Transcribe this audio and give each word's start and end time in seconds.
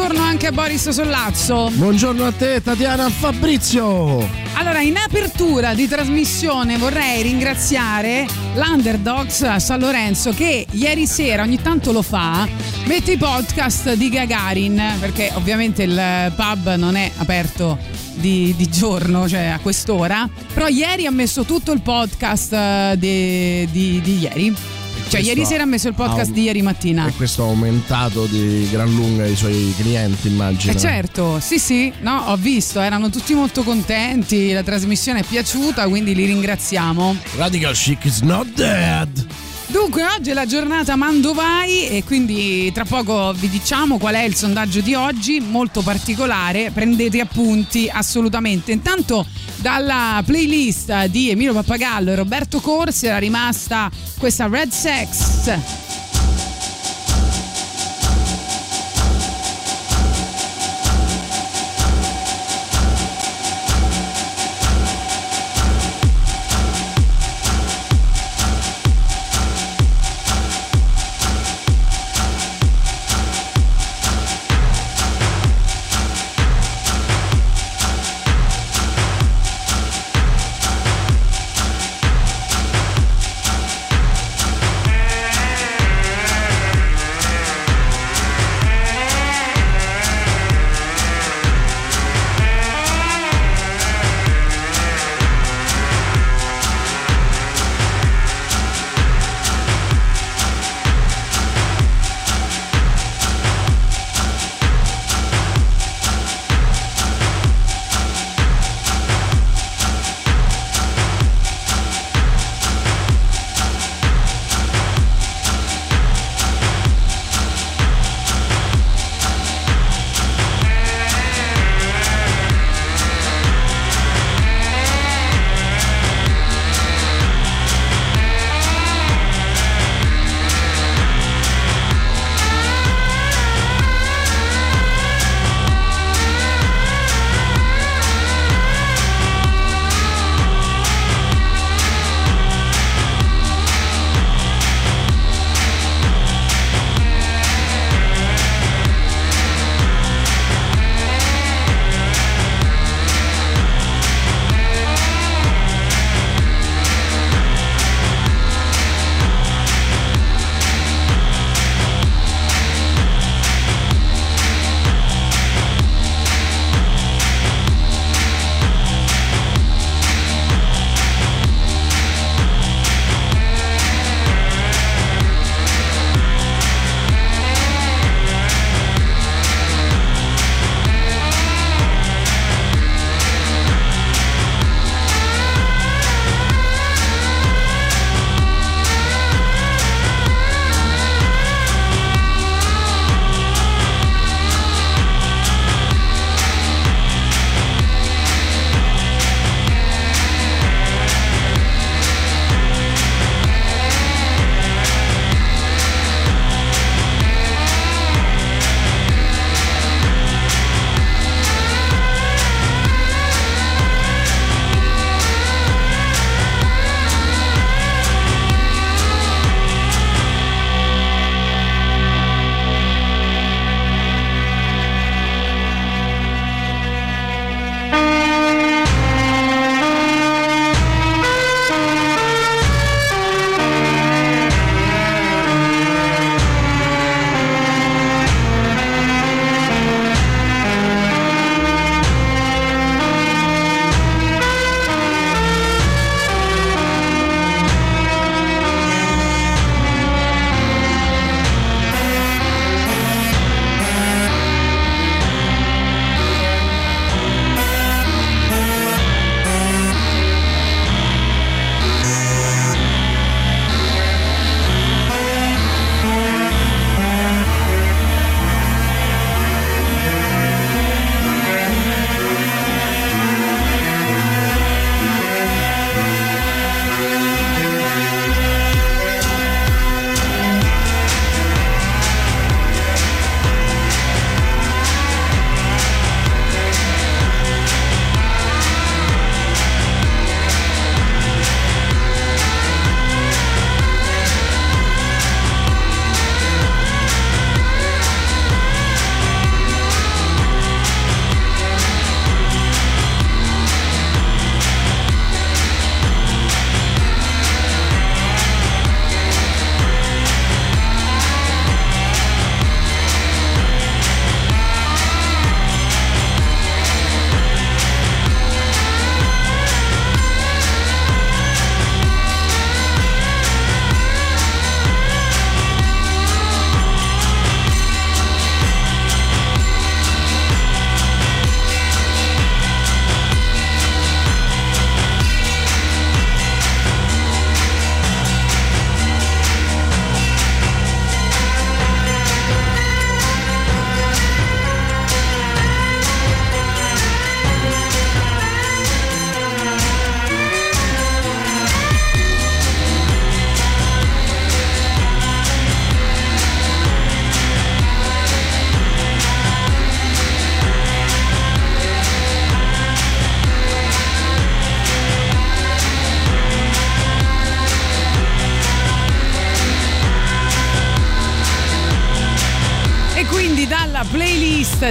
Buongiorno 0.00 0.26
anche 0.26 0.46
a 0.46 0.52
Boris 0.52 0.88
Sollazzo. 0.88 1.70
Buongiorno 1.74 2.24
a 2.24 2.32
te 2.32 2.62
Tatiana 2.62 3.10
Fabrizio. 3.10 4.26
Allora, 4.54 4.80
in 4.80 4.96
apertura 4.96 5.74
di 5.74 5.86
trasmissione 5.86 6.78
vorrei 6.78 7.20
ringraziare 7.20 8.26
l'Underdogs 8.54 9.42
a 9.42 9.58
San 9.58 9.80
Lorenzo 9.80 10.32
che 10.32 10.64
ieri 10.70 11.06
sera, 11.06 11.42
ogni 11.42 11.60
tanto 11.60 11.92
lo 11.92 12.00
fa, 12.00 12.48
mette 12.86 13.12
i 13.12 13.16
podcast 13.18 13.92
di 13.92 14.08
Gagarin, 14.08 14.82
perché 15.00 15.32
ovviamente 15.34 15.82
il 15.82 16.32
pub 16.34 16.76
non 16.76 16.96
è 16.96 17.10
aperto 17.18 17.76
di, 18.14 18.54
di 18.56 18.70
giorno, 18.70 19.28
cioè 19.28 19.48
a 19.48 19.58
quest'ora, 19.58 20.26
però 20.54 20.68
ieri 20.68 21.04
ha 21.04 21.10
messo 21.10 21.44
tutto 21.44 21.72
il 21.72 21.82
podcast 21.82 22.52
eh, 22.54 22.94
di, 22.96 23.68
di, 23.70 24.00
di 24.00 24.18
ieri. 24.18 24.78
Cioè, 25.10 25.20
ieri 25.20 25.44
sera 25.44 25.64
ha 25.64 25.66
messo 25.66 25.88
il 25.88 25.94
podcast 25.94 26.30
ha- 26.30 26.32
di 26.32 26.42
ieri 26.42 26.62
mattina. 26.62 27.06
E 27.06 27.12
questo 27.12 27.42
ha 27.42 27.46
aumentato 27.46 28.26
di 28.26 28.68
gran 28.70 28.92
lunga 28.94 29.26
i 29.26 29.34
suoi 29.36 29.74
clienti, 29.76 30.28
immagino. 30.28 30.72
Eh 30.72 30.76
certo, 30.78 31.40
sì 31.40 31.58
sì, 31.58 31.92
no, 32.00 32.24
ho 32.28 32.36
visto, 32.36 32.80
erano 32.80 33.10
tutti 33.10 33.34
molto 33.34 33.62
contenti, 33.62 34.52
la 34.52 34.62
trasmissione 34.62 35.20
è 35.20 35.24
piaciuta, 35.24 35.88
quindi 35.88 36.14
li 36.14 36.26
ringraziamo. 36.26 37.16
Radical 37.36 37.74
Chic 37.74 38.04
is 38.04 38.20
not 38.20 38.46
dead. 38.54 39.26
Dunque, 39.70 40.04
oggi 40.04 40.30
è 40.30 40.34
la 40.34 40.46
giornata 40.46 40.96
Mandovai 40.96 41.86
e 41.90 42.02
quindi 42.02 42.72
tra 42.72 42.84
poco 42.84 43.32
vi 43.32 43.48
diciamo 43.48 43.98
qual 43.98 44.16
è 44.16 44.22
il 44.24 44.34
sondaggio 44.34 44.80
di 44.80 44.94
oggi, 44.94 45.38
molto 45.38 45.80
particolare, 45.82 46.72
prendete 46.72 47.20
appunti 47.20 47.88
assolutamente. 47.88 48.72
Intanto 48.72 49.24
dalla 49.56 50.22
playlist 50.26 51.06
di 51.06 51.30
Emilio 51.30 51.52
Pappagallo 51.52 52.10
e 52.10 52.14
Roberto 52.16 52.58
Corsi 52.58 53.06
era 53.06 53.18
rimasta 53.18 53.88
questa 54.18 54.48
Red 54.48 54.70
Sex. 54.70 55.99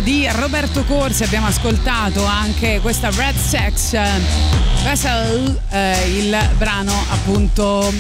Di 0.02 0.28
Roberto 0.32 0.84
Corsi 0.84 1.24
abbiamo 1.24 1.48
ascoltato 1.48 2.24
anche 2.24 2.80
questa 2.82 3.10
Red 3.10 3.36
Sex 3.36 3.98
Vessel, 4.84 5.60
eh, 5.72 6.18
il 6.18 6.38
brano 6.58 6.94
appunto 7.10 7.92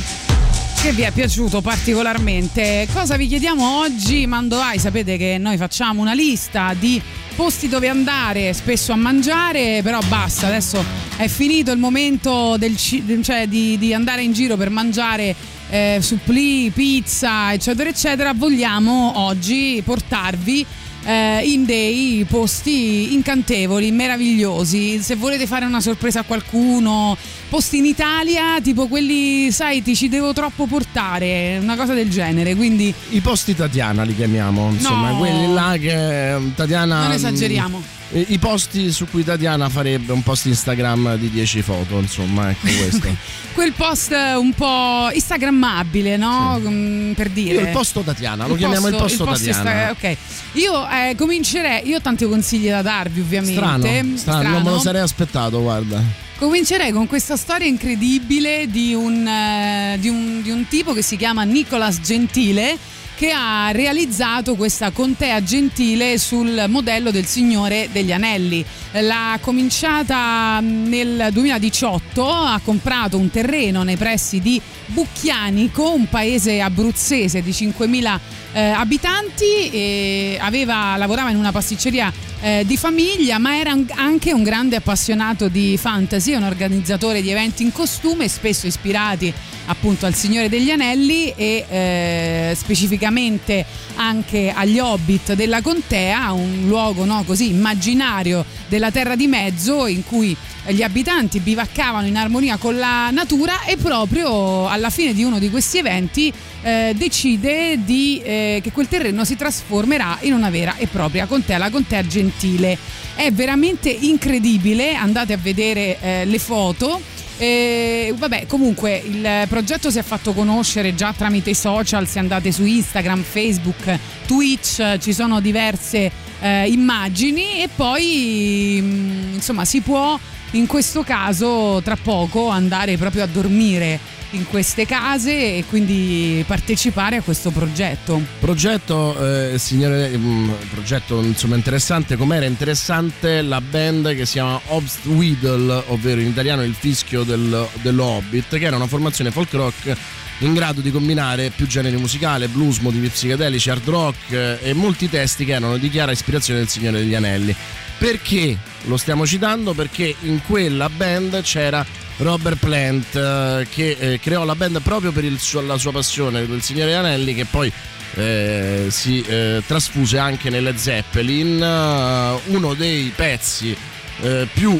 che 0.81 0.93
vi 0.93 1.01
è 1.01 1.11
piaciuto 1.11 1.61
particolarmente. 1.61 2.87
Cosa 2.93 3.17
vi 3.17 3.27
chiediamo 3.27 3.79
oggi? 3.79 4.25
Mando 4.27 4.57
vai, 4.57 4.79
sapete 4.79 5.17
che 5.17 5.37
noi 5.39 5.57
facciamo 5.57 6.01
una 6.01 6.13
lista 6.13 6.73
di 6.77 7.01
posti 7.35 7.67
dove 7.67 7.89
andare 7.89 8.53
spesso 8.53 8.93
a 8.93 8.95
mangiare, 8.95 9.81
però 9.83 9.99
basta, 10.07 10.47
adesso 10.47 10.83
è 11.17 11.27
finito 11.27 11.71
il 11.71 11.79
momento 11.79 12.55
del, 12.57 12.77
cioè, 12.77 13.47
di, 13.47 13.77
di 13.77 13.93
andare 13.93 14.21
in 14.21 14.31
giro 14.31 14.55
per 14.55 14.69
mangiare 14.69 15.35
eh, 15.69 15.99
supplì, 16.01 16.69
pizza, 16.69 17.51
eccetera, 17.51 17.89
eccetera. 17.89 18.33
Vogliamo 18.33 19.19
oggi 19.19 19.81
portarvi 19.83 20.65
eh, 21.09 21.41
in 21.43 21.65
dei 21.65 22.23
posti 22.29 23.13
incantevoli, 23.13 23.91
meravigliosi. 23.91 25.01
Se 25.01 25.15
volete 25.15 25.47
fare 25.47 25.65
una 25.65 25.81
sorpresa 25.81 26.19
a 26.19 26.23
qualcuno, 26.23 27.17
posti 27.49 27.77
in 27.77 27.85
Italia, 27.85 28.61
tipo 28.61 28.87
quelli, 28.87 29.51
sai, 29.51 29.81
ti 29.81 29.95
ci 29.95 30.07
devo 30.07 30.33
troppo 30.33 30.67
portare, 30.67 31.57
una 31.59 31.75
cosa 31.75 31.93
del 31.93 32.09
genere. 32.09 32.53
Quindi 32.55 32.93
i 33.09 33.21
posti 33.21 33.55
Tatiana 33.55 34.03
li 34.03 34.15
chiamiamo, 34.15 34.69
insomma, 34.69 35.09
no, 35.09 35.17
quelli 35.17 35.51
là 35.51 35.75
che 35.79 36.37
Tatiana 36.55 37.03
Non 37.03 37.11
esageriamo. 37.13 37.97
I 38.11 38.39
posti 38.39 38.91
su 38.91 39.05
cui 39.07 39.23
Tatiana 39.23 39.69
farebbe 39.69 40.13
un 40.13 40.23
post 40.23 40.45
Instagram 40.47 41.15
di 41.17 41.29
10 41.29 41.61
foto, 41.61 41.99
insomma, 41.99 42.49
ecco 42.49 42.65
questo. 42.81 43.15
Quel 43.53 43.71
post 43.73 44.11
un 44.11 44.51
po' 44.53 45.09
instagrammabile, 45.13 46.17
no? 46.17 46.59
Sì. 46.63 47.13
Per 47.15 47.29
dire. 47.29 47.53
Io 47.53 47.61
il 47.61 47.69
posto 47.69 48.01
Tatiana, 48.01 48.47
lo 48.47 48.53
il 48.53 48.59
chiamiamo 48.59 48.89
posto, 48.89 48.95
il 48.95 49.01
posto, 49.03 49.23
il 49.23 49.29
posto 49.29 49.45
Tatiana. 49.45 49.89
Insta- 49.89 50.07
ok. 50.07 50.17
Io 50.53 50.89
eh, 50.89 51.15
comincerei, 51.15 51.87
io 51.87 51.97
ho 51.97 52.01
tanti 52.01 52.25
consigli 52.25 52.67
da 52.69 52.81
darvi, 52.81 53.19
ovviamente. 53.19 53.53
Strano, 53.53 53.83
strano, 53.83 54.17
strano, 54.17 54.49
non 54.49 54.63
me 54.63 54.69
lo 54.71 54.79
sarei 54.79 55.01
aspettato, 55.01 55.61
guarda. 55.61 56.01
Comincerei 56.39 56.91
con 56.91 57.05
questa 57.05 57.35
storia 57.35 57.67
incredibile 57.67 58.67
di 58.69 58.93
un, 58.95 59.27
eh, 59.27 59.97
di 59.99 60.09
un, 60.09 60.41
di 60.41 60.49
un 60.49 60.65
tipo 60.67 60.93
che 60.93 61.03
si 61.03 61.15
chiama 61.15 61.43
Nicolas 61.43 61.99
Gentile 61.99 62.77
che 63.19 63.31
ha 63.31 63.71
realizzato 63.71 64.55
questa 64.55 64.91
contea 64.91 65.43
gentile 65.43 66.17
sul 66.17 66.63
modello 66.69 67.11
del 67.11 67.25
Signore 67.25 67.89
degli 67.91 68.13
Anelli. 68.13 68.63
L'ha 68.93 69.37
cominciata 69.41 70.61
nel 70.61 71.27
2018, 71.33 72.25
ha 72.25 72.61
comprato 72.63 73.17
un 73.17 73.29
terreno 73.29 73.83
nei 73.83 73.97
pressi 73.97 74.39
di 74.39 74.61
Bucchianico, 74.85 75.91
un 75.91 76.07
paese 76.07 76.61
abruzzese 76.61 77.41
di 77.41 77.51
5.000 77.51 78.19
eh, 78.53 78.61
abitanti, 78.61 79.69
e 79.71 80.37
aveva, 80.39 80.95
lavorava 80.97 81.29
in 81.29 81.37
una 81.37 81.51
pasticceria 81.51 82.11
eh, 82.41 82.63
di 82.65 82.77
famiglia, 82.77 83.37
ma 83.37 83.57
era 83.57 83.75
anche 83.95 84.33
un 84.33 84.43
grande 84.43 84.77
appassionato 84.77 85.47
di 85.47 85.77
fantasy, 85.77 86.33
un 86.33 86.43
organizzatore 86.43 87.21
di 87.21 87.29
eventi 87.29 87.63
in 87.63 87.71
costume, 87.71 88.27
spesso 88.27 88.67
ispirati 88.67 89.33
appunto 89.65 90.05
al 90.05 90.15
Signore 90.15 90.49
degli 90.49 90.71
Anelli 90.71 91.31
e 91.35 91.65
eh, 91.69 92.53
specificamente 92.55 93.65
anche 93.95 94.51
agli 94.55 94.79
Hobbit 94.79 95.33
della 95.33 95.61
Contea, 95.61 96.31
un 96.31 96.65
luogo 96.65 97.05
no, 97.05 97.23
così 97.23 97.49
immaginario 97.49 98.43
della 98.67 98.89
Terra 98.89 99.15
di 99.15 99.27
Mezzo 99.27 99.85
in 99.85 100.03
cui 100.05 100.35
gli 100.67 100.81
abitanti 100.81 101.39
bivaccavano 101.39 102.07
in 102.07 102.17
armonia 102.17 102.57
con 102.57 102.77
la 102.77 103.09
natura 103.11 103.63
e 103.65 103.77
proprio 103.77 104.67
alla 104.67 104.89
fine 104.89 105.13
di 105.13 105.23
uno 105.23 105.39
di 105.39 105.49
questi 105.49 105.77
eventi 105.77 106.31
eh, 106.61 106.93
decide 106.95 107.79
di, 107.83 108.21
eh, 108.23 108.59
che 108.61 108.71
quel 108.71 108.87
terreno 108.87 109.23
si 109.25 109.35
trasformerà 109.35 110.17
in 110.21 110.33
una 110.33 110.49
vera 110.49 110.75
e 110.77 110.87
propria 110.87 111.25
contea, 111.25 111.57
la 111.57 111.69
contea 111.69 112.05
gentile. 112.05 112.77
È 113.15 113.31
veramente 113.31 113.89
incredibile, 113.89 114.93
andate 114.93 115.33
a 115.33 115.37
vedere 115.37 115.99
eh, 115.99 116.25
le 116.25 116.39
foto. 116.39 117.01
E, 117.37 118.13
vabbè, 118.17 118.47
comunque 118.47 119.01
il 119.05 119.45
progetto 119.47 119.89
si 119.89 119.97
è 119.97 120.03
fatto 120.03 120.33
conoscere 120.33 120.93
già 120.93 121.13
tramite 121.15 121.51
i 121.51 121.55
social, 121.55 122.05
se 122.05 122.19
andate 122.19 122.51
su 122.51 122.65
Instagram, 122.65 123.23
Facebook, 123.23 123.97
Twitch, 124.27 124.97
ci 124.97 125.13
sono 125.13 125.39
diverse 125.39 126.11
eh, 126.41 126.67
immagini 126.67 127.61
e 127.61 127.69
poi 127.73 128.79
mh, 128.81 128.85
mm, 128.85 129.33
insomma 129.35 129.65
si 129.65 129.81
può 129.81 130.19
in 130.51 130.65
questo 130.65 131.03
caso 131.03 131.81
tra 131.83 131.95
poco 131.95 132.49
andare 132.49 132.97
proprio 132.97 133.23
a 133.23 133.27
dormire 133.27 134.17
in 134.31 134.45
queste 134.47 134.85
case 134.85 135.57
e 135.57 135.65
quindi 135.67 136.43
partecipare 136.45 137.17
a 137.17 137.21
questo 137.21 137.49
progetto. 137.49 138.21
Progetto, 138.39 139.53
eh, 139.53 139.57
signore, 139.57 140.11
um, 140.13 140.53
progetto 140.71 141.21
insomma 141.21 141.55
interessante, 141.55 142.15
com'era 142.15 142.45
interessante 142.45 143.41
la 143.41 143.61
band 143.61 144.15
che 144.15 144.25
si 144.25 144.33
chiama 144.33 144.59
Obst 144.67 145.05
Weedle, 145.05 145.83
ovvero 145.87 146.21
in 146.21 146.27
italiano 146.27 146.63
il 146.63 146.75
fischio 146.75 147.23
del, 147.23 147.67
Hobbit, 147.99 148.57
che 148.57 148.65
era 148.65 148.75
una 148.75 148.87
formazione 148.87 149.31
folk 149.31 149.53
rock 149.53 149.97
in 150.39 150.53
grado 150.53 150.79
di 150.81 150.91
combinare 150.91 151.49
più 151.49 151.67
generi 151.67 151.97
musicali, 151.97 152.47
blues, 152.47 152.77
motivi 152.79 153.09
psichedelici, 153.09 153.69
hard 153.69 153.87
rock 153.87 154.31
eh, 154.31 154.59
e 154.61 154.73
molti 154.73 155.09
testi 155.09 155.43
che 155.43 155.53
erano 155.53 155.77
di 155.77 155.89
chiara 155.89 156.11
ispirazione 156.11 156.59
del 156.59 156.69
Signore 156.69 156.99
degli 156.99 157.15
Anelli. 157.15 157.55
Perché 157.99 158.57
lo 158.83 158.95
stiamo 158.95 159.27
citando? 159.27 159.73
Perché 159.73 160.15
in 160.21 160.41
quella 160.47 160.89
band 160.89 161.41
c'era 161.41 161.85
Robert 162.17 162.57
Plant 162.57 163.15
eh, 163.15 163.67
che 163.69 163.97
eh, 163.99 164.19
creò 164.19 164.45
la 164.45 164.55
band 164.55 164.81
proprio 164.81 165.11
per 165.11 165.25
suo, 165.37 165.61
la 165.61 165.77
sua 165.77 165.91
passione 165.91 166.41
per 166.41 166.55
il 166.55 166.61
Signore 166.61 166.95
Anelli 166.95 167.33
che 167.35 167.45
poi 167.45 167.71
eh, 168.15 168.87
si 168.89 169.21
eh, 169.21 169.61
trasfuse 169.65 170.17
anche 170.17 170.49
nelle 170.49 170.77
Zeppelin 170.77 171.61
uh, 171.61 172.53
uno 172.53 172.73
dei 172.73 173.11
pezzi 173.15 173.75
eh, 174.21 174.47
più 174.51 174.79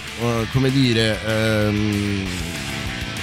come 0.51 0.71
dire 0.71 1.17
ehm, 1.25 2.25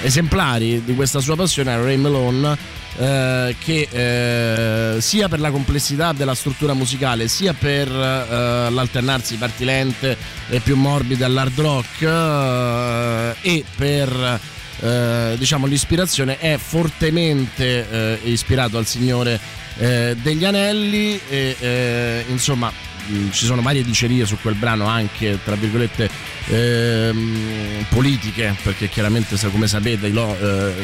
esemplari 0.03 0.83
di 0.85 0.95
questa 0.95 1.21
sua 1.21 1.37
passione 1.37 1.73
era 1.73 1.83
Ray 1.83 1.97
Malone 1.97 2.57
eh, 2.99 3.57
che 3.59 3.89
eh, 3.91 5.01
sia 5.01 5.29
per 5.29 5.41
la 5.41 5.51
complessità 5.51 6.13
della 6.13 6.35
struttura 6.35 6.75
musicale 6.75 7.29
sia 7.29 7.53
per 7.53 7.89
eh, 7.89 8.71
l'alternarsi 8.71 9.37
parti 9.37 9.65
lente 9.65 10.17
e 10.49 10.61
più 10.61 10.77
morbide 10.77 11.25
all'hard 11.25 11.59
rock 11.59 12.03
eh, 12.03 13.35
e 13.41 13.65
per 13.77 14.41
eh, 14.81 15.35
diciamo 15.39 15.67
l'ispirazione 15.67 16.39
è 16.39 16.57
fortemente 16.59 18.19
ispirato 18.25 18.79
al 18.79 18.87
Signore 18.87 19.39
degli 19.77 20.45
Anelli 20.45 21.21
e 21.29 22.25
insomma 22.29 22.73
Mm, 23.09 23.31
ci 23.31 23.45
sono 23.45 23.63
varie 23.63 23.85
dicerie 23.85 24.27
su 24.27 24.37
quel 24.41 24.57
brano 24.57 24.87
anche 24.87 25.39
tra 25.45 25.55
virgolette 25.55 26.11
ehm, 26.49 27.87
politiche 27.89 28.57
perché 28.63 28.89
chiaramente 28.89 29.37
come 29.51 29.67
sapete 29.67 30.09
lo, 30.09 30.37
eh, 30.39 30.75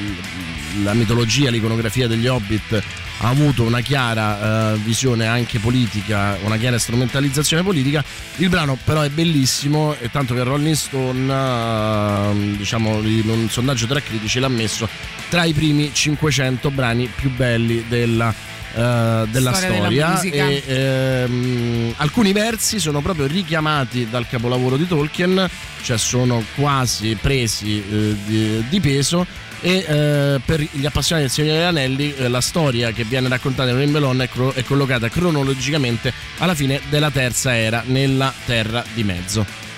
la 0.82 0.94
mitologia 0.94 1.50
l'iconografia 1.50 2.06
degli 2.06 2.26
hobbit 2.26 2.82
ha 3.18 3.28
avuto 3.28 3.62
una 3.62 3.80
chiara 3.80 4.72
eh, 4.72 4.76
visione 4.78 5.26
anche 5.26 5.58
politica 5.58 6.36
una 6.42 6.56
chiara 6.56 6.78
strumentalizzazione 6.78 7.62
politica. 7.62 8.04
Il 8.36 8.48
brano 8.48 8.76
però 8.82 9.02
è 9.02 9.10
bellissimo 9.10 9.94
e 10.00 10.10
tanto 10.10 10.34
che 10.34 10.42
Rolling 10.42 10.74
Stone 10.74 11.32
eh, 11.32 12.56
diciamo 12.56 13.00
in 13.00 13.28
un 13.28 13.48
sondaggio 13.48 13.86
tra 13.86 14.00
critici 14.00 14.40
l'ha 14.40 14.48
messo 14.48 14.88
tra 15.28 15.44
i 15.44 15.52
primi 15.52 15.90
500 15.92 16.70
brani 16.70 17.08
più 17.14 17.30
belli 17.30 17.84
della 17.88 18.34
della 18.74 19.52
storia, 19.52 20.16
storia. 20.16 20.48
e 20.48 20.62
ehm, 20.66 21.94
alcuni 21.96 22.32
versi 22.32 22.78
sono 22.78 23.00
proprio 23.00 23.26
richiamati 23.26 24.08
dal 24.08 24.26
capolavoro 24.28 24.76
di 24.76 24.86
Tolkien 24.86 25.48
cioè 25.82 25.98
sono 25.98 26.42
quasi 26.54 27.16
presi 27.20 27.82
eh, 27.82 28.16
di, 28.24 28.64
di, 28.68 28.80
peso 28.80 29.26
e 29.60 29.84
eh, 29.86 30.40
per 30.44 30.60
gli 30.60 30.86
appassionati 30.86 31.26
del 31.26 31.34
Signore 31.34 31.54
degli 31.54 31.66
Anelli 31.66 32.14
eh, 32.14 32.28
la 32.28 32.40
storia 32.40 32.92
che 32.92 33.04
viene 33.04 33.28
raccontata 33.28 33.70
in 33.70 33.76
Rainbow 33.76 34.16
è, 34.16 34.28
cro- 34.28 34.52
è 34.52 34.62
collocata 34.64 35.08
cronologicamente 35.08 36.12
alla 36.38 36.54
fine 36.54 36.80
della 36.88 37.10
terza 37.10 37.56
era 37.56 37.82
nella 37.86 38.32
Terra 38.44 38.84
di 38.94 39.04
Mezzo 39.04 39.71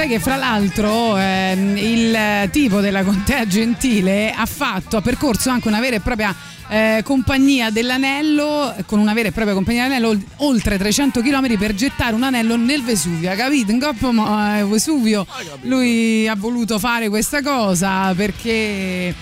sai 0.00 0.08
che 0.08 0.18
fra 0.18 0.36
l'altro 0.36 1.18
ehm, 1.18 1.76
il 1.76 2.48
tipo 2.50 2.80
della 2.80 3.02
contea 3.04 3.46
gentile 3.46 4.32
ha 4.34 4.46
fatto, 4.46 4.96
ha 4.96 5.02
percorso 5.02 5.50
anche 5.50 5.68
una 5.68 5.78
vera 5.78 5.96
e 5.96 6.00
propria 6.00 6.34
eh, 6.70 7.02
compagnia 7.04 7.68
dell'anello, 7.68 8.74
con 8.86 8.98
una 8.98 9.12
vera 9.12 9.28
e 9.28 9.32
propria 9.32 9.52
compagnia 9.52 9.82
dell'anello, 9.82 10.08
ol- 10.08 10.24
oltre 10.36 10.78
300 10.78 11.20
km 11.20 11.58
per 11.58 11.74
gettare 11.74 12.14
un 12.14 12.22
anello 12.22 12.56
nel 12.56 12.82
Vesuvio, 12.82 13.30
capito? 13.34 13.72
In 13.72 13.78
coppa 13.78 14.60
eh, 14.60 14.64
Vesuvio 14.64 15.26
lui 15.64 16.26
ha 16.26 16.34
voluto 16.34 16.78
fare 16.78 17.10
questa 17.10 17.42
cosa 17.42 18.14
perché 18.14 19.14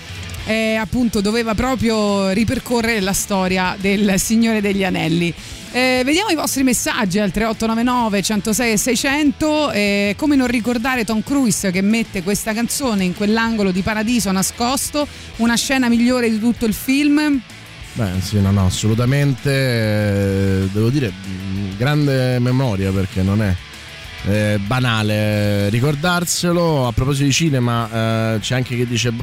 eh, 0.45 0.75
appunto 0.75 1.19
doveva 1.19 1.55
proprio 1.55 2.29
ripercorrere 2.29 3.01
la 3.01 3.11
storia 3.11 3.75
del 3.77 4.13
Signore 4.17 4.61
degli 4.61 4.85
Anelli. 4.85 5.33
Eh, 5.71 6.01
vediamo 6.03 6.29
i 6.29 6.35
vostri 6.35 6.63
messaggi 6.63 7.19
al 7.19 7.31
3899 7.31 8.21
106 8.23 8.71
e 8.71 8.77
600. 8.77 9.71
Eh, 9.71 10.13
come 10.17 10.35
non 10.35 10.47
ricordare 10.47 11.05
Tom 11.05 11.21
Cruise 11.21 11.69
che 11.71 11.81
mette 11.81 12.23
questa 12.23 12.53
canzone 12.53 13.03
in 13.03 13.13
quell'angolo 13.15 13.71
di 13.71 13.81
paradiso 13.81 14.31
nascosto, 14.31 15.07
una 15.37 15.55
scena 15.55 15.87
migliore 15.87 16.29
di 16.29 16.39
tutto 16.39 16.65
il 16.65 16.73
film? 16.73 17.39
Beh, 17.93 18.21
sì, 18.21 18.39
no, 18.41 18.51
no, 18.51 18.65
assolutamente. 18.65 19.51
eh, 19.51 20.69
devo 20.71 20.89
dire, 20.89 21.09
mh, 21.09 21.77
grande 21.77 22.39
memoria 22.39 22.91
perché 22.91 23.21
non 23.21 23.41
è 23.41 23.53
eh, 24.25 24.59
banale 24.65 25.69
ricordarselo. 25.69 26.87
A 26.87 26.91
proposito 26.91 27.25
di 27.25 27.31
cinema, 27.31 28.35
eh, 28.35 28.39
c'è 28.39 28.55
anche 28.55 28.75
chi 28.75 28.85
dice: 28.85 29.13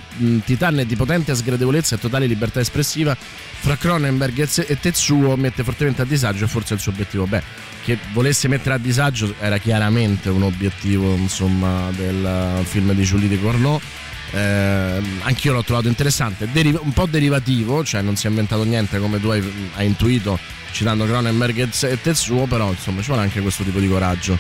Titan 0.45 0.81
è 0.81 0.85
di 0.85 0.97
potente 0.97 1.35
sgradevolezza 1.35 1.97
e 1.97 1.99
totale 1.99 2.27
libertà 2.27 2.61
espressiva. 2.61 3.17
Fra 3.59 3.77
Cronenberg 3.77 4.49
e 4.67 4.79
Tetsuo 4.79 5.37
mette 5.37 5.65
fortemente 5.65 6.03
a 6.03 6.05
disagio 6.05 6.47
forse 6.47 6.75
è 6.75 6.77
il 6.77 6.83
suo 6.83 6.93
obiettivo. 6.93 7.27
Beh, 7.27 7.43
che 7.83 7.99
volesse 8.13 8.49
mettere 8.49 8.75
a 8.75 8.79
disagio 8.79 9.35
era 9.41 9.59
chiaramente 9.59 10.29
un 10.29 10.43
obiettivo, 10.43 11.15
insomma, 11.15 11.91
del 11.91 12.25
eh, 12.25 12.65
film 12.65 12.93
di 12.93 13.03
Julie 13.03 13.29
de 13.29 13.41
Cornot. 13.41 13.83
Eh, 14.33 15.03
anch'io 15.23 15.53
l'ho 15.53 15.63
trovato 15.63 15.87
interessante, 15.87 16.49
Deriv- 16.51 16.81
un 16.83 16.93
po' 16.93 17.07
derivativo, 17.07 17.85
cioè 17.85 18.03
non 18.03 18.17
si 18.17 18.27
è 18.27 18.31
inventato 18.31 18.65
niente 18.65 18.99
come 18.99 19.21
tu 19.21 19.29
hai, 19.29 19.41
hai 19.77 19.87
intuito 19.87 20.37
citando 20.73 21.07
Cronenberg 21.07 21.69
e 21.85 22.01
Tetsuo, 22.01 22.47
però 22.47 22.71
insomma 22.71 23.01
ci 23.01 23.07
vuole 23.07 23.23
anche 23.23 23.41
questo 23.41 23.63
tipo 23.63 23.79
di 23.79 23.89
coraggio. 23.89 24.37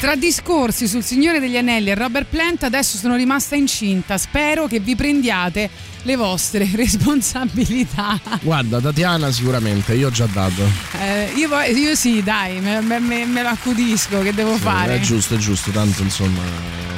Tra 0.00 0.16
discorsi 0.16 0.88
sul 0.88 1.04
Signore 1.04 1.40
degli 1.40 1.58
Anelli 1.58 1.90
e 1.90 1.94
Robert 1.94 2.26
Plant 2.30 2.62
adesso 2.62 2.96
sono 2.96 3.16
rimasta 3.16 3.54
incinta. 3.54 4.16
Spero 4.16 4.66
che 4.66 4.80
vi 4.80 4.96
prendiate 4.96 5.68
le 6.04 6.16
vostre 6.16 6.66
responsabilità. 6.74 8.18
Guarda, 8.40 8.80
Tatiana 8.80 9.30
sicuramente, 9.30 9.92
io 9.92 10.06
ho 10.06 10.10
già 10.10 10.24
dato. 10.24 10.62
Eh, 10.98 11.32
io, 11.36 11.50
io 11.76 11.94
sì, 11.94 12.22
dai, 12.22 12.60
me, 12.60 12.80
me- 12.80 12.98
me- 12.98 13.26
me 13.26 13.42
lo 13.42 13.48
accudisco, 13.48 14.22
che 14.22 14.32
devo 14.32 14.56
fare? 14.56 14.94
È 14.94 15.00
giusto, 15.00 15.34
è 15.34 15.36
giusto, 15.36 15.70
tanto 15.70 16.00
insomma 16.02 16.89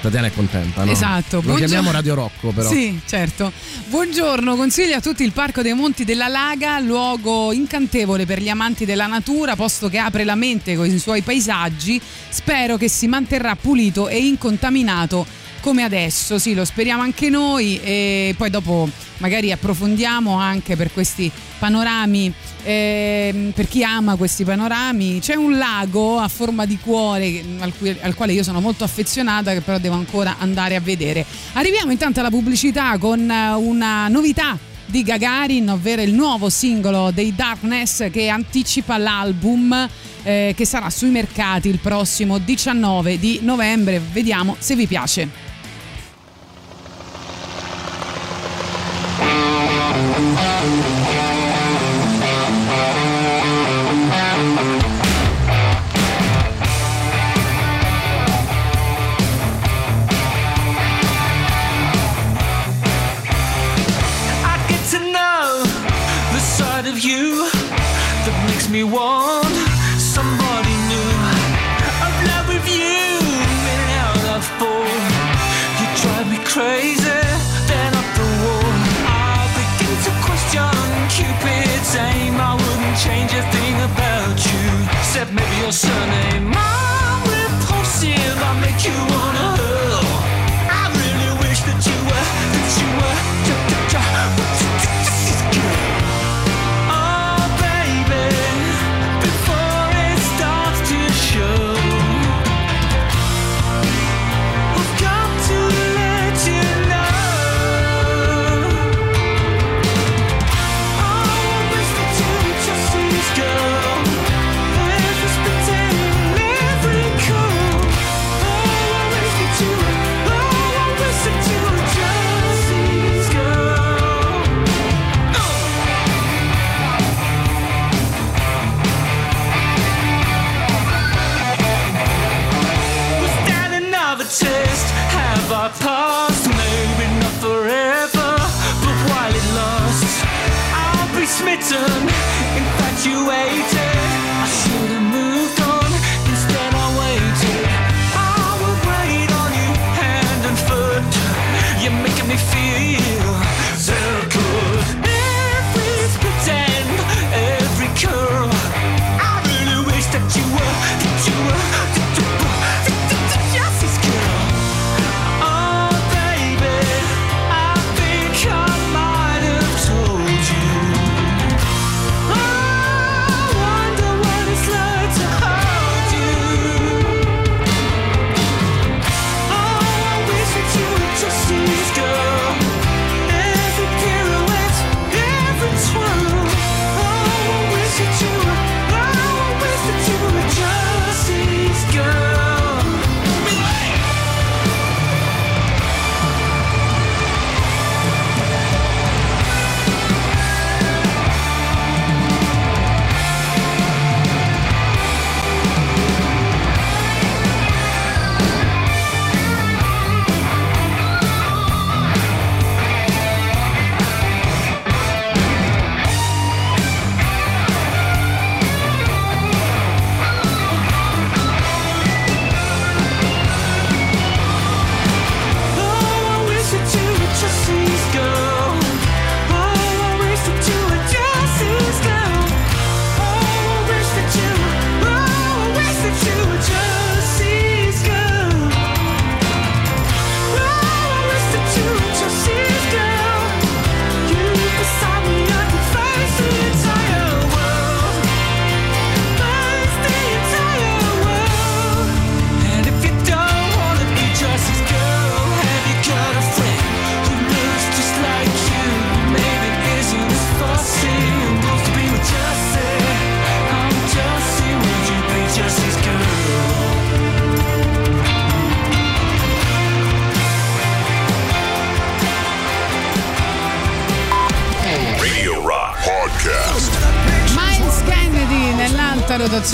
Tatiana 0.00 0.26
è 0.28 0.32
contenta, 0.32 0.84
no? 0.84 0.90
Esatto, 0.90 1.36
Lo 1.36 1.42
buongiorno. 1.42 1.66
chiamiamo 1.66 1.90
Radio 1.90 2.14
Rocco 2.14 2.50
però. 2.50 2.68
Sì, 2.70 2.98
certo. 3.06 3.52
Buongiorno, 3.88 4.56
consiglio 4.56 4.96
a 4.96 5.00
tutti 5.00 5.22
il 5.24 5.32
Parco 5.32 5.62
dei 5.62 5.74
Monti 5.74 6.04
della 6.04 6.28
Laga, 6.28 6.78
luogo 6.78 7.52
incantevole 7.52 8.24
per 8.26 8.40
gli 8.40 8.48
amanti 8.48 8.84
della 8.84 9.06
natura, 9.06 9.56
posto 9.56 9.88
che 9.88 9.98
apre 9.98 10.24
la 10.24 10.34
mente 10.34 10.76
con 10.76 10.86
i 10.86 10.98
suoi 10.98 11.22
paesaggi. 11.22 12.00
Spero 12.28 12.76
che 12.76 12.88
si 12.88 13.06
manterrà 13.08 13.56
pulito 13.56 14.08
e 14.08 14.18
incontaminato 14.18 15.26
come 15.60 15.82
adesso, 15.82 16.38
sì, 16.38 16.54
lo 16.54 16.64
speriamo 16.64 17.02
anche 17.02 17.28
noi 17.28 17.80
e 17.80 18.34
poi 18.36 18.50
dopo 18.50 18.88
magari 19.18 19.52
approfondiamo 19.52 20.36
anche 20.36 20.76
per 20.76 20.92
questi 20.92 21.30
panorami, 21.58 22.32
ehm, 22.62 23.52
per 23.54 23.68
chi 23.68 23.82
ama 23.82 24.16
questi 24.16 24.44
panorami. 24.44 25.20
C'è 25.20 25.34
un 25.34 25.58
lago 25.58 26.18
a 26.18 26.28
forma 26.28 26.64
di 26.66 26.78
cuore 26.78 27.42
al, 27.58 27.72
cui- 27.76 27.96
al 28.00 28.14
quale 28.14 28.32
io 28.32 28.42
sono 28.42 28.60
molto 28.60 28.84
affezionata 28.84 29.52
che 29.52 29.60
però 29.60 29.78
devo 29.78 29.96
ancora 29.96 30.36
andare 30.38 30.76
a 30.76 30.80
vedere. 30.80 31.24
Arriviamo 31.54 31.92
intanto 31.92 32.20
alla 32.20 32.30
pubblicità 32.30 32.96
con 32.98 33.30
eh, 33.30 33.52
una 33.52 34.08
novità 34.08 34.56
di 34.86 35.02
Gagarin, 35.02 35.68
ovvero 35.68 36.00
il 36.00 36.14
nuovo 36.14 36.48
singolo 36.48 37.10
dei 37.10 37.34
Darkness 37.34 38.10
che 38.10 38.28
anticipa 38.28 38.96
l'album 38.96 39.88
eh, 40.22 40.54
che 40.56 40.64
sarà 40.64 40.88
sui 40.88 41.10
mercati 41.10 41.68
il 41.68 41.78
prossimo 41.78 42.38
19 42.38 43.18
di 43.18 43.40
novembre. 43.42 44.00
Vediamo 44.12 44.56
se 44.58 44.74
vi 44.76 44.86
piace. 44.86 45.47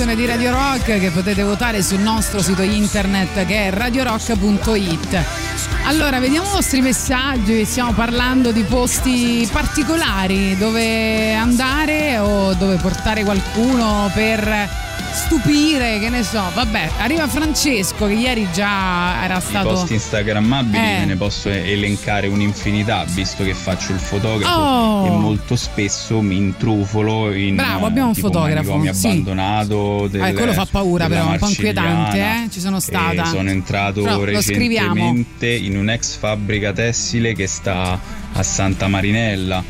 Rotazione 0.04 0.14
di 0.14 0.26
Radio 0.26 0.50
Rock 0.50 0.98
che 0.98 1.10
potete 1.10 1.42
votare 1.42 1.82
sul 1.82 2.00
nostro 2.00 2.42
sito 2.42 2.62
internet 2.62 3.46
che 3.46 3.66
è 3.66 3.70
radiorock.it. 3.70 5.24
Allora, 5.84 6.20
vediamo 6.20 6.46
i 6.48 6.52
vostri 6.52 6.80
messaggi, 6.80 7.64
stiamo 7.64 7.92
parlando 7.92 8.52
di 8.52 8.62
posti 8.64 9.48
particolari 9.50 10.56
dove 10.56 11.34
andare 11.34 12.18
o 12.18 12.54
dove 12.54 12.76
portare 12.76 13.24
qualcuno 13.24 14.10
per 14.14 14.83
stupire, 15.12 15.98
che 15.98 16.08
ne 16.08 16.22
so. 16.22 16.42
Vabbè, 16.54 16.90
arriva 16.98 17.26
Francesco 17.28 18.06
che 18.06 18.12
ieri 18.14 18.46
già 18.52 19.22
era 19.24 19.38
I 19.38 19.40
stato 19.40 19.68
post 19.70 19.90
instagrammabili 19.90 20.76
Eh. 20.84 21.04
ne 21.04 21.16
posso 21.16 21.48
elencare 21.48 22.26
un'infinità 22.26 23.04
visto 23.08 23.44
che 23.44 23.54
faccio 23.54 23.92
il 23.92 23.98
fotografo 23.98 24.52
Oh. 24.60 25.06
e 25.06 25.10
molto 25.10 25.56
spesso 25.56 26.20
mi 26.20 26.36
intrufolo 26.36 27.32
in 27.32 27.56
Bravo, 27.56 27.86
abbiamo 27.86 28.08
un 28.08 28.14
fotografo, 28.14 28.70
manicomio 28.76 28.92
sì. 28.92 29.06
abbandonato 29.06 30.08
del, 30.10 30.22
Eh, 30.24 30.32
quello 30.32 30.52
fa 30.52 30.66
paura 30.70 31.06
però, 31.08 31.28
un 31.28 31.38
po' 31.38 31.48
inquietante, 31.48 32.18
eh? 32.18 32.48
Ci 32.50 32.60
sono 32.60 32.80
stata. 32.80 33.24
Sono 33.24 33.50
entrato 33.50 34.02
Però 34.02 34.22
recentemente 34.24 35.48
in 35.50 35.76
un'ex 35.76 36.16
fabbrica 36.16 36.72
tessile 36.72 37.34
che 37.34 37.46
sta 37.46 37.98
a 38.32 38.42
Santa 38.42 38.88
Marinella 38.88 39.62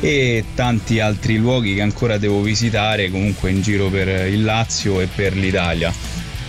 e 0.00 0.44
tanti 0.54 1.00
altri 1.00 1.36
luoghi 1.36 1.74
che 1.74 1.82
ancora 1.82 2.18
devo 2.18 2.40
visitare 2.40 3.10
comunque 3.10 3.50
in 3.50 3.62
giro 3.62 3.88
per 3.88 4.28
il 4.28 4.44
Lazio 4.44 5.00
e 5.00 5.06
per 5.06 5.34
l'Italia. 5.34 5.92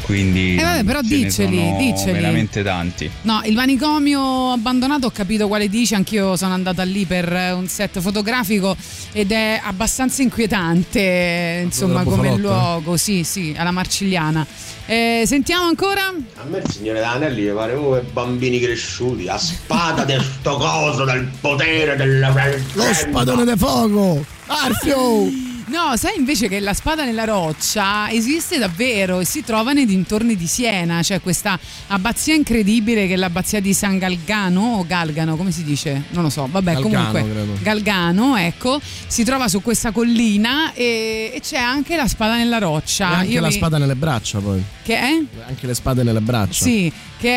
Quindi 0.09 0.55
Eh 0.55 0.63
vabbè, 0.63 0.83
però 0.85 1.01
ce 1.01 1.07
ne 1.09 1.23
diceli, 1.25 1.57
sono 1.59 1.77
diceli. 1.77 2.11
veramente 2.13 2.63
tanti. 2.63 3.11
No, 3.21 3.41
il 3.45 3.53
manicomio 3.53 4.53
abbandonato 4.53 5.05
ho 5.05 5.11
capito 5.11 5.47
quale 5.47 5.69
dici, 5.69 5.93
anch'io 5.93 6.35
sono 6.35 6.55
andata 6.55 6.81
lì 6.81 7.05
per 7.05 7.31
eh, 7.31 7.51
un 7.51 7.67
set 7.67 7.99
fotografico 7.99 8.75
ed 9.11 9.31
è 9.31 9.61
abbastanza 9.63 10.23
inquietante, 10.23 11.61
insomma, 11.63 12.03
della 12.03 12.15
come 12.15 12.35
luogo, 12.37 12.97
sì, 12.97 13.23
sì, 13.23 13.53
alla 13.55 13.69
Marcigliana. 13.69 14.47
Eh, 14.87 15.25
sentiamo 15.27 15.65
ancora? 15.67 16.07
A 16.07 16.43
me 16.49 16.57
il 16.57 16.71
signore 16.71 17.01
Danelli 17.01 17.43
mi 17.43 17.53
pare 17.53 17.75
come 17.75 18.01
bambini 18.01 18.59
cresciuti, 18.59 19.27
a 19.27 19.37
spada 19.37 20.05
di 20.05 20.17
sto 20.19 20.57
coso 20.57 21.05
del 21.05 21.29
potere 21.39 21.95
della 21.95 22.33
Lo 22.73 22.83
spadone 22.95 23.45
di 23.45 23.55
fuoco! 23.55 24.25
Arfio! 24.47 25.48
No, 25.69 25.95
sai 25.97 26.17
invece 26.17 26.47
che 26.47 26.59
la 26.59 26.73
spada 26.73 27.05
nella 27.05 27.25
roccia 27.25 28.09
esiste 28.09 28.57
davvero 28.57 29.19
e 29.19 29.25
si 29.25 29.43
trova 29.43 29.71
nei 29.71 29.85
dintorni 29.85 30.35
di 30.35 30.47
Siena, 30.47 31.01
c'è 31.01 31.21
questa 31.21 31.59
abbazia 31.87 32.33
incredibile 32.33 33.05
che 33.05 33.13
è 33.13 33.17
l'abbazia 33.17 33.59
di 33.59 33.71
San 33.75 33.99
Galgano 33.99 34.77
o 34.79 34.85
Galgano, 34.87 35.35
come 35.35 35.51
si 35.51 35.63
dice? 35.63 36.05
Non 36.09 36.23
lo 36.23 36.29
so, 36.31 36.47
vabbè 36.49 36.73
Galgano, 36.73 36.95
comunque 37.11 37.31
credo. 37.31 37.53
Galgano, 37.61 38.35
ecco, 38.37 38.81
si 39.05 39.23
trova 39.23 39.47
su 39.47 39.61
questa 39.61 39.91
collina 39.91 40.73
e, 40.73 41.31
e 41.35 41.39
c'è 41.39 41.57
anche 41.57 41.95
la 41.95 42.07
spada 42.07 42.35
nella 42.35 42.57
roccia. 42.57 43.11
E 43.11 43.13
anche 43.15 43.31
Io 43.33 43.41
la 43.41 43.47
vi- 43.49 43.53
spada 43.53 43.77
nelle 43.77 43.95
braccia 43.95 44.39
poi. 44.39 44.63
Che 44.81 44.97
è? 44.97 45.21
Anche 45.47 45.67
le 45.67 45.75
spade 45.75 46.01
nelle 46.01 46.21
braccia. 46.21 46.63
Sì, 46.63 46.91
che 47.19 47.29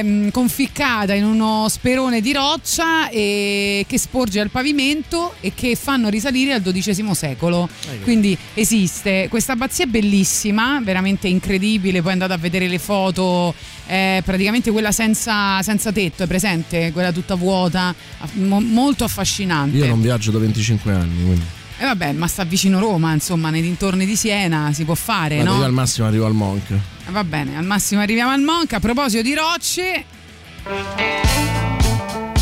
è 0.00 0.02
mh, 0.02 0.30
conficcata 0.32 1.14
in 1.14 1.24
uno 1.24 1.68
sperone 1.68 2.20
di 2.20 2.32
roccia 2.32 3.08
e 3.08 3.84
che 3.86 3.98
sporge 3.98 4.40
al 4.40 4.50
pavimento 4.50 5.34
e 5.40 5.52
che 5.54 5.76
fanno 5.76 6.08
risalire 6.08 6.54
al 6.54 6.62
XII 6.62 7.14
secolo. 7.14 7.67
Quindi 8.02 8.36
esiste. 8.54 9.26
Questa 9.28 9.52
abbazia 9.52 9.84
è 9.84 9.88
bellissima, 9.88 10.80
veramente 10.82 11.28
incredibile. 11.28 12.02
Poi 12.02 12.12
andate 12.12 12.32
a 12.32 12.36
vedere 12.36 12.68
le 12.68 12.78
foto, 12.78 13.54
è 13.86 14.20
praticamente 14.24 14.70
quella 14.70 14.92
senza, 14.92 15.62
senza 15.62 15.92
tetto, 15.92 16.22
è 16.22 16.26
presente? 16.26 16.92
Quella 16.92 17.12
tutta 17.12 17.34
vuota, 17.34 17.94
mo- 18.34 18.60
molto 18.60 19.04
affascinante. 19.04 19.76
Io 19.76 19.86
non 19.86 20.00
viaggio 20.00 20.30
da 20.30 20.38
25 20.38 20.92
anni, 20.92 21.24
quindi. 21.24 21.44
E 21.80 21.84
vabbè, 21.84 22.12
ma 22.12 22.26
sta 22.26 22.42
vicino 22.44 22.80
Roma, 22.80 23.12
insomma, 23.12 23.50
nei 23.50 23.62
dintorni 23.62 24.04
di 24.04 24.16
Siena 24.16 24.72
si 24.72 24.84
può 24.84 24.96
fare, 24.96 25.36
Guarda, 25.36 25.52
no? 25.52 25.58
io 25.58 25.64
al 25.64 25.72
massimo 25.72 26.08
arrivo 26.08 26.26
al 26.26 26.34
Monk. 26.34 26.70
Eh, 26.70 27.10
Va 27.10 27.22
bene, 27.22 27.56
al 27.56 27.64
massimo 27.64 28.00
arriviamo 28.00 28.32
al 28.32 28.40
Monk. 28.42 28.72
A 28.72 28.80
proposito 28.80 29.22
di 29.22 29.34
rocce, 29.34 30.04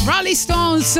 Rolling 0.07 0.35
Stones. 0.35 0.99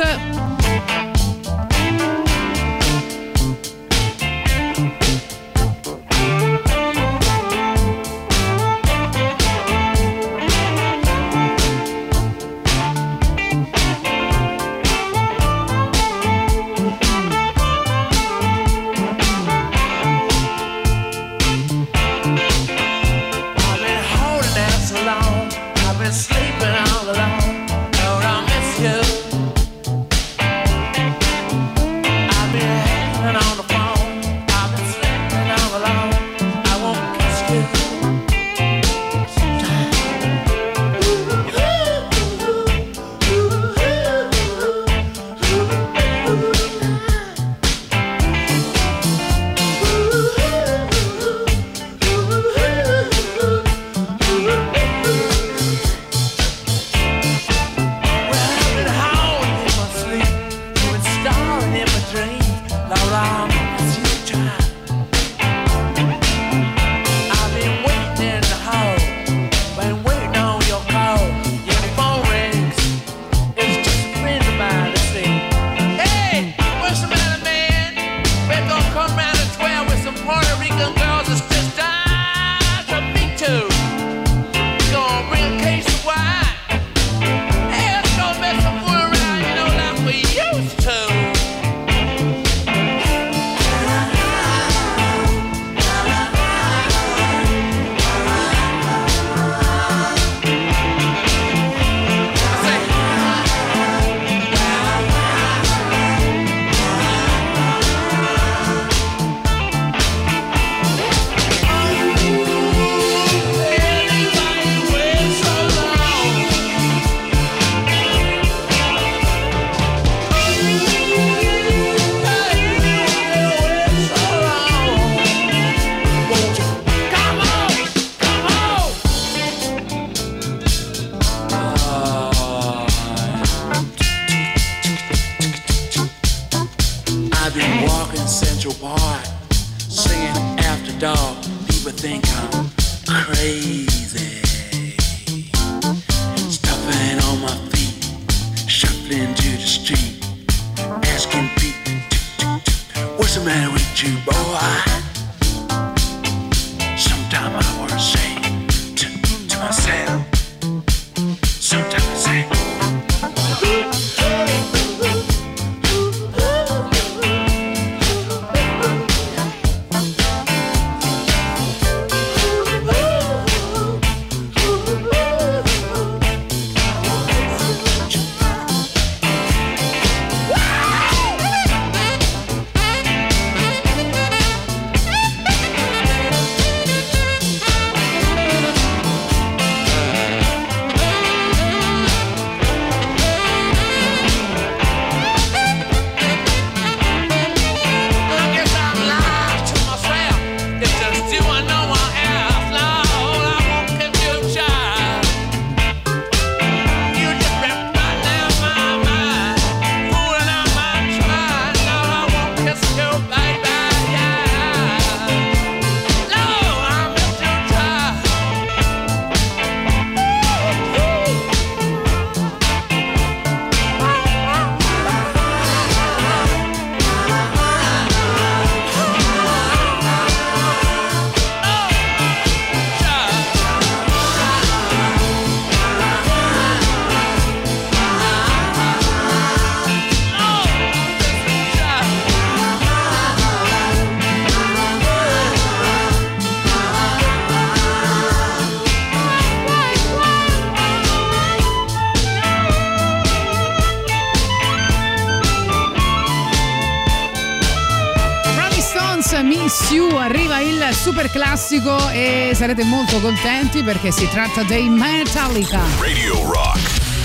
Classico 261.77 262.09
e 262.09 262.51
sarete 262.53 262.83
molto 262.83 263.19
contenti 263.19 263.83
perché 263.83 264.11
si 264.11 264.27
tratta 264.29 264.63
dei 264.63 264.89
Metallica. 264.89 265.81
Radio 265.99 266.51
Rock. 266.51 266.79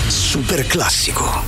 Super 0.07 0.65
classico. 0.67 1.42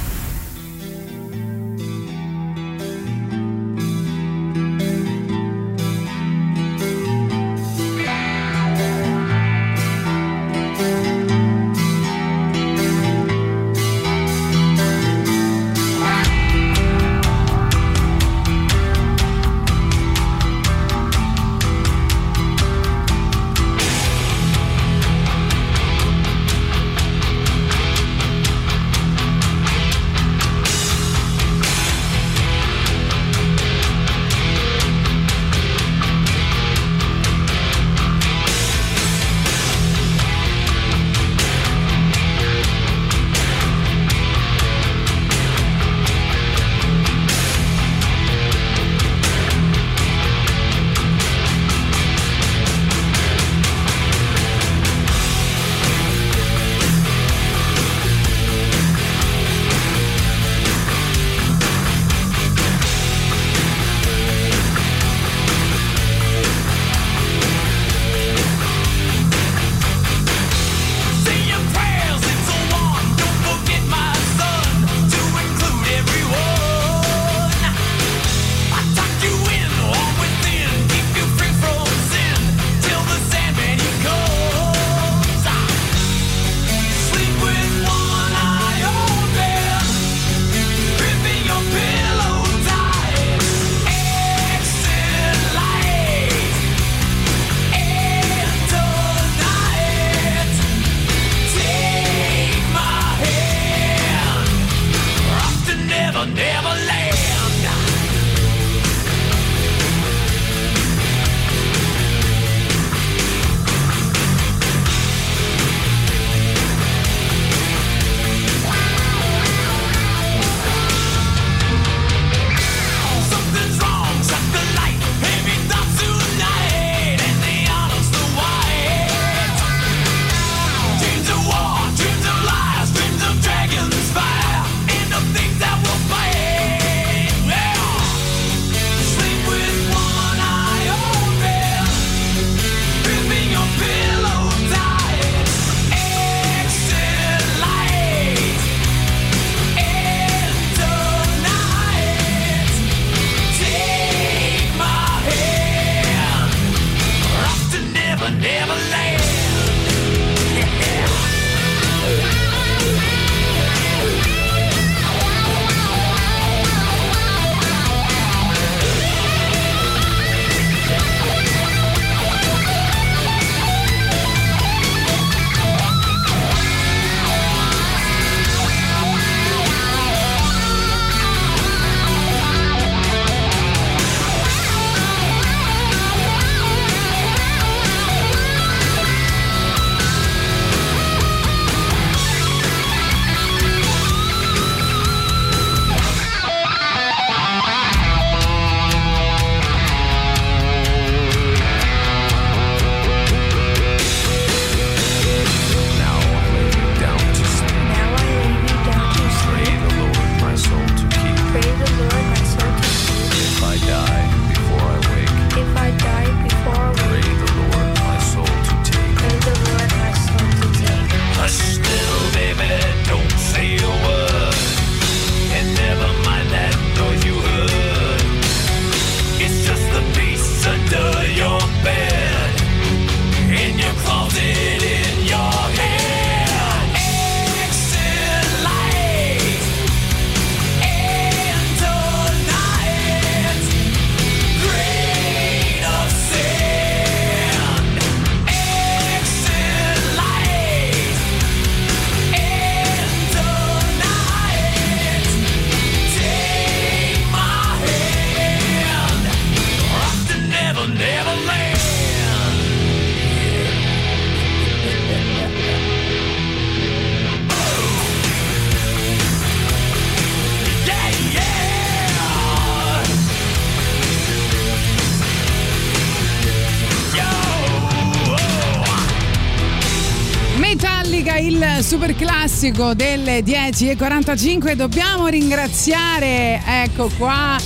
Classico 282.65 282.93
delle 282.95 283.41
10.45 283.41 284.73
dobbiamo 284.73 285.28
ringraziare 285.28 286.60
ecco 286.65 287.12
qua 287.15 287.58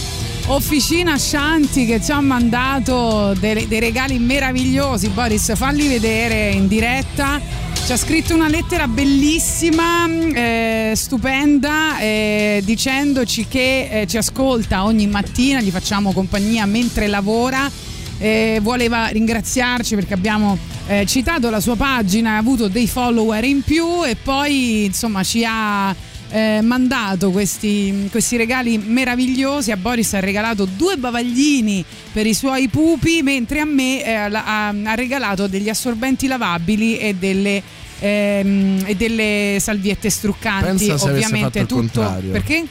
Officina 0.47 1.17
Shanti 1.17 1.85
che 1.85 2.01
ci 2.01 2.11
ha 2.11 2.19
mandato 2.19 3.33
dei, 3.39 3.67
dei 3.67 3.79
regali 3.79 4.17
meravigliosi. 4.17 5.09
Boris, 5.09 5.55
falli 5.55 5.87
vedere 5.87 6.49
in 6.49 6.67
diretta. 6.67 7.39
Ci 7.85 7.91
ha 7.91 7.97
scritto 7.97 8.33
una 8.33 8.47
lettera 8.47 8.87
bellissima, 8.87 10.07
eh, 10.07 10.93
stupenda, 10.95 11.99
eh, 11.99 12.61
dicendoci 12.65 13.47
che 13.47 13.89
eh, 13.91 14.07
ci 14.07 14.17
ascolta 14.17 14.85
ogni 14.85 15.05
mattina, 15.07 15.61
gli 15.61 15.69
facciamo 15.69 16.11
compagnia 16.13 16.65
mentre 16.65 17.07
lavora. 17.07 17.69
Eh, 18.17 18.59
voleva 18.61 19.07
ringraziarci 19.07 19.95
perché 19.95 20.13
abbiamo 20.13 20.57
eh, 20.89 21.05
citato 21.05 21.51
la 21.51 21.59
sua 21.59 21.75
pagina, 21.75 22.31
ha 22.31 22.37
avuto 22.37 22.67
dei 22.67 22.87
follower 22.87 23.43
in 23.43 23.61
più 23.61 24.03
e 24.03 24.15
poi 24.15 24.85
insomma 24.85 25.23
ci 25.23 25.45
ha 25.45 25.95
eh, 26.31 26.61
mandato 26.61 27.29
questi, 27.29 28.07
questi 28.09 28.37
regali 28.37 28.77
meravigliosi. 28.79 29.71
A 29.71 29.77
Boris 29.77 30.13
ha 30.15 30.19
regalato 30.19 30.65
due 30.65 30.97
bavaglini 30.97 31.85
per 32.11 32.25
i 32.25 32.33
suoi 32.33 32.67
pupi, 32.69 33.21
mentre 33.21 33.59
a 33.59 33.65
me 33.65 34.03
eh, 34.03 34.29
la- 34.29 34.43
ha, 34.45 34.67
ha 34.69 34.95
regalato 34.95 35.47
degli 35.47 35.69
assorbenti 35.69 36.25
lavabili 36.25 36.97
e 36.97 37.13
delle, 37.13 37.61
ehm, 37.99 38.83
e 38.85 38.95
delle 38.95 39.57
salviette 39.59 40.09
struccanti. 40.09 40.87
Pensa 40.87 40.97
se 40.97 41.09
Ovviamente 41.09 41.59
fatto 41.59 41.75
tutto. 41.75 41.99
contrario. 42.01 42.31
Perché? 42.31 42.65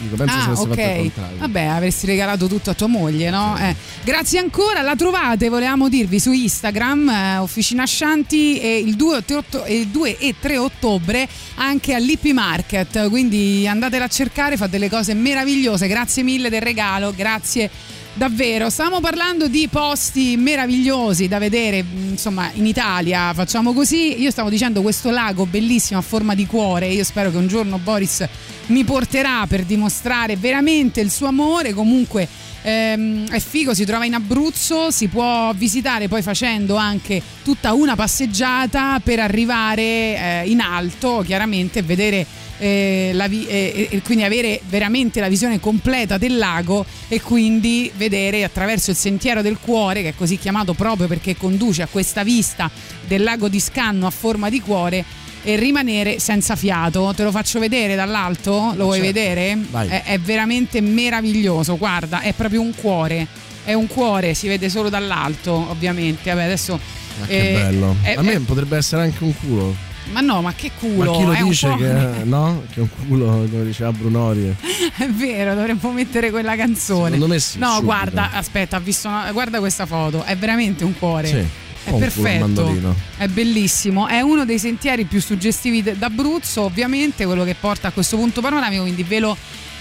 Dico, 0.00 0.16
penso 0.16 0.34
se 0.34 0.40
Ah, 0.40 0.44
avesse 0.44 0.62
ok. 0.62 1.38
Vabbè, 1.38 1.62
avresti 1.64 2.06
regalato 2.06 2.46
tutto 2.46 2.70
a 2.70 2.74
tua 2.74 2.86
moglie, 2.86 3.28
no? 3.30 3.56
Eh. 3.58 3.74
Grazie 4.02 4.38
ancora, 4.38 4.80
la 4.80 4.96
trovate, 4.96 5.48
volevamo 5.50 5.88
dirvi, 5.88 6.18
su 6.18 6.32
Instagram, 6.32 7.08
eh, 7.08 7.36
Officina 7.38 7.82
Ascianti, 7.82 8.58
e 8.60 8.78
il 8.78 8.96
2, 8.96 9.22
e 9.26 9.34
8 9.34 9.64
e 9.64 9.78
il 9.80 9.88
2 9.88 10.16
e 10.18 10.34
3 10.40 10.56
ottobre 10.56 11.28
anche 11.56 11.94
all'Hippie 11.94 12.32
Market. 12.32 13.08
Quindi 13.10 13.68
andatela 13.68 14.04
a 14.06 14.08
cercare, 14.08 14.56
fa 14.56 14.66
delle 14.66 14.88
cose 14.88 15.12
meravigliose. 15.14 15.86
Grazie 15.86 16.22
mille 16.22 16.48
del 16.48 16.62
regalo, 16.62 17.12
grazie. 17.14 17.70
Davvero, 18.20 18.68
stiamo 18.68 19.00
parlando 19.00 19.48
di 19.48 19.66
posti 19.68 20.36
meravigliosi 20.36 21.26
da 21.26 21.38
vedere, 21.38 21.82
insomma, 22.10 22.50
in 22.52 22.66
Italia, 22.66 23.32
facciamo 23.32 23.72
così. 23.72 24.20
Io 24.20 24.30
stavo 24.30 24.50
dicendo 24.50 24.82
questo 24.82 25.08
lago 25.08 25.46
bellissimo 25.46 26.00
a 26.00 26.02
forma 26.02 26.34
di 26.34 26.44
cuore, 26.44 26.88
io 26.88 27.02
spero 27.02 27.30
che 27.30 27.38
un 27.38 27.46
giorno 27.46 27.78
Boris 27.78 28.28
mi 28.66 28.84
porterà 28.84 29.46
per 29.48 29.64
dimostrare 29.64 30.36
veramente 30.36 31.00
il 31.00 31.10
suo 31.10 31.28
amore. 31.28 31.72
Comunque 31.72 32.28
ehm, 32.60 33.30
è 33.30 33.40
figo, 33.40 33.72
si 33.72 33.86
trova 33.86 34.04
in 34.04 34.12
Abruzzo, 34.12 34.90
si 34.90 35.08
può 35.08 35.54
visitare 35.54 36.06
poi 36.06 36.20
facendo 36.20 36.76
anche 36.76 37.22
tutta 37.42 37.72
una 37.72 37.96
passeggiata 37.96 39.00
per 39.02 39.18
arrivare 39.20 39.82
eh, 39.82 40.42
in 40.44 40.60
alto, 40.60 41.22
chiaramente, 41.24 41.78
e 41.78 41.82
vedere 41.82 42.26
eh, 42.62 43.26
vi- 43.28 43.46
eh, 43.46 43.88
e 43.90 44.02
quindi 44.02 44.22
avere 44.22 44.60
veramente 44.68 45.18
la 45.20 45.28
visione 45.28 45.58
completa 45.58 46.18
del 46.18 46.36
lago 46.36 46.84
e 47.08 47.20
quindi 47.20 47.90
vedere 47.96 48.44
attraverso 48.44 48.90
il 48.90 48.96
sentiero 48.96 49.40
del 49.42 49.56
cuore, 49.58 50.02
che 50.02 50.08
è 50.10 50.14
così 50.14 50.36
chiamato 50.38 50.74
proprio 50.74 51.06
perché 51.08 51.36
conduce 51.36 51.82
a 51.82 51.88
questa 51.90 52.22
vista 52.22 52.70
del 53.08 53.22
lago 53.22 53.48
di 53.48 53.58
Scanno 53.58 54.06
a 54.06 54.10
forma 54.10 54.50
di 54.50 54.60
cuore 54.60 55.04
e 55.42 55.56
rimanere 55.56 56.18
senza 56.18 56.54
fiato. 56.54 57.12
Te 57.16 57.22
lo 57.24 57.30
faccio 57.30 57.58
vedere 57.58 57.94
dall'alto? 57.94 58.72
Lo 58.76 58.84
vuoi 58.84 58.98
Certo. 59.00 59.12
vedere? 59.12 59.58
È, 59.88 60.02
è 60.04 60.18
veramente 60.18 60.82
meraviglioso, 60.82 61.78
guarda, 61.78 62.20
è 62.20 62.34
proprio 62.34 62.60
un 62.60 62.74
cuore. 62.74 63.26
È 63.64 63.72
un 63.72 63.86
cuore, 63.86 64.34
si 64.34 64.48
vede 64.48 64.68
solo 64.68 64.88
dall'alto, 64.90 65.52
ovviamente. 65.70 66.30
Vabbè, 66.30 66.44
adesso. 66.44 66.78
Ma 67.20 67.26
che 67.26 67.50
eh, 67.50 67.52
bello. 67.52 67.96
è- 68.02 68.14
a 68.16 68.22
me 68.22 68.32
è- 68.34 68.38
potrebbe 68.40 68.76
essere 68.76 69.02
anche 69.02 69.24
un 69.24 69.34
culo. 69.34 69.74
Ma 70.12 70.20
no, 70.20 70.42
ma 70.42 70.52
che 70.54 70.70
culo! 70.78 71.10
Ma 71.12 71.16
chi 71.16 71.24
lo 71.24 71.32
è 71.32 71.42
dice 71.42 71.74
che 71.76 72.24
no? 72.24 72.62
Che 72.72 72.80
è 72.80 72.82
un 72.82 72.88
culo, 73.06 73.26
come 73.50 73.64
diceva 73.64 73.92
Brunori. 73.92 74.54
È 74.96 75.08
vero, 75.08 75.54
dovremmo 75.54 75.90
mettere 75.92 76.30
quella 76.30 76.56
canzone. 76.56 77.12
Secondo 77.12 77.26
me 77.28 77.38
sì, 77.38 77.58
No, 77.58 77.66
subito. 77.68 77.84
guarda, 77.84 78.30
aspetta, 78.32 78.76
ha 78.76 78.80
visto 78.80 79.08
una- 79.08 79.30
guarda 79.32 79.58
questa 79.58 79.86
foto, 79.86 80.22
è 80.24 80.36
veramente 80.36 80.84
un 80.84 80.96
cuore. 80.98 81.28
Sì. 81.28 81.68
È 81.82 81.92
ho 81.92 81.96
perfetto, 81.96 82.94
è 83.16 83.26
bellissimo. 83.28 84.06
È 84.06 84.20
uno 84.20 84.44
dei 84.44 84.58
sentieri 84.58 85.04
più 85.04 85.20
suggestivi 85.20 85.82
d'Abruzzo, 85.82 86.62
ovviamente, 86.62 87.24
quello 87.24 87.42
che 87.44 87.56
porta 87.58 87.88
a 87.88 87.90
questo 87.90 88.16
punto 88.18 88.42
panoramico. 88.42 88.82
Quindi 88.82 89.02
ve 89.02 89.18
lo, 89.18 89.34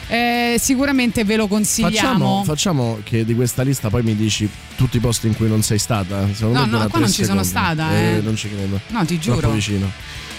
eh, 0.09 0.55
sicuramente 0.59 1.23
ve 1.23 1.35
lo 1.35 1.47
consigliamo. 1.47 1.93
Facciamo, 1.93 2.43
facciamo 2.43 2.99
che 3.03 3.23
di 3.23 3.35
questa 3.35 3.61
lista 3.63 3.89
poi 3.89 4.01
mi 4.03 4.15
dici 4.15 4.49
tutti 4.75 4.97
i 4.97 4.99
posti 4.99 5.27
in 5.27 5.35
cui 5.35 5.47
non 5.47 5.61
sei 5.61 5.77
stata. 5.79 6.27
Secondo 6.33 6.59
No, 6.59 6.65
me 6.65 6.77
no, 6.79 6.87
qua 6.89 6.99
non 6.99 7.11
ci 7.11 7.23
sono 7.23 7.43
secondi. 7.43 7.77
stata, 7.77 7.95
eh. 7.97 8.19
Non 8.21 8.35
ci 8.35 8.49
credo. 8.49 8.79
No, 8.87 9.05
ti 9.05 9.19
Troppo 9.19 9.39
giuro. 9.41 9.51
vicino. 9.53 9.91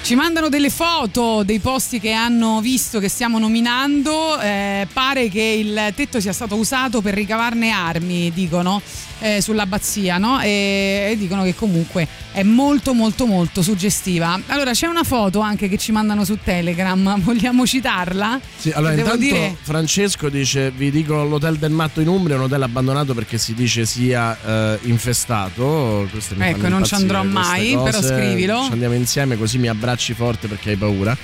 Ci 0.02 0.14
mandano 0.14 0.48
delle 0.48 0.70
foto 0.70 1.42
dei 1.44 1.58
posti 1.58 2.00
che 2.00 2.12
hanno 2.12 2.60
visto 2.62 2.98
che 3.00 3.08
stiamo 3.08 3.38
nominando. 3.38 4.40
eh, 4.40 4.86
pare 4.92 5.28
che 5.28 5.42
il 5.42 5.92
tetto 5.94 6.20
sia 6.20 6.32
stato 6.32 6.56
usato 6.56 7.00
per 7.02 7.12
ricavarne 7.14 7.70
armi, 7.70 8.32
dicono, 8.32 8.80
eh, 9.20 9.40
sull'abbazia, 9.40 10.18
no? 10.18 10.40
E, 10.40 11.08
e 11.12 11.16
dicono 11.16 11.42
che 11.44 11.54
comunque 11.54 12.06
è 12.32 12.42
molto 12.42 12.94
molto 12.94 13.26
molto 13.26 13.62
suggestiva. 13.62 14.40
Allora 14.46 14.72
c'è 14.72 14.86
una 14.86 15.04
foto 15.04 15.40
anche 15.40 15.68
che 15.68 15.78
ci 15.78 15.92
mandano 15.92 16.24
su 16.24 16.38
Telegram, 16.42 17.20
vogliamo 17.22 17.66
citarla? 17.66 18.40
Sì, 18.56 18.70
allora 18.70 18.94
Devo 18.94 19.12
intanto 19.14 19.24
dire- 19.24 19.56
Francesco 19.60 20.28
dice: 20.28 20.70
Vi 20.70 20.90
dico 20.90 21.22
l'hotel 21.24 21.56
del 21.56 21.72
matto 21.72 22.00
in 22.00 22.08
Umbria, 22.08 22.34
è 22.34 22.38
un 22.38 22.44
hotel 22.44 22.62
abbandonato 22.62 23.14
perché 23.14 23.38
si 23.38 23.54
dice 23.54 23.84
sia 23.86 24.36
eh, 24.44 24.78
infestato. 24.82 26.08
Queste 26.10 26.34
Ecco, 26.38 26.68
non 26.68 26.84
ci 26.84 26.94
andrò 26.94 27.22
mai, 27.22 27.74
cose. 27.74 27.90
però 27.90 28.02
scrivilo. 28.02 28.64
Ci 28.64 28.72
andiamo 28.72 28.94
insieme 28.94 29.36
così 29.36 29.58
mi 29.58 29.68
abbracci 29.68 30.14
forte 30.14 30.48
perché 30.48 30.70
hai 30.70 30.76
paura. 30.76 31.16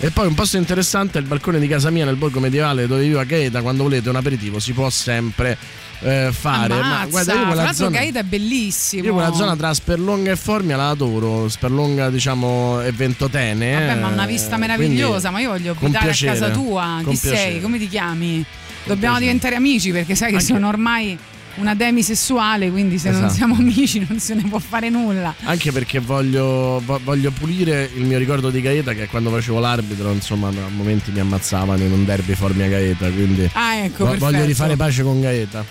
E 0.00 0.10
poi 0.10 0.26
un 0.26 0.34
posto 0.34 0.56
interessante 0.56 1.18
è 1.18 1.20
il 1.20 1.26
balcone 1.26 1.58
di 1.58 1.68
casa 1.68 1.88
mia 1.90 2.04
nel 2.04 2.16
borgo 2.16 2.40
medievale 2.40 2.86
dove 2.86 3.02
vivo 3.02 3.20
a 3.20 3.24
Gaeta. 3.24 3.62
Quando 3.62 3.84
volete 3.84 4.08
un 4.08 4.16
aperitivo 4.16 4.58
si 4.58 4.72
può 4.72 4.90
sempre 4.90 5.56
eh, 6.00 6.28
fare. 6.32 6.74
Ammazza, 6.74 6.98
Ma 6.98 7.06
guarda, 7.06 7.32
io 7.34 7.46
quella 7.46 7.72
zona. 7.72 7.90
Gaeta 7.98 8.18
è 8.20 8.22
bellissimo. 8.22 9.04
Io 9.04 9.12
quella 9.12 9.32
zona 9.32 9.56
tra 9.56 9.72
Sperlonga 9.74 10.30
e 10.30 10.36
Formia 10.36 10.76
la 10.76 10.88
adoro, 10.90 11.48
Sperlonga 11.48 12.10
diciamo 12.10 12.80
e 12.82 12.92
Ventotene. 12.92 13.72
Vabbè, 13.86 14.00
ma 14.00 14.08
una 14.08 14.24
eh, 14.24 14.26
vista 14.26 14.56
meravigliosa, 14.56 15.30
ma 15.30 15.40
io 15.40 15.50
voglio 15.50 15.72
abitare 15.72 16.04
piacere, 16.06 16.30
a 16.30 16.34
casa 16.34 16.50
tua. 16.50 17.00
Chi 17.06 17.16
sei? 17.16 17.30
piacere. 17.30 17.60
Come 17.60 17.78
ti 17.78 17.88
chiami? 17.88 18.44
Dobbiamo 18.84 19.18
diventare 19.18 19.54
amici 19.54 19.90
perché 19.92 20.14
sai 20.14 20.28
che 20.30 20.34
Anche- 20.36 20.46
sono 20.46 20.68
ormai 20.68 21.16
una 21.56 21.74
demisessuale, 21.76 22.68
quindi 22.68 22.98
se 22.98 23.10
non 23.10 23.20
Esatto. 23.20 23.34
siamo 23.34 23.54
amici 23.54 24.04
non 24.08 24.18
se 24.18 24.34
ne 24.34 24.42
può 24.42 24.58
fare 24.58 24.90
nulla. 24.90 25.32
Anche 25.44 25.70
perché 25.70 26.00
voglio, 26.00 26.82
vo- 26.84 27.00
voglio 27.04 27.30
pulire 27.30 27.88
il 27.94 28.04
mio 28.04 28.18
ricordo 28.18 28.50
di 28.50 28.60
Gaeta 28.60 28.92
che 28.92 29.06
quando 29.06 29.30
facevo 29.30 29.60
l'arbitro, 29.60 30.10
insomma, 30.10 30.48
a 30.48 30.52
momenti 30.68 31.12
mi 31.12 31.20
ammazzavano 31.20 31.82
in 31.84 31.92
un 31.92 32.04
derby 32.04 32.34
Formia 32.34 32.66
Gaeta, 32.68 33.08
quindi 33.08 33.48
Ah, 33.52 33.76
ecco, 33.76 34.04
vo- 34.04 34.10
perfetto. 34.10 34.30
voglio 34.32 34.44
rifare 34.44 34.74
pace 34.76 35.02
con 35.04 35.20
Gaeta. 35.20 35.64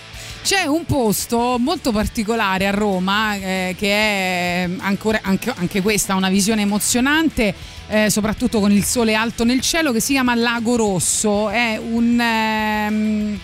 C'è 0.44 0.66
un 0.66 0.84
posto 0.84 1.56
molto 1.58 1.90
particolare 1.90 2.66
a 2.66 2.70
Roma 2.70 3.34
eh, 3.34 3.74
che 3.78 3.88
è 3.88 4.68
ancora, 4.80 5.20
anche, 5.22 5.50
anche 5.56 5.80
questa 5.80 6.14
una 6.16 6.28
visione 6.28 6.60
emozionante, 6.60 7.54
eh, 7.88 8.10
soprattutto 8.10 8.60
con 8.60 8.70
il 8.70 8.84
sole 8.84 9.14
alto 9.14 9.44
nel 9.44 9.62
cielo, 9.62 9.90
che 9.90 10.00
si 10.00 10.12
chiama 10.12 10.34
Lago 10.34 10.76
Rosso. 10.76 11.48
È 11.48 11.80
un. 11.82 12.20
ehm, 12.20 13.40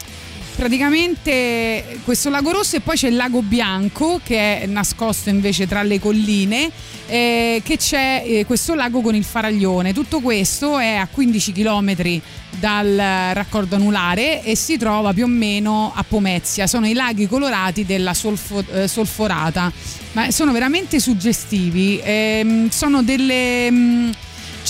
praticamente 0.61 2.01
questo 2.05 2.29
lago 2.29 2.51
rosso 2.53 2.77
e 2.77 2.81
poi 2.81 2.95
c'è 2.95 3.09
il 3.09 3.17
lago 3.17 3.41
bianco 3.41 4.21
che 4.23 4.61
è 4.61 4.67
nascosto 4.67 5.31
invece 5.31 5.67
tra 5.67 5.83
le 5.83 5.99
colline 5.99 6.71
eh, 7.07 7.63
che 7.65 7.79
c'è 7.79 8.23
eh, 8.27 8.45
questo 8.45 8.75
lago 8.75 9.01
con 9.01 9.15
il 9.15 9.25
faraglione. 9.25 9.95
Tutto 9.95 10.21
questo 10.21 10.79
è 10.79 10.97
a 10.97 11.09
15 11.11 11.53
km 11.53 12.21
dal 12.59 12.95
raccordo 13.33 13.77
anulare 13.77 14.43
e 14.43 14.55
si 14.55 14.77
trova 14.77 15.15
più 15.15 15.25
o 15.25 15.29
meno 15.29 15.93
a 15.95 16.05
Pomezia. 16.07 16.67
Sono 16.67 16.87
i 16.87 16.93
laghi 16.93 17.27
colorati 17.27 17.87
della 17.87 18.13
solfo- 18.13 18.63
eh, 18.71 18.87
solforata 18.87 19.73
ma 20.13 20.31
sono 20.31 20.53
veramente 20.53 21.01
suggestivi. 21.01 21.99
Ehm, 22.05 22.69
sono 22.69 23.03
delle 23.03 23.71
mm, 23.71 24.11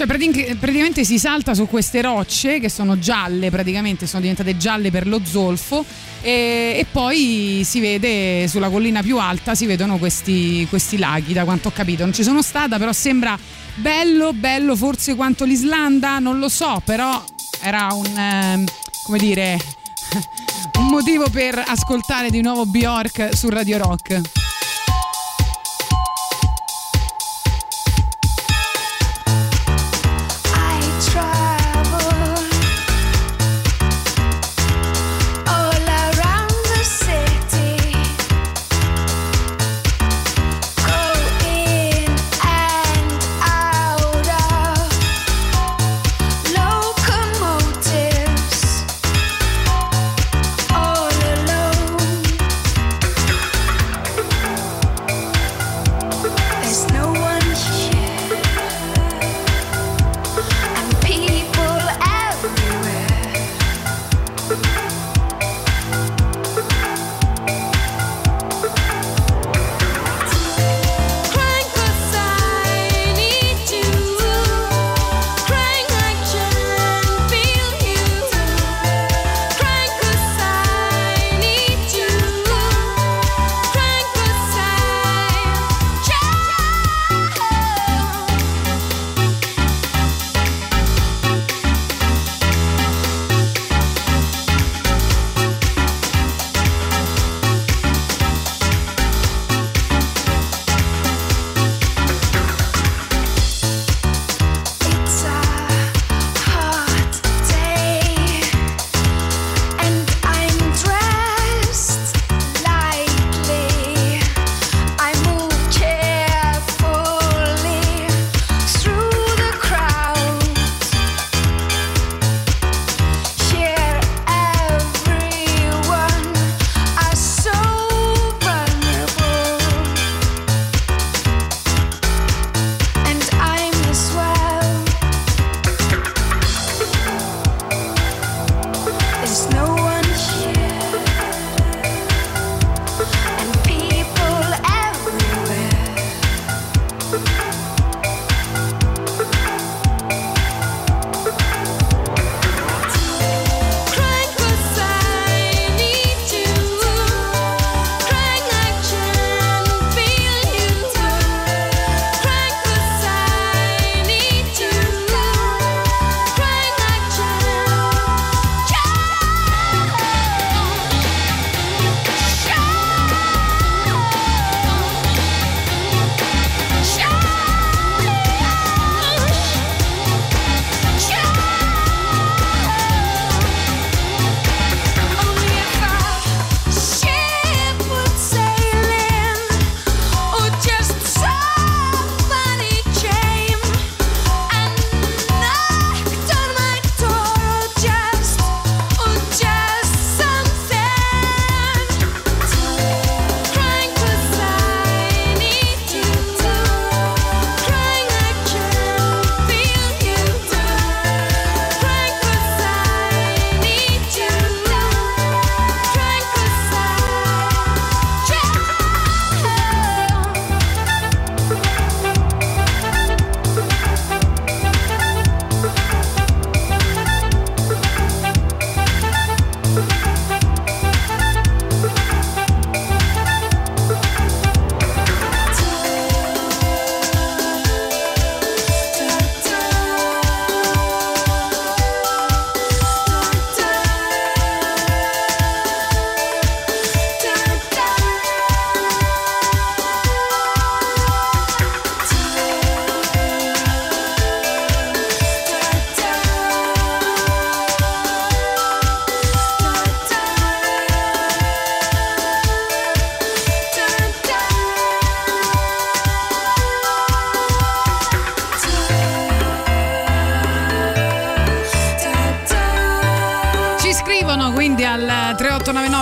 cioè 0.01 0.09
pratic- 0.09 0.57
praticamente 0.57 1.05
si 1.05 1.19
salta 1.19 1.53
su 1.53 1.67
queste 1.67 2.01
rocce 2.01 2.59
che 2.59 2.71
sono 2.71 2.99
gialle, 2.99 3.51
praticamente 3.51 4.07
sono 4.07 4.23
diventate 4.23 4.57
gialle 4.57 4.91
per 4.91 5.07
lo 5.07 5.21
zolfo 5.23 5.85
e, 6.23 6.77
e 6.79 6.87
poi 6.91 7.61
si 7.67 7.81
vede 7.81 8.49
sulla 8.49 8.71
collina 8.71 9.03
più 9.03 9.19
alta, 9.19 9.55
si 9.55 9.67
vedono 9.67 9.99
questi, 9.99 10.67
questi 10.71 10.97
laghi 10.97 11.35
da 11.35 11.45
quanto 11.45 11.69
ho 11.69 11.71
capito. 11.71 12.05
Non 12.05 12.15
ci 12.15 12.23
sono 12.23 12.41
stata, 12.41 12.79
però 12.79 12.95
sembra 12.95 13.39
bello, 13.75 14.33
bello 14.33 14.75
forse 14.75 15.15
quanto 15.15 15.45
l'Islanda, 15.45 16.19
non 16.19 16.39
lo 16.39 16.49
so, 16.49 16.81
però 16.83 17.23
era 17.61 17.89
un, 17.93 18.17
ehm, 18.17 18.65
come 19.05 19.19
dire, 19.19 19.59
un 20.81 20.87
motivo 20.87 21.29
per 21.29 21.63
ascoltare 21.67 22.31
di 22.31 22.41
nuovo 22.41 22.65
Bjork 22.65 23.37
su 23.37 23.51
Radio 23.51 23.77
Rock. 23.77 24.50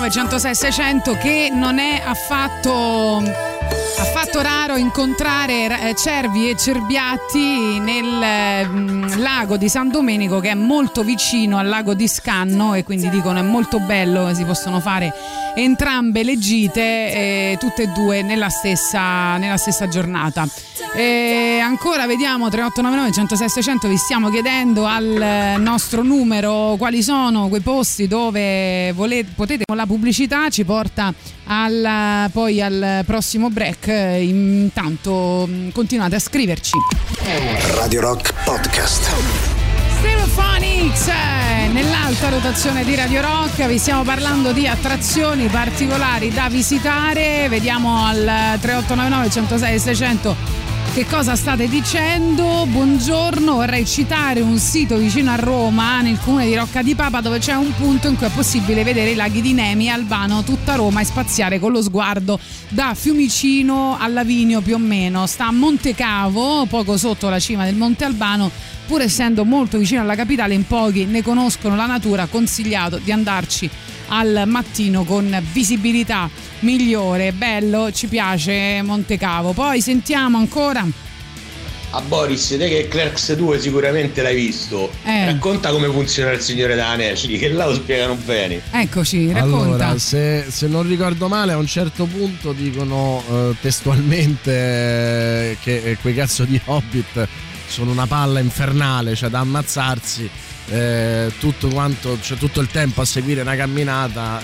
3899 0.09 0.11
106 0.11 0.55
600 0.55 1.17
che 1.19 1.51
non 1.53 1.79
è 1.79 2.03
affatto 2.05 3.23
affatto 3.99 4.41
raro 4.41 4.77
incontrare 4.77 5.91
eh, 5.91 5.95
cervi 5.95 6.51
e 6.51 6.57
cerbiatti 6.57 7.79
nel 7.81 8.67
mm, 8.67 9.19
lago 9.19 9.57
di 9.57 9.69
San 9.69 9.91
Domenico 9.91 10.41
che 10.41 10.51
è 10.51 10.55
molto 10.55 11.03
vicino 11.03 11.59
al 11.59 11.67
lago 11.67 11.95
di 11.95 12.09
Scanno 12.09 12.75
e 12.75 12.85
quindi 12.85 13.09
dicono 13.11 13.39
è 13.39 13.43
molto 13.43 13.81
bello 13.81 14.33
si 14.35 14.45
possono 14.45 14.81
fare 14.81 15.13
entrambe 15.55 16.23
le 16.23 16.39
gite 16.39 16.81
eh, 16.81 17.57
tutte 17.59 17.83
e 17.83 17.89
due 17.89 18.23
nella 18.23 18.49
stessa, 18.49 19.37
nella 19.37 19.57
stessa 19.57 19.89
giornata 19.89 20.47
e 21.01 21.61
ancora 21.63 22.07
vediamo 22.07 22.49
3899 22.49 23.13
106 23.13 23.49
600 23.49 23.89
vi 23.89 23.97
stiamo 23.97 24.31
chiedendo 24.31 24.85
al 24.85 25.55
nostro 25.59 26.03
numero 26.03 26.75
quali 26.77 27.03
sono 27.03 27.49
quei 27.49 27.61
posti 27.61 28.09
dove 28.09 28.91
volete, 28.93 29.31
potete 29.35 29.65
con 29.65 29.77
la 29.77 29.87
pubblicità 29.87 30.49
ci 30.49 30.65
porta 30.65 31.15
al, 31.47 32.29
poi 32.33 32.61
al 32.61 33.03
prossimo 33.07 33.49
break. 33.49 33.87
Intanto 34.21 35.47
mh, 35.47 35.71
continuate 35.71 36.17
a 36.17 36.19
scriverci. 36.19 36.73
Radio 37.75 38.01
Rock 38.01 38.35
Podcast. 38.43 39.09
Stereophonics 39.99 41.09
eh, 41.09 41.69
nell'alta 41.69 42.29
rotazione 42.29 42.85
di 42.85 42.95
Radio 42.97 43.21
Rock 43.21 43.67
vi 43.67 43.79
stiamo 43.79 44.03
parlando 44.03 44.53
di 44.53 44.67
attrazioni 44.67 45.47
particolari 45.47 46.31
da 46.31 46.49
visitare. 46.49 47.49
Vediamo 47.49 48.05
al 48.05 48.59
3899 48.61 49.31
106 49.31 49.79
600 49.79 50.58
che 50.99 51.07
cosa 51.07 51.37
state 51.37 51.69
dicendo? 51.69 52.67
Buongiorno, 52.67 53.55
vorrei 53.55 53.87
citare 53.87 54.41
un 54.41 54.59
sito 54.59 54.97
vicino 54.97 55.31
a 55.31 55.37
Roma, 55.37 56.01
nel 56.01 56.19
comune 56.19 56.47
di 56.47 56.57
Rocca 56.57 56.83
di 56.83 56.97
Papa, 56.97 57.21
dove 57.21 57.39
c'è 57.39 57.55
un 57.55 57.73
punto 57.77 58.09
in 58.09 58.17
cui 58.17 58.27
è 58.27 58.31
possibile 58.31 58.83
vedere 58.83 59.11
i 59.11 59.15
laghi 59.15 59.41
di 59.41 59.53
Nemi, 59.53 59.89
Albano, 59.89 60.43
tutta 60.43 60.75
Roma 60.75 61.01
e 61.01 61.05
spaziare 61.05 61.61
con 61.61 61.71
lo 61.71 61.83
sguardo 61.83 62.41
da 62.71 62.95
Fiumicino 62.97 63.97
a 63.97 64.09
Lavinio 64.09 64.61
più 64.61 64.75
o 64.75 64.79
meno. 64.79 65.29
Sta 65.29 65.47
a 65.47 65.53
Monte 65.53 65.95
Cavo, 65.95 66.67
poco 66.67 66.97
sotto 66.97 67.29
la 67.29 67.39
cima 67.39 67.65
del 67.65 67.77
Monte 67.77 68.05
Albano, 68.05 68.51
pur 68.85 69.01
essendo 69.01 69.45
molto 69.45 69.79
vicino 69.79 70.01
alla 70.01 70.17
capitale, 70.17 70.55
in 70.55 70.67
pochi 70.67 71.05
ne 71.05 71.23
conoscono 71.23 71.77
la 71.77 71.87
natura, 71.87 72.27
consigliato 72.27 72.99
di 72.99 73.13
andarci 73.13 73.71
al 74.09 74.43
mattino 74.47 75.05
con 75.05 75.41
visibilità 75.53 76.29
migliore, 76.61 77.33
bello, 77.33 77.91
ci 77.93 78.07
piace 78.07 78.81
Montecavo. 78.83 79.53
Poi 79.53 79.81
sentiamo 79.81 80.39
ancora 80.39 80.87
A 81.91 82.01
Boris, 82.03 82.49
te 82.49 82.69
che 82.69 82.87
Clerks 82.89 83.35
2 83.35 83.59
sicuramente 83.59 84.21
l'hai 84.21 84.35
visto. 84.35 84.91
Eh. 85.05 85.25
Racconta 85.25 85.71
come 85.71 85.89
funziona 85.89 86.33
il 86.33 86.41
Signore 86.41 86.75
della 86.75 86.97
che 86.97 87.49
là 87.49 87.67
lo 87.67 87.75
spiegano 87.75 88.15
bene. 88.15 88.61
Eccoci, 88.71 89.33
racconta. 89.33 89.87
Allora, 89.87 89.99
se, 89.99 90.45
se 90.49 90.67
non 90.67 90.87
ricordo 90.87 91.29
male, 91.29 91.53
a 91.53 91.57
un 91.57 91.67
certo 91.67 92.05
punto 92.05 92.53
dicono 92.53 93.23
eh, 93.31 93.55
testualmente 93.61 94.51
eh, 94.53 95.57
che 95.63 95.83
eh, 95.83 95.97
quei 95.97 96.15
cazzo 96.15 96.45
di 96.45 96.61
hobbit 96.67 97.27
sono 97.67 97.91
una 97.91 98.07
palla 98.07 98.41
infernale, 98.41 99.15
cioè 99.15 99.31
da 99.31 99.41
ammazzarsi. 99.41 100.29
eh, 100.71 101.33
tutto 101.39 101.69
quanto, 101.69 102.19
cioè 102.21 102.37
tutto 102.37 102.61
il 102.61 102.69
tempo 102.69 103.01
a 103.01 103.05
seguire 103.05 103.41
una 103.41 103.57
camminata. 103.57 104.43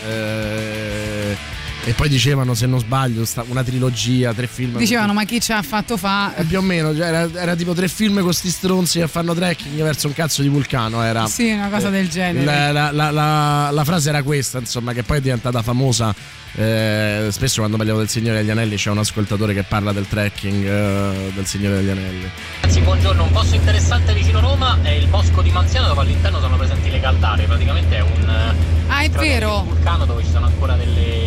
Eh, 1.85 1.91
e 1.91 1.93
poi 1.93 2.09
dicevano, 2.09 2.55
se 2.55 2.66
non 2.66 2.78
sbaglio, 2.80 3.24
sta- 3.24 3.45
una 3.49 3.62
trilogia, 3.62 4.32
tre 4.32 4.47
film. 4.47 4.76
Dicevano, 4.78 5.12
ma 5.12 5.24
chi 5.24 5.41
ci 5.41 5.53
ha 5.53 5.62
fatto 5.62 5.97
fa? 5.97 6.35
Eh, 6.37 6.45
più 6.45 6.59
o 6.59 6.62
meno, 6.62 6.95
cioè, 6.95 7.07
era, 7.07 7.28
era 7.35 7.55
tipo 7.55 7.72
tre 7.74 7.89
film 7.89 8.20
con 8.20 8.32
sti 8.32 8.49
stronzi 8.51 8.99
che 9.01 9.09
fanno 9.09 9.35
trekking 9.35 9.80
verso 9.82 10.07
un 10.09 10.12
cazzo 10.14 10.43
di 10.43 10.49
vulcano. 10.49 11.03
Era. 11.03 11.26
Sì, 11.26 11.51
una 11.53 11.68
cosa 11.68 11.91
del 11.91 12.09
genere. 12.09 12.45
La, 12.45 12.72
la- 12.72 12.91
la- 12.93 13.11
la- 13.11 13.70
la 13.70 13.85
frase 13.85 14.09
era 14.09 14.22
questa, 14.22 14.59
insomma, 14.59 14.93
che 14.93 15.03
poi 15.03 15.18
è 15.18 15.20
diventata 15.20 15.62
famosa. 15.62 16.14
eh, 16.57 17.30
spesso 17.32 17.59
quando 17.59 17.76
parliamo 17.76 17.99
del 17.99 18.09
Signore 18.09 18.39
degli 18.39 18.51
Anelli 18.51 18.76
c'è 18.76 18.89
un 18.91 18.99
ascoltatore 18.99 19.55
che 19.55 19.64
parla 19.64 19.91
del 19.93 20.07
trekking 20.07 20.64
eh, 20.64 21.32
del 21.35 21.47
Signore 21.47 21.76
degli 21.76 21.89
Anelli. 21.91 22.30
Anzi, 22.61 22.78
buongiorno, 22.80 23.24
un 23.24 23.30
posto 23.32 23.57
interessante 23.57 24.14
vicino 24.14 24.39
Roma 24.39 24.78
è 24.82 24.91
il 24.91 25.09
bosco 25.09 25.43
di 25.43 25.51
Manziano 25.51 25.89
dove 25.89 26.03
all'interno 26.03 26.39
sono 26.39 26.57
presenti 26.57 26.91
le 26.91 27.01
caldare, 27.01 27.45
praticamente 27.47 27.97
è 27.97 28.01
un 28.03 28.53
Ah, 28.87 29.01
è 29.03 29.09
vero. 29.11 29.61
un 29.62 29.66
vulcano 29.68 30.05
dove 30.05 30.22
ci 30.22 30.30
sono 30.30 30.47
ancora 30.47 30.76
delle, 30.76 31.24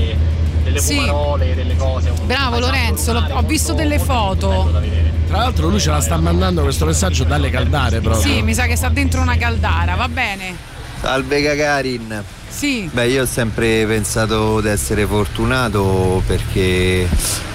delle 0.78 0.82
Sì. 0.82 0.96
fumarole, 0.96 1.56
delle 1.56 1.76
cose. 1.76 2.12
Bravo 2.26 2.60
Lorenzo, 2.60 3.14
rurale 3.14 3.34
ho 3.34 3.42
visto 3.42 3.74
molto- 3.74 3.88
delle 3.88 4.00
foto. 4.04 4.48
bello 4.50 4.72
da 4.72 4.80
vedere. 4.80 5.12
Tra 5.28 5.38
l'altro 5.38 5.68
lui 5.68 5.80
ce 5.80 5.90
la 5.90 6.00
sta 6.02 6.18
mandando 6.18 6.62
questo 6.62 6.86
messaggio 6.86 7.24
dalle 7.26 7.50
caldare 7.50 8.00
proprio. 8.00 8.22
Sì, 8.22 8.42
mi 8.42 8.54
sa 8.54 8.66
che 8.66 8.76
sta 8.76 8.90
dentro 8.90 9.22
una 9.22 9.36
caldara, 9.38 9.96
va 9.96 10.08
bene. 10.08 10.56
Salve 11.02 11.42
Gagarin. 11.42 12.24
Sì. 12.50 12.90
Beh, 12.92 13.08
io 13.08 13.24
ho 13.24 13.26
sempre 13.26 13.86
pensato 13.86 14.62
di 14.62 14.70
essere 14.70 15.06
fortunato 15.06 16.24
perché 16.26 17.08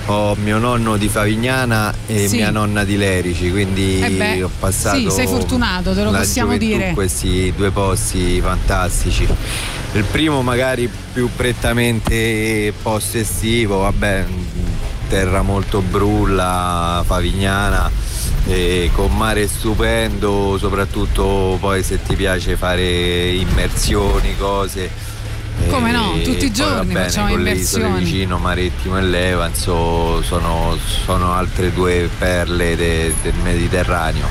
ho 0.06 0.36
mio 0.36 0.58
nonno 0.58 0.96
di 0.96 1.08
Favignana 1.08 1.92
e 2.06 2.28
Sì. 2.28 2.36
mia 2.36 2.50
nonna 2.50 2.84
di 2.84 2.96
Lerici, 2.96 3.50
quindi 3.50 4.00
Eh 4.00 4.10
beh, 4.10 4.42
ho 4.44 4.50
passato 4.60 4.98
sì, 4.98 5.10
sei 5.10 5.26
fortunato, 5.26 5.92
te 5.94 6.02
lo 6.04 6.10
possiamo 6.10 6.56
dire. 6.56 6.88
in 6.88 6.94
questi 6.94 7.52
due 7.56 7.70
posti 7.70 8.40
fantastici. 8.40 9.26
Il 9.95 10.05
primo 10.05 10.40
magari 10.43 10.90
più 11.12 11.28
prettamente 11.36 12.72
post 12.80 13.14
estivo, 13.16 13.80
vabbè, 13.80 14.24
terra 15.09 15.43
molto 15.43 15.82
brulla, 15.82 17.03
Favignana, 17.05 17.90
e 18.47 18.90
con 18.95 19.14
mare 19.14 19.47
stupendo, 19.47 20.57
soprattutto 20.59 21.59
poi 21.61 21.82
se 21.82 22.03
ti 22.03 22.16
piace 22.16 22.57
fare 22.57 23.30
immersioni, 23.32 24.34
cose. 24.38 24.88
Come 25.68 25.93
no, 25.93 26.12
tutti 26.24 26.47
i 26.47 26.51
giorni 26.51 26.95
bene, 26.95 27.05
facciamo 27.05 27.28
con 27.28 27.43
le 27.43 27.53
isole 27.53 27.84
immersioni. 27.84 28.05
vicino, 28.05 28.38
Marittimo 28.38 28.97
e 28.97 29.03
Levanzo, 29.03 30.22
sono, 30.22 30.76
sono 31.05 31.34
altre 31.34 31.70
due 31.70 32.09
perle 32.18 32.74
de- 32.76 33.14
del 33.22 33.34
Mediterraneo. 33.43 34.26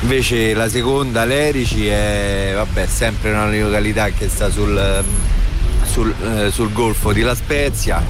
Invece 0.00 0.54
la 0.54 0.68
seconda, 0.68 1.24
Lerici, 1.24 1.86
è 1.88 2.52
vabbè, 2.54 2.86
sempre 2.86 3.30
una 3.30 3.50
località 3.50 4.10
che 4.10 4.28
sta 4.28 4.50
sul, 4.50 5.04
sul, 5.84 6.14
eh, 6.22 6.50
sul 6.50 6.72
golfo 6.72 7.12
di 7.12 7.22
La 7.22 7.34
Spezia, 7.34 8.02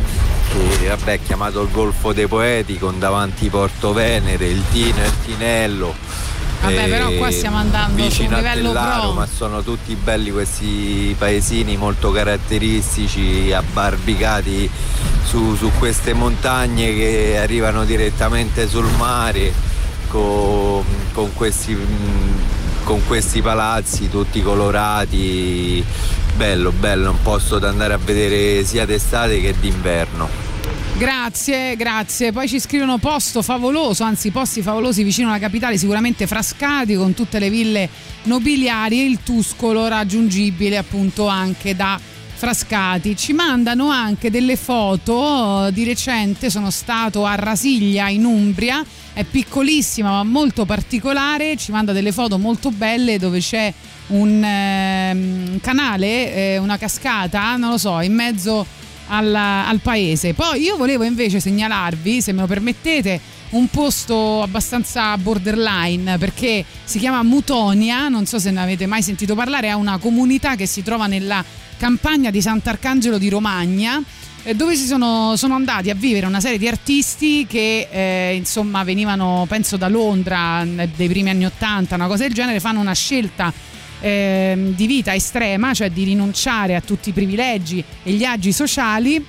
che 0.79 0.89
vabbè, 0.89 1.13
è 1.13 1.21
chiamato 1.25 1.63
il 1.63 1.71
Golfo 1.71 2.13
dei 2.13 2.27
Poeti, 2.27 2.79
con 2.79 2.99
davanti 2.99 3.49
Porto 3.49 3.93
Venere, 3.93 4.47
il 4.47 4.63
Tino 4.71 5.01
e 5.03 5.07
il 5.07 5.13
Tinello. 5.25 5.95
Vabbè, 6.61 6.85
e 6.85 6.89
però 6.89 7.11
qua 7.13 7.31
stiamo 7.31 7.59
andando 7.59 8.03
vicino 8.03 8.35
a 8.35 8.39
livello 8.39 8.69
Tellaro, 8.73 9.01
pro. 9.03 9.13
ma 9.13 9.27
sono 9.27 9.63
tutti 9.63 9.95
belli 9.95 10.31
questi 10.31 11.15
paesini 11.17 11.77
molto 11.77 12.11
caratteristici, 12.11 13.53
abbarbicati 13.53 14.69
su, 15.25 15.55
su 15.55 15.71
queste 15.79 16.15
montagne 16.15 16.95
che 16.95 17.39
arrivano 17.39 17.85
direttamente 17.85 18.69
sul 18.69 18.89
mare 18.97 19.75
con, 20.17 20.85
con 21.13 21.35
questi, 21.35 21.77
con 22.85 23.05
questi 23.07 23.43
palazzi 23.43 24.09
tutti 24.09 24.41
colorati. 24.43 25.85
Bello, 26.35 26.73
bello, 26.73 27.11
un 27.11 27.23
posto 27.23 27.59
da 27.59 27.69
andare 27.69 27.95
a 27.95 27.99
vedere 27.99 28.65
sia 28.65 28.87
d'estate 28.87 29.41
che 29.41 29.55
d'inverno. 29.59 30.45
Grazie, 30.97 31.77
grazie. 31.77 32.33
Poi 32.33 32.49
ci 32.49 32.59
scrivono 32.59 32.97
posto 32.97 33.43
favoloso, 33.43 34.03
anzi 34.03 34.31
posti 34.31 34.63
favolosi 34.63 35.03
vicino 35.03 35.29
alla 35.29 35.39
capitale, 35.39 35.77
sicuramente 35.77 36.27
Frascati 36.27 36.95
con 36.95 37.13
tutte 37.13 37.39
le 37.39 37.51
ville 37.51 37.89
nobiliari 38.23 39.01
e 39.01 39.05
il 39.05 39.19
Tuscolo 39.23 39.89
raggiungibile 39.89 40.79
appunto 40.79 41.27
anche 41.27 41.77
da 41.77 42.01
Frascati. 42.37 43.17
Ci 43.17 43.33
mandano 43.33 43.89
anche 43.89 44.31
delle 44.31 44.57
foto 44.57 45.71
di 45.73 45.85
recente, 45.85 46.51
sono 46.51 46.71
stato 46.71 47.25
a 47.25 47.35
Rasiglia 47.35 48.11
in 48.11 48.27
Umbria, 48.27 48.85
è 49.15 49.25
piccolissima 49.25 50.11
ma 50.11 50.23
molto 50.23 50.67
particolare, 50.67 51.57
ci 51.57 51.73
manda 51.73 51.93
delle 51.93 52.13
foto 52.13 52.37
molto 52.37 52.71
belle 52.71 53.19
dove 53.19 53.41
c'è 53.41 53.73
un 54.09 54.45
ehm, 54.45 55.61
canale, 55.61 56.35
eh, 56.35 56.59
una 56.59 56.77
cascata, 56.77 57.57
non 57.57 57.71
lo 57.71 57.79
so, 57.79 58.01
in 58.01 58.13
mezzo 58.13 58.67
al, 59.09 59.35
al 59.35 59.81
paese. 59.81 60.35
Poi 60.35 60.61
io 60.61 60.77
volevo 60.77 61.05
invece 61.05 61.41
segnalarvi, 61.41 62.21
se 62.21 62.33
me 62.33 62.43
lo 62.43 62.47
permettete, 62.47 63.21
un 63.57 63.69
posto 63.69 64.43
abbastanza 64.43 65.17
borderline 65.17 66.19
perché 66.19 66.65
si 66.85 66.99
chiama 66.99 67.23
Mutonia, 67.23 68.09
non 68.09 68.27
so 68.27 68.39
se 68.39 68.51
ne 68.51 68.61
avete 68.61 68.87
mai 68.87 69.03
sentito 69.03 69.35
parlare, 69.35 69.69
è 69.69 69.73
una 69.73 69.99
comunità 69.99 70.57
che 70.57 70.67
si 70.67 70.83
trova 70.83 71.07
nella 71.07 71.45
campagna 71.77 72.31
di 72.31 72.41
Sant'Arcangelo 72.41 73.19
di 73.19 73.29
Romagna 73.29 74.03
eh, 74.43 74.55
dove 74.55 74.77
si 74.77 74.87
sono, 74.87 75.35
sono 75.37 75.55
andati 75.55 75.91
a 75.91 75.95
vivere 75.95 76.27
una 76.27 76.41
serie 76.41 76.59
di 76.59 76.69
artisti 76.69 77.47
che 77.47 77.89
eh, 77.91 78.35
insomma 78.37 78.85
venivano 78.85 79.45
penso 79.49 79.77
da 79.77 79.89
Londra 79.89 80.63
eh, 80.63 80.89
dei 80.95 81.09
primi 81.09 81.31
anni 81.31 81.47
80 81.47 81.97
una 81.97 82.07
cosa 82.07 82.23
del 82.23 82.33
genere 82.33 82.61
fanno 82.61 82.81
una 82.81 82.95
scelta 82.95 83.53
ehm, 84.01 84.75
di 84.75 84.87
vita 84.87 85.15
estrema 85.15 85.75
cioè 85.75 85.91
di 85.91 86.05
rinunciare 86.05 86.77
a 86.77 86.81
tutti 86.81 87.09
i 87.09 87.13
privilegi 87.13 87.83
e 88.03 88.13
gli 88.13 88.25
agi 88.25 88.53
sociali 88.53 89.25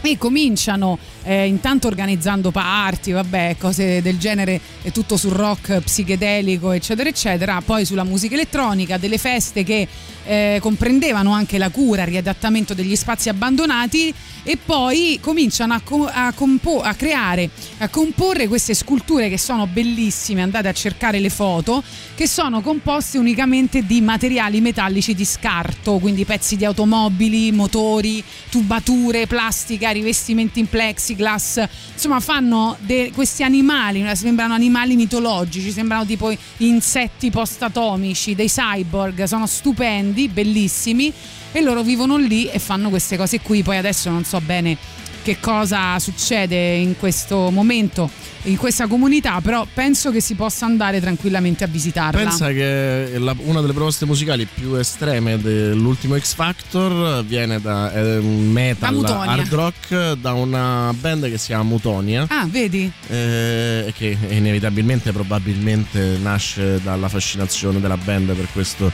e 0.00 0.18
cominciano 0.18 0.98
eh, 1.24 1.46
intanto 1.46 1.88
organizzando 1.88 2.50
party, 2.50 3.12
vabbè, 3.12 3.56
cose 3.58 4.02
del 4.02 4.18
genere, 4.18 4.60
tutto 4.92 5.16
sul 5.16 5.32
rock 5.32 5.80
psichedelico, 5.80 6.70
eccetera, 6.70 7.08
eccetera, 7.08 7.60
poi 7.64 7.84
sulla 7.84 8.04
musica 8.04 8.34
elettronica, 8.34 8.98
delle 8.98 9.18
feste 9.18 9.64
che 9.64 9.88
eh, 10.26 10.58
comprendevano 10.60 11.32
anche 11.32 11.58
la 11.58 11.70
cura, 11.70 12.02
il 12.02 12.08
riadattamento 12.08 12.74
degli 12.74 12.96
spazi 12.96 13.28
abbandonati. 13.28 14.14
E 14.46 14.58
poi 14.62 15.18
cominciano 15.22 15.72
a, 15.72 15.80
co- 15.82 16.06
a 16.06 16.30
compo- 16.34 16.82
a 16.82 16.92
creare, 16.92 17.48
a 17.78 17.88
comporre 17.88 18.46
queste 18.46 18.74
sculture 18.74 19.30
che 19.30 19.38
sono 19.38 19.66
bellissime, 19.66 20.42
andate 20.42 20.68
a 20.68 20.72
cercare 20.72 21.18
le 21.18 21.30
foto, 21.30 21.82
che 22.14 22.28
sono 22.28 22.60
composte 22.60 23.16
unicamente 23.16 23.86
di 23.86 24.02
materiali 24.02 24.60
metallici 24.60 25.14
di 25.14 25.24
scarto, 25.24 25.96
quindi 25.96 26.26
pezzi 26.26 26.56
di 26.56 26.66
automobili, 26.66 27.52
motori, 27.52 28.22
tubature, 28.50 29.26
plastica, 29.26 29.88
rivestimenti 29.92 30.60
in 30.60 30.68
plexiglass, 31.14 31.64
insomma 31.92 32.20
fanno 32.20 32.76
de- 32.80 33.10
questi 33.14 33.42
animali, 33.42 34.04
sembrano 34.14 34.54
animali 34.54 34.96
mitologici, 34.96 35.70
sembrano 35.70 36.04
tipo 36.04 36.34
insetti 36.58 37.30
post-atomici, 37.30 38.34
dei 38.34 38.48
cyborg, 38.48 39.24
sono 39.24 39.46
stupendi, 39.46 40.28
bellissimi 40.28 41.12
e 41.56 41.62
loro 41.62 41.82
vivono 41.84 42.16
lì 42.16 42.46
e 42.50 42.58
fanno 42.58 42.88
queste 42.90 43.16
cose 43.16 43.40
qui, 43.40 43.62
poi 43.62 43.76
adesso 43.76 44.10
non 44.10 44.24
so 44.24 44.40
bene 44.40 44.76
che 45.22 45.38
cosa 45.40 45.98
succede 46.00 46.74
in 46.74 46.96
questo 46.98 47.48
momento 47.50 48.10
in 48.46 48.58
questa 48.58 48.86
comunità, 48.86 49.40
però 49.40 49.66
penso 49.72 50.10
che 50.10 50.20
si 50.20 50.34
possa 50.34 50.66
andare 50.66 51.00
tranquillamente 51.00 51.64
a 51.64 51.66
visitarla. 51.66 52.20
Pensa 52.20 52.48
che 52.52 53.14
la- 53.16 53.34
una 53.44 53.62
delle 53.62 53.72
proposte 53.72 54.04
musicali 54.04 54.46
più 54.52 54.74
estreme 54.74 55.40
dell'ultimo 55.40 56.18
X 56.18 56.34
Factor 56.34 57.24
viene 57.24 57.58
da 57.58 57.90
eh, 57.94 58.18
un 58.18 58.48
Da 58.48 58.60
metal 58.60 58.94
Mutonia. 58.96 59.30
hard 59.30 59.52
rock 59.54 60.12
da 60.20 60.34
una 60.34 60.92
band 61.00 61.30
che 61.30 61.38
si 61.38 61.46
chiama 61.46 61.62
Mutonia. 61.62 62.26
Ah, 62.28 62.46
vedi? 62.46 62.92
eh, 63.08 63.94
che 63.96 64.18
inevitabilmente 64.28 65.10
probabilmente 65.12 66.18
nasce 66.20 66.82
dalla 66.82 67.08
fascinazione 67.08 67.80
della 67.80 67.96
band 67.96 68.34
per 68.34 68.48
questo 68.52 68.92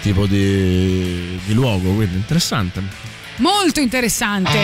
tipo 0.00 0.26
di, 0.26 1.38
di 1.44 1.54
luogo, 1.54 1.92
quindi 1.92 2.16
interessante. 2.16 2.82
Molto 3.36 3.80
interessante. 3.80 4.58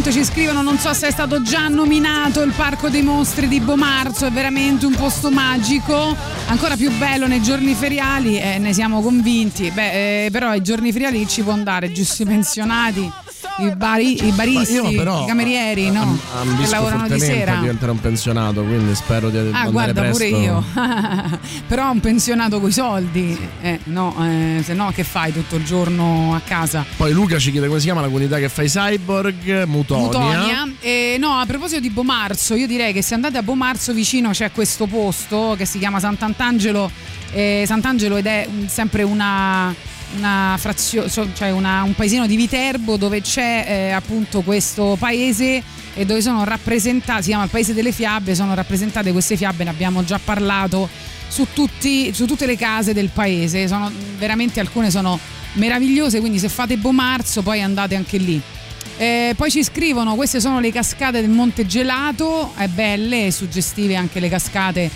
600 0.00 0.12
ci 0.12 0.24
scrivono 0.24 0.62
non 0.62 0.78
so 0.78 0.92
se 0.94 1.08
è 1.08 1.10
stato 1.10 1.42
già 1.42 1.68
nominato 1.68 2.42
il 2.42 2.52
Parco 2.56 2.88
dei 2.88 3.02
Mostri 3.02 3.48
di 3.48 3.60
Bomarzo, 3.60 4.24
è 4.24 4.30
veramente 4.30 4.86
un 4.86 4.94
posto 4.94 5.30
magico, 5.30 6.16
ancora 6.46 6.74
più 6.76 6.90
bello 6.96 7.26
nei 7.26 7.42
giorni 7.42 7.74
feriali, 7.74 8.40
eh, 8.40 8.58
ne 8.58 8.72
siamo 8.72 9.02
convinti. 9.02 9.70
Beh, 9.70 10.24
eh, 10.24 10.30
però 10.30 10.48
ai 10.48 10.62
giorni 10.62 10.90
feriali 10.90 11.26
ci 11.28 11.42
può 11.42 11.52
andare? 11.52 11.92
Giusti 11.92 12.24
pensionati, 12.24 13.10
i, 13.58 13.70
bari- 13.76 14.26
i 14.26 14.32
baristi, 14.32 14.74
io 14.74 14.90
però 14.94 15.24
i 15.24 15.26
camerieri, 15.26 15.90
no? 15.90 16.18
Am- 16.34 16.60
che 16.62 16.68
lavorano 16.70 17.08
di 17.08 17.20
sera. 17.20 17.56
a 17.58 17.60
diventare 17.60 17.90
un 17.92 18.00
pensionato, 18.00 18.62
quindi 18.62 18.94
spero 18.94 19.28
di 19.28 19.38
Ah, 19.52 19.68
guarda 19.70 20.00
presto. 20.00 20.24
pure 20.24 20.38
io. 20.38 20.64
Però 21.66 21.90
un 21.90 22.00
pensionato 22.00 22.60
coi 22.60 22.72
soldi, 22.72 23.36
eh, 23.60 23.78
no, 23.84 24.14
eh, 24.20 24.62
se 24.64 24.74
no 24.74 24.90
che 24.94 25.04
fai 25.04 25.32
tutto 25.32 25.56
il 25.56 25.64
giorno 25.64 26.34
a 26.34 26.40
casa? 26.40 26.84
Poi 26.96 27.12
Luca 27.12 27.38
ci 27.38 27.50
chiede 27.50 27.66
come 27.66 27.78
si 27.78 27.84
chiama 27.86 28.00
la 28.00 28.06
comunità 28.06 28.38
che 28.38 28.48
fa 28.48 28.62
i 28.62 28.68
cyborg, 28.68 29.64
Mutonia. 29.64 30.04
Mutonia. 30.06 30.68
E 30.80 31.16
no, 31.18 31.32
a 31.38 31.46
proposito 31.46 31.80
di 31.80 31.90
Bomarzo, 31.90 32.54
io 32.54 32.66
direi 32.66 32.92
che 32.92 33.02
se 33.02 33.14
andate 33.14 33.38
a 33.38 33.42
Bomarzo 33.42 33.92
vicino 33.92 34.30
c'è 34.30 34.50
questo 34.52 34.86
posto 34.86 35.54
che 35.56 35.64
si 35.64 35.78
chiama 35.78 36.00
Sant'Antangelo, 36.00 36.90
eh, 37.32 37.64
Sant'Angelo 37.66 38.16
ed 38.16 38.26
è 38.26 38.46
mm, 38.50 38.66
sempre 38.66 39.02
una, 39.02 39.74
una 40.16 40.56
frazio- 40.58 41.08
cioè 41.08 41.50
una- 41.50 41.82
un 41.82 41.94
paesino 41.94 42.26
di 42.26 42.36
Viterbo 42.36 42.96
dove 42.96 43.20
c'è 43.20 43.64
eh, 43.66 43.90
appunto 43.90 44.42
questo 44.42 44.96
paese 44.98 45.62
e 45.94 46.04
dove 46.04 46.20
sono 46.22 46.44
rappresentate, 46.44 47.22
si 47.22 47.28
chiama 47.28 47.44
il 47.44 47.50
paese 47.50 47.74
delle 47.74 47.92
fiabe, 47.92 48.34
sono 48.34 48.54
rappresentate 48.54 49.12
queste 49.12 49.36
fiabe, 49.36 49.64
ne 49.64 49.70
abbiamo 49.70 50.04
già 50.04 50.20
parlato 50.22 50.88
su, 51.28 51.46
tutti- 51.52 52.12
su 52.12 52.26
tutte 52.26 52.46
le 52.46 52.56
case 52.56 52.92
del 52.92 53.10
paese, 53.12 53.68
sono 53.68 53.90
veramente 54.18 54.60
alcune 54.60 54.90
sono 54.90 55.18
meravigliose, 55.54 56.20
quindi 56.20 56.38
se 56.38 56.48
fate 56.48 56.76
Bomarzo 56.76 57.42
poi 57.42 57.60
andate 57.60 57.94
anche 57.96 58.18
lì. 58.18 58.40
Eh, 58.96 59.32
poi 59.36 59.50
ci 59.50 59.64
scrivono, 59.64 60.14
queste 60.14 60.40
sono 60.40 60.60
le 60.60 60.70
cascate 60.70 61.20
del 61.20 61.30
Monte 61.30 61.66
Gelato, 61.66 62.52
è 62.56 62.66
belle 62.68 63.30
suggestive 63.30 63.96
anche 63.96 64.20
le 64.20 64.28
cascate 64.28 64.90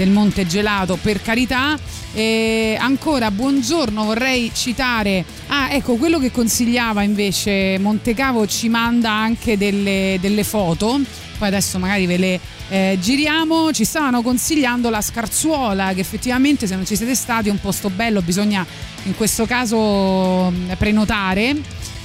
del 0.00 0.08
Monte 0.08 0.46
Gelato, 0.46 0.96
per 0.96 1.20
carità. 1.20 1.78
E 2.14 2.74
ancora, 2.80 3.30
buongiorno, 3.30 4.02
vorrei 4.04 4.50
citare, 4.54 5.24
ah 5.48 5.70
ecco, 5.70 5.96
quello 5.96 6.18
che 6.18 6.30
consigliava 6.30 7.02
invece 7.02 7.78
Montecavo 7.78 8.46
ci 8.46 8.70
manda 8.70 9.12
anche 9.12 9.58
delle, 9.58 10.16
delle 10.18 10.42
foto, 10.42 10.98
poi 11.38 11.48
adesso 11.48 11.78
magari 11.78 12.06
ve 12.06 12.16
le 12.16 12.40
eh, 12.70 12.98
giriamo, 12.98 13.72
ci 13.72 13.84
stavano 13.84 14.22
consigliando 14.22 14.88
la 14.88 15.02
Scarzuola, 15.02 15.92
che 15.92 16.00
effettivamente 16.00 16.66
se 16.66 16.74
non 16.74 16.86
ci 16.86 16.96
siete 16.96 17.14
stati 17.14 17.48
è 17.48 17.52
un 17.52 17.60
posto 17.60 17.90
bello, 17.90 18.22
bisogna 18.22 18.66
in 19.04 19.14
questo 19.14 19.44
caso 19.44 20.50
mh, 20.50 20.76
prenotare 20.78 21.54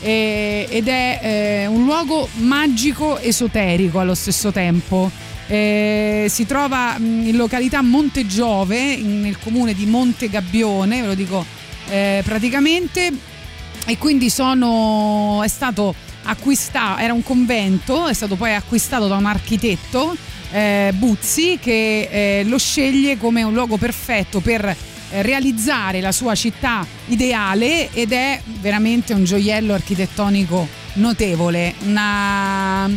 ed 0.02 0.88
è 0.88 1.20
eh, 1.22 1.66
un 1.66 1.84
luogo 1.86 2.28
magico 2.36 3.18
esoterico 3.18 4.00
allo 4.00 4.14
stesso 4.14 4.52
tempo. 4.52 5.10
Eh, 5.48 6.26
si 6.30 6.46
trova 6.46 6.98
mh, 6.98 7.28
in 7.28 7.36
località 7.36 7.82
Monte 7.82 8.26
Giove, 8.26 8.98
nel 8.98 9.38
comune 9.40 9.74
di 9.74 9.86
Monte 9.86 10.30
Gabbione, 10.30 11.02
ve 11.02 11.08
lo 11.08 11.14
dico 11.14 11.46
eh, 11.90 12.22
praticamente, 12.26 13.12
e 13.86 13.98
quindi 13.98 14.30
sono, 14.30 15.42
è 15.44 15.48
stato 15.48 15.94
acquistato, 16.24 17.00
era 17.00 17.14
un 17.14 17.24
convento, 17.24 18.08
è 18.08 18.14
stato 18.14 18.36
poi 18.36 18.56
acquistato 18.56 19.08
da 19.08 19.16
un 19.16 19.26
architetto, 19.26 20.16
eh, 20.52 20.92
Buzzi, 20.96 21.60
che 21.62 22.10
eh, 22.12 22.44
lo 22.46 22.58
sceglie 22.58 23.18
come 23.18 23.44
un 23.44 23.54
luogo 23.54 23.78
perfetto 23.78 24.40
per 24.40 24.66
eh, 24.66 25.22
realizzare 25.22 26.02
la 26.02 26.12
sua 26.12 26.34
città 26.34 26.86
ideale 27.08 27.92
ed 27.94 28.12
è 28.12 28.42
veramente 28.62 29.14
un 29.14 29.24
gioiello 29.24 29.74
architettonico 29.74 30.68
notevole, 30.94 31.76
una, 31.86 32.90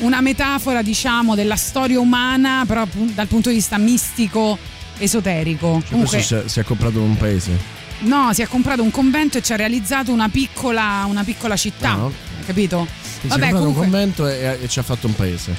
una 0.00 0.20
metafora 0.20 0.82
diciamo 0.82 1.34
della 1.34 1.56
storia 1.56 1.98
umana 2.00 2.64
però 2.66 2.86
dal 3.14 3.26
punto 3.26 3.48
di 3.48 3.56
vista 3.56 3.78
mistico 3.78 4.58
esoterico. 4.98 5.80
Cioè, 5.80 5.90
Comunque, 5.90 6.22
si 6.22 6.34
è, 6.34 6.42
è 6.44 6.64
comprato 6.64 7.00
un 7.00 7.16
paese. 7.16 7.58
no, 8.00 8.32
si 8.32 8.42
è 8.42 8.46
comprato 8.46 8.82
un 8.82 8.90
convento 8.90 9.38
e 9.38 9.42
ci 9.42 9.52
ha 9.52 9.56
realizzato 9.56 10.12
una 10.12 10.28
piccola, 10.28 11.04
una 11.08 11.24
piccola 11.24 11.56
città, 11.56 11.90
Ah, 11.90 11.96
no? 11.96 12.12
capito? 12.46 12.86
Si 13.20 13.26
è 13.26 13.30
comprato 13.30 13.66
un 13.68 13.74
convento 13.74 14.28
e, 14.28 14.58
e 14.62 14.68
ci 14.68 14.78
ha 14.78 14.82
fatto 14.82 15.06
un 15.06 15.14
paese. 15.14 15.54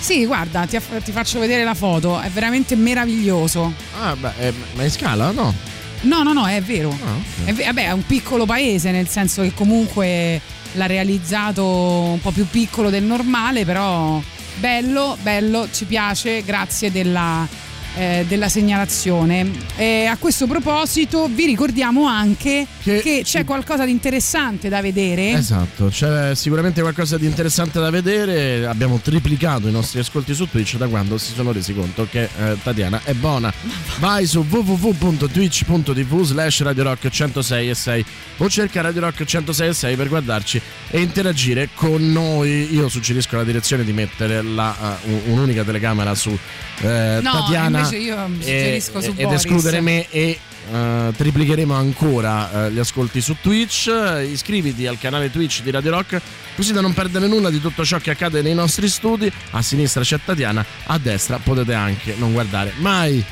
Sì, 0.00 0.26
guarda, 0.26 0.66
ti, 0.66 0.78
ti 1.02 1.12
faccio 1.12 1.38
vedere 1.38 1.64
la 1.64 1.72
foto, 1.74 2.20
è 2.20 2.28
veramente 2.28 2.74
meraviglioso. 2.76 3.72
Ah, 4.02 4.14
beh, 4.14 4.32
eh, 4.38 4.52
ma 4.74 4.82
in 4.82 4.90
scala? 4.90 5.30
No. 5.30 5.54
No, 6.02 6.22
no, 6.22 6.34
no, 6.34 6.46
è 6.46 6.60
vero. 6.60 6.90
Ah, 6.90 7.46
È 7.46 7.52
ve- 7.54 7.64
vabbè, 7.64 7.86
è 7.86 7.90
un 7.92 8.04
piccolo 8.04 8.44
paese, 8.44 8.90
nel 8.90 9.08
senso 9.08 9.40
che 9.40 9.54
comunque 9.54 10.38
l'ha 10.74 10.86
realizzato 10.86 11.64
un 11.64 12.20
po' 12.20 12.30
più 12.30 12.46
piccolo 12.48 12.90
del 12.90 13.02
normale, 13.02 13.64
però 13.64 14.20
bello, 14.56 15.16
bello, 15.22 15.68
ci 15.70 15.84
piace, 15.84 16.42
grazie 16.44 16.92
della, 16.92 17.46
eh, 17.94 18.24
della 18.28 18.48
segnalazione. 18.48 19.50
E 19.76 20.06
a 20.06 20.16
questo 20.16 20.46
proposito 20.46 21.28
vi 21.32 21.46
ricordiamo 21.46 22.06
anche 22.06 22.66
che, 22.82 23.22
c'è 23.24 23.44
qualcosa 23.44 23.84
di 23.84 23.90
interessante 23.90 24.68
da 24.68 24.80
vedere. 24.80 25.32
Esatto, 25.32 25.86
c'è 25.86 26.34
sicuramente 26.34 26.80
qualcosa 26.80 27.16
di 27.16 27.26
interessante 27.26 27.80
da 27.80 27.90
vedere. 27.90 28.66
Abbiamo 28.66 28.98
triplicato 28.98 29.68
i 29.68 29.72
nostri 29.72 30.00
ascolti 30.00 30.34
su 30.34 30.48
Twitch 30.48 30.76
da 30.76 30.86
quando 30.88 31.18
si 31.18 31.32
sono 31.32 31.52
resi 31.52 31.74
conto 31.74 32.06
che 32.10 32.24
eh, 32.24 32.56
Tatiana 32.62 33.00
è 33.04 33.12
buona. 33.14 33.52
Vai 33.98 34.26
su 34.26 34.44
www.twitch.tv 34.48 36.22
slash 36.22 36.62
Radio 36.62 36.82
Rock 36.84 37.08
106 37.08 37.68
e 37.68 37.74
6 37.74 38.04
o 38.38 38.48
cerca 38.48 38.80
Radio 38.80 39.02
Rock 39.02 39.24
106 39.24 39.68
e 39.68 39.72
6 39.72 39.96
per 39.96 40.08
guardarci 40.08 40.60
e 40.90 41.00
interagire 41.00 41.68
con 41.74 42.10
noi. 42.10 42.74
Io 42.74 42.88
suggerisco 42.88 43.36
la 43.36 43.44
direzione 43.44 43.84
di 43.84 43.92
mettere 43.92 44.42
la, 44.42 44.98
un- 45.04 45.20
un'unica 45.26 45.62
telecamera 45.64 46.14
su 46.14 46.36
eh, 46.80 47.20
No, 47.22 47.32
Tatiana 47.32 47.83
invece 47.84 47.96
io 47.96 48.26
suggerisco 48.38 49.00
su 49.00 49.10
ed 49.10 49.22
Boris. 49.24 49.44
escludere 49.44 49.80
me 49.80 50.06
e 50.10 50.38
eh, 50.72 51.12
triplicheremo 51.16 51.74
ancora 51.74 52.66
eh, 52.66 52.72
gli 52.72 52.78
ascolti 52.78 53.20
su 53.20 53.36
Twitch. 53.40 53.88
Eh, 53.88 54.24
iscriviti 54.24 54.86
al 54.86 54.98
canale 54.98 55.30
Twitch 55.30 55.62
di 55.62 55.70
Radio 55.70 55.90
Rock 55.92 56.20
così 56.56 56.72
da 56.72 56.80
non 56.80 56.94
perdere 56.94 57.26
nulla 57.26 57.50
di 57.50 57.60
tutto 57.60 57.84
ciò 57.84 57.98
che 57.98 58.10
accade 58.10 58.42
nei 58.42 58.54
nostri 58.54 58.88
studi. 58.88 59.30
A 59.50 59.62
sinistra 59.62 60.02
c'è 60.02 60.18
Tatiana, 60.24 60.64
a 60.86 60.98
destra 60.98 61.38
potete 61.38 61.74
anche 61.74 62.14
non 62.16 62.32
guardare 62.32 62.72
mai. 62.76 63.24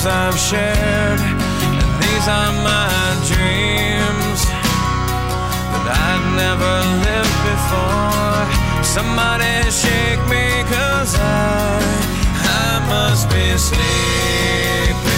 Feelings 0.00 0.06
I've 0.06 0.38
shared, 0.38 1.20
and 1.20 2.02
these 2.02 2.28
are 2.28 2.52
my 2.62 3.16
dreams 3.26 4.40
that 5.72 5.86
I'd 5.86 6.24
never 6.36 6.74
lived 7.06 7.38
before. 7.50 8.84
Somebody 8.84 9.70
shake 9.70 10.22
me, 10.28 10.62
cause 10.68 11.14
I, 11.18 11.80
I 12.42 12.88
must 12.88 13.28
be 13.30 13.56
sleeping. 13.58 15.09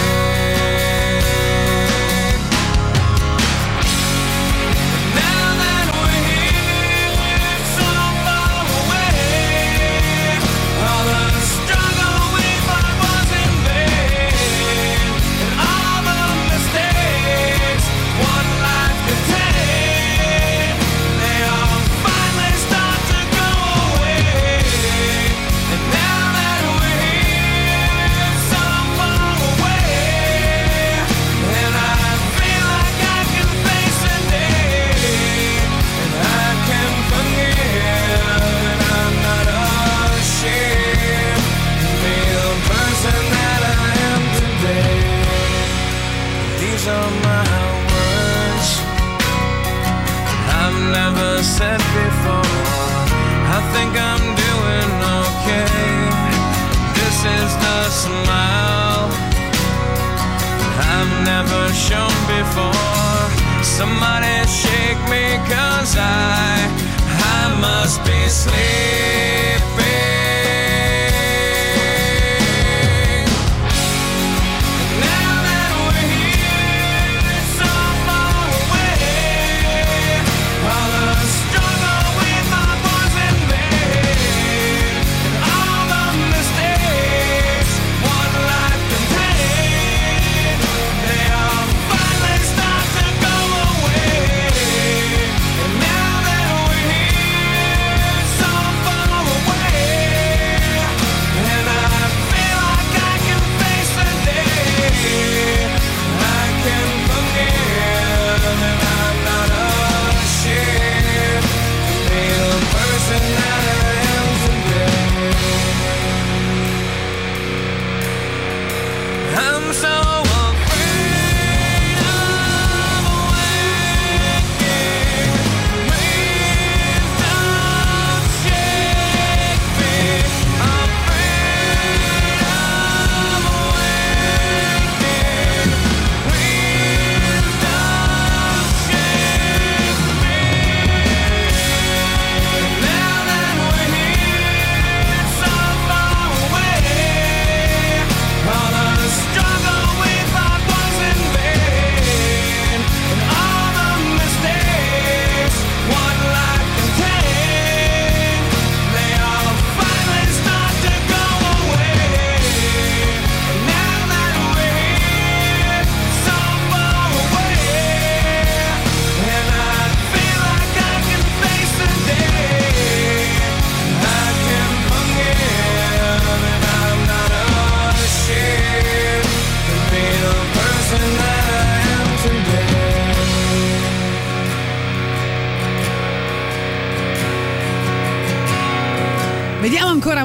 For 62.53 63.63
somebody 63.63 64.35
shake 64.47 65.01
me 65.09 65.37
cause 65.49 65.95
I 65.97 66.69
I 67.37 67.57
must 67.59 68.03
be 68.05 68.19
sleeping 68.29 69.72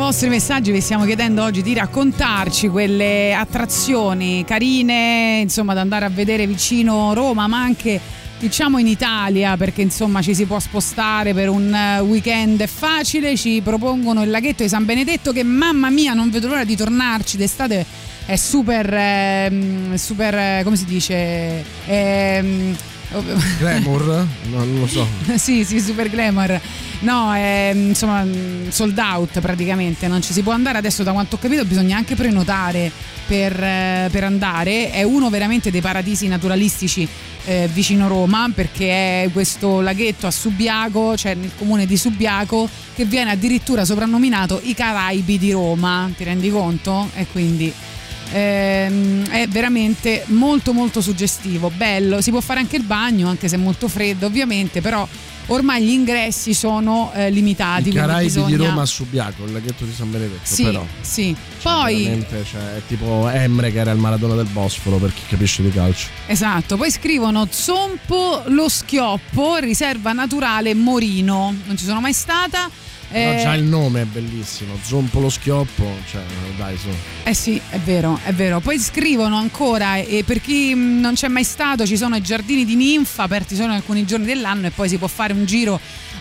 vostri 0.09 0.31
messaggi, 0.31 0.73
vi 0.73 0.81
stiamo 0.81 1.05
chiedendo 1.05 1.43
oggi 1.43 1.61
di 1.61 1.75
raccontarci 1.75 2.69
quelle 2.69 3.35
attrazioni 3.35 4.43
carine, 4.43 5.41
insomma, 5.43 5.75
da 5.75 5.83
andare 5.83 6.07
a 6.07 6.09
vedere 6.09 6.47
vicino 6.47 7.13
Roma, 7.13 7.47
ma 7.47 7.61
anche 7.61 8.01
diciamo 8.39 8.79
in 8.79 8.87
Italia, 8.87 9.59
perché 9.59 9.83
insomma 9.83 10.23
ci 10.23 10.35
si 10.35 10.47
può 10.47 10.59
spostare 10.61 11.35
per 11.35 11.51
un 11.51 11.75
eh, 11.75 12.01
weekend 12.01 12.67
facile, 12.67 13.37
ci 13.37 13.61
propongono 13.63 14.23
il 14.23 14.31
laghetto 14.31 14.63
di 14.63 14.71
San 14.71 14.87
Benedetto 14.87 15.31
che 15.31 15.43
mamma 15.43 15.91
mia 15.91 16.15
non 16.15 16.31
vedo 16.31 16.49
l'ora 16.49 16.65
di 16.65 16.75
tornarci. 16.75 17.37
D'estate 17.37 17.85
è 18.25 18.37
super 18.37 18.91
ehm, 18.91 19.95
super 19.97 20.35
eh, 20.35 20.61
come 20.65 20.77
si 20.77 20.87
dice? 20.87 21.63
Ehm, 21.85 22.75
Glamour? 23.59 24.27
No, 24.51 24.65
non 24.65 24.81
lo 24.81 24.87
so. 24.87 25.07
sì, 25.37 25.65
sì, 25.65 25.81
super 25.81 26.11
glamour. 26.11 26.61
No, 27.01 27.33
è 27.33 27.73
insomma 27.75 28.23
mm, 28.23 28.69
sold 28.69 28.99
out 28.99 29.41
praticamente, 29.41 30.09
non 30.09 30.21
ci 30.21 30.33
si 30.33 30.43
può 30.43 30.53
andare 30.53 30.79
adesso 30.79 31.03
da 31.03 31.13
quanto 31.13 31.37
ho 31.37 31.39
capito 31.39 31.65
bisogna 31.65 31.97
anche 31.97 32.17
prenotare 32.17 32.91
per, 33.27 33.63
eh, 33.63 34.09
per 34.11 34.25
andare, 34.25 34.91
è 34.91 35.03
uno 35.03 35.31
veramente 35.31 35.71
dei 35.71 35.81
paradisi 35.81 36.27
naturalistici 36.27 37.07
eh, 37.45 37.69
vicino 37.73 38.09
Roma 38.09 38.51
perché 38.55 39.25
è 39.25 39.31
questo 39.33 39.81
laghetto 39.81 40.27
a 40.27 40.31
Subiaco, 40.31 41.17
cioè 41.17 41.35
nel 41.35 41.53
comune 41.57 41.87
di 41.87 41.97
Subiaco, 41.97 42.69
che 42.95 43.05
viene 43.05 43.31
addirittura 43.31 43.85
soprannominato 43.85 44.61
i 44.65 44.75
Caraibi 44.75 45.39
di 45.39 45.53
Roma, 45.53 46.11
ti 46.17 46.25
rendi 46.25 46.51
conto? 46.51 47.09
E 47.15 47.27
quindi 47.31 47.73
ehm, 48.33 49.29
è 49.29 49.47
veramente 49.49 50.25
molto 50.27 50.73
molto 50.73 51.01
suggestivo, 51.01 51.71
bello, 51.75 52.21
si 52.21 52.31
può 52.31 52.41
fare 52.41 52.61
anche 52.61 52.77
il 52.77 52.83
bagno 52.85 53.29
anche 53.29 53.49
se 53.49 53.57
è 53.57 53.59
molto 53.59 53.89
freddo 53.89 54.27
ovviamente, 54.27 54.81
però 54.81 55.07
ormai 55.49 55.83
gli 55.85 55.91
ingressi 55.91 56.55
sono 56.55 57.11
eh, 57.15 57.31
limitati. 57.31 57.89
I 57.89 57.93
Caraibi 57.93 58.33
di 58.33 58.41
bisogna- 58.41 58.69
Roma 58.69 58.83
a 58.83 58.87
Subiaco, 58.87 59.45
il 59.45 59.53
laghetto 59.53 59.85
di 59.85 59.93
San 59.93 60.11
Benedetto. 60.11 60.41
Sì, 60.43 60.65
però. 60.65 60.85
sì. 61.01 61.35
Cioè, 61.61 61.73
Poi 61.73 62.27
cioè, 62.51 62.77
è 62.77 62.83
tipo 62.87 63.29
Emre 63.29 63.73
che 63.73 63.79
era 63.79 63.91
il 63.91 63.99
Maradona 63.99 64.35
del 64.35 64.47
Bosforo 64.47 64.97
per 64.97 65.13
chi 65.13 65.23
capisce 65.29 65.63
di 65.63 65.71
calcio. 65.71 66.09
Esatto, 66.27 66.77
poi 66.77 66.91
scrivono 66.91 67.47
Zompo 67.51 68.43
lo 68.47 68.69
schioppo, 68.69 69.57
riserva 69.57 70.13
naturale 70.13 70.75
Morino. 70.75 71.55
Non 71.65 71.77
ci 71.77 71.85
sono 71.85 72.01
mai 72.01 72.13
stata. 72.13 72.69
Però 73.11 73.33
Eh, 73.39 73.43
già 73.43 73.55
il 73.55 73.65
nome 73.65 74.03
è 74.03 74.05
bellissimo, 74.05 74.79
Zompo 74.83 75.21
lo 75.21 75.31
schioppo, 75.31 75.97
cioè 76.11 76.23
dai 76.57 76.77
su. 76.77 76.89
Eh 77.25 77.35
sì, 77.35 77.61
è 77.71 77.79
vero, 77.79 78.19
è 78.23 78.33
vero. 78.33 78.61
Poi 78.61 78.79
scrivono 78.79 79.37
ancora, 79.37 79.97
e 79.97 80.25
per 80.27 80.41
chi 80.41 80.75
mh, 80.75 81.01
non 81.01 81.15
c'è 81.15 81.29
mai 81.29 81.45
stato, 81.45 81.87
ci 81.87 81.97
sono 81.97 82.17
i 82.17 82.21
giardini 82.21 82.65
di 82.65 82.75
ninfa 82.77 83.23
aperti 83.23 83.55
solo 83.55 83.69
in 83.69 83.75
alcuni 83.75 84.05
giorni 84.05 84.27
dell'anno 84.27 84.67
e 84.67 84.71
poi 84.71 84.89
si 84.89 84.99
può 84.99 85.09
fare 85.09 85.33
un 85.33 85.45
giro 85.47 85.81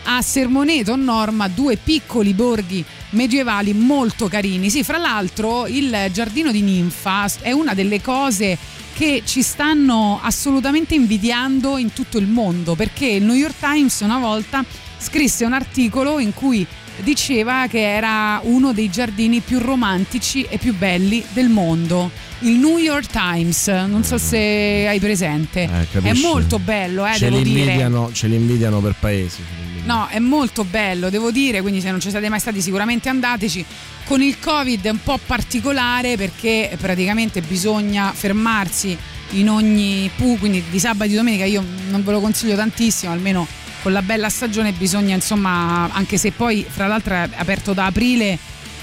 a 0.10 0.22
Sermoneto, 0.22 0.96
Norma, 0.96 1.50
due 1.50 1.76
piccoli 1.76 2.34
borghi 2.34 2.84
medievali 3.10 3.74
molto 3.74 4.30
carini. 4.30 4.70
Sì, 4.70 4.84
fra 4.84 4.98
l'altro 4.98 5.68
il 5.68 6.10
giardino 6.14 6.52
di 6.52 6.62
ninfa 6.62 7.30
è 7.42 7.52
una 7.52 7.74
delle 7.74 8.00
cose 8.02 8.58
che 8.94 9.24
ci 9.26 9.42
stanno 9.44 10.20
assolutamente 10.24 10.96
invidiando 10.96 11.78
in 11.78 11.94
tutto 11.94 12.18
il 12.18 12.28
mondo 12.28 12.74
perché 12.74 13.06
il 13.06 13.24
New 13.24 13.36
York 13.36 13.60
Times 13.60 14.00
una 14.00 14.18
volta 14.18 14.64
scrisse 15.08 15.45
un 15.45 15.53
articolo 15.53 16.20
in 16.20 16.34
cui 16.34 16.68
diceva 16.97 17.68
che 17.68 17.80
era 17.95 18.41
uno 18.43 18.74
dei 18.74 18.89
giardini 18.89 19.39
più 19.39 19.60
romantici 19.60 20.43
e 20.49 20.58
più 20.58 20.76
belli 20.76 21.24
del 21.30 21.47
mondo. 21.47 22.12
Il 22.39 22.58
New 22.58 22.78
York 22.78 23.08
Times, 23.08 23.68
non 23.68 24.03
so 24.03 24.18
se 24.18 24.86
hai 24.88 24.99
presente, 24.99 25.70
Eh, 25.93 26.01
è 26.01 26.14
molto 26.14 26.60
bello, 26.60 27.05
eh, 27.05 27.14
ce, 27.14 27.30
devo 27.30 27.38
li 27.38 27.43
dire. 27.53 27.89
ce 28.12 28.28
li 28.28 28.36
invidiano 28.36 28.80
per 28.80 28.95
paesi. 28.99 29.41
No, 29.86 30.08
è 30.08 30.20
molto 30.20 30.66
bello, 30.66 31.10
devo 31.10 31.32
dire, 31.32 31.62
quindi 31.62 31.80
se 31.80 31.89
non 31.91 32.01
ci 32.01 32.10
siete 32.10 32.28
mai 32.28 32.39
stati 32.39 32.60
sicuramente 32.62 33.08
andateci. 33.08 33.64
Con 34.03 34.22
il 34.22 34.38
Covid 34.39 34.86
è 34.86 34.89
un 34.89 35.01
po' 35.01 35.20
particolare 35.26 36.18
perché 36.18 36.76
praticamente 36.80 37.41
bisogna 37.41 38.12
fermarsi 38.14 38.97
in 39.32 39.49
ogni 39.49 40.10
pu, 40.16 40.38
quindi 40.38 40.64
di 40.70 40.80
sabato 40.80 41.05
e 41.05 41.08
di 41.10 41.16
domenica 41.16 41.45
io 41.45 41.64
non 41.89 42.03
ve 42.03 42.12
lo 42.12 42.20
consiglio 42.20 42.55
tantissimo, 42.55 43.12
almeno 43.14 43.47
con 43.88 43.96
la 43.96 44.02
bella 44.02 44.28
stagione 44.28 44.74
bisogna 44.74 45.16
insomma, 45.16 45.90
anche 45.94 46.18
se 46.18 46.34
poi 46.34 46.66
fra 46.68 46.88
l'altro 46.88 47.14
è 47.14 47.30
aperto 47.38 47.72
da 47.72 47.86
aprile, 47.86 48.38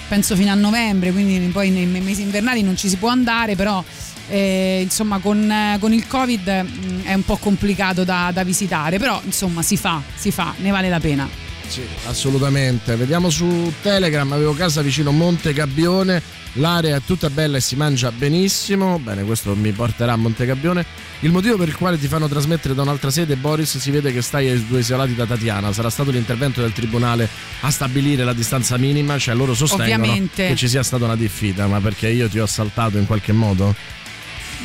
penso 0.09 0.35
fino 0.35 0.51
a 0.51 0.55
novembre, 0.55 1.13
quindi 1.13 1.47
poi 1.49 1.69
nei 1.69 1.85
mesi 1.85 2.23
invernali 2.23 2.63
non 2.63 2.75
ci 2.75 2.89
si 2.89 2.97
può 2.97 3.11
andare, 3.11 3.55
però 3.55 3.85
eh, 4.29 4.81
insomma 4.81 5.19
con, 5.19 5.77
con 5.79 5.93
il 5.93 6.07
Covid 6.07 6.49
mh, 6.49 7.03
è 7.03 7.13
un 7.13 7.23
po' 7.23 7.37
complicato 7.37 8.03
da, 8.03 8.31
da 8.33 8.45
visitare, 8.45 8.97
però 8.99 9.21
insomma 9.23 9.61
si 9.61 9.77
fa, 9.77 10.01
si 10.15 10.31
fa, 10.31 10.55
ne 10.57 10.71
vale 10.71 10.89
la 10.89 11.01
pena. 11.01 11.29
Sì, 11.67 11.83
assolutamente. 12.07 12.97
Vediamo 12.97 13.29
su 13.29 13.75
Telegram, 13.83 14.33
avevo 14.33 14.55
casa 14.55 14.81
vicino 14.81 15.13
Monte 15.13 15.53
Gabbione, 15.53 16.23
l'area 16.55 16.97
è 16.97 17.01
tutta 17.05 17.31
bella 17.31 17.57
e 17.57 17.61
si 17.61 17.77
mangia 17.77 18.11
benissimo. 18.11 18.99
Bene, 18.99 19.23
questo 19.25 19.55
mi 19.55 19.73
porterà 19.73 20.13
a 20.13 20.17
Monte 20.17 20.47
Gabbione. 20.47 20.85
Il 21.21 21.31
motivo 21.31 21.57
per 21.57 21.69
il 21.69 21.77
quale 21.77 21.99
ti 21.99 22.07
fanno 22.07 22.29
trasmettere 22.29 22.75
da 22.75 22.83
un'altra 22.83 23.11
sede, 23.11 23.37
Boris, 23.37 23.79
si 23.79 23.91
vede 23.91 24.13
che 24.13 24.21
stai 24.23 24.51
ai 24.51 24.67
due 24.67 24.81
isolati 24.81 25.15
da 25.15 25.27
Tatiana. 25.27 25.73
Sarà 25.73 25.91
stato 25.91 26.11
l'intervento 26.11 26.61
del 26.61 26.73
tribunale 26.73 27.29
a 27.61 27.71
stabilire 27.71 28.25
la 28.25 28.33
distanza 28.35 28.77
minima, 28.77 29.19
cioè 29.19 29.35
loro 29.35 29.55
sostengono 29.55 30.03
Ovviamente. 30.03 30.49
che 30.49 30.57
ci 30.57 30.69
sia 30.69 30.83
stata 30.83 31.05
una 31.05 31.17
diffida, 31.17 31.67
ma 31.67 31.81
perché 31.81 32.09
io 32.09 32.29
ti 32.29 32.39
ho 32.39 32.45
assaltato 32.45 32.99
in 32.99 33.07
qualche 33.07 33.33
modo? 33.33 33.75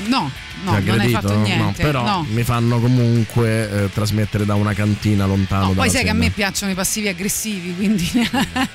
No, 0.08 0.30
no, 0.64 0.80
non 0.80 1.00
hai 1.00 1.10
fatto 1.10 1.38
niente. 1.40 1.64
No, 1.64 1.74
però 1.76 2.04
no. 2.06 2.26
mi 2.30 2.44
fanno 2.44 2.80
comunque 2.80 3.84
eh, 3.86 3.90
trasmettere 3.94 4.46
da 4.46 4.56
una 4.56 4.74
cantina 4.74 5.26
lontano 5.26 5.68
No, 5.68 5.72
poi 5.74 5.90
sai 5.90 6.04
che 6.04 6.10
a 6.10 6.14
me 6.14 6.30
piacciono 6.30 6.72
i 6.72 6.76
passivi 6.76 7.08
aggressivi, 7.08 7.76
quindi 7.76 8.10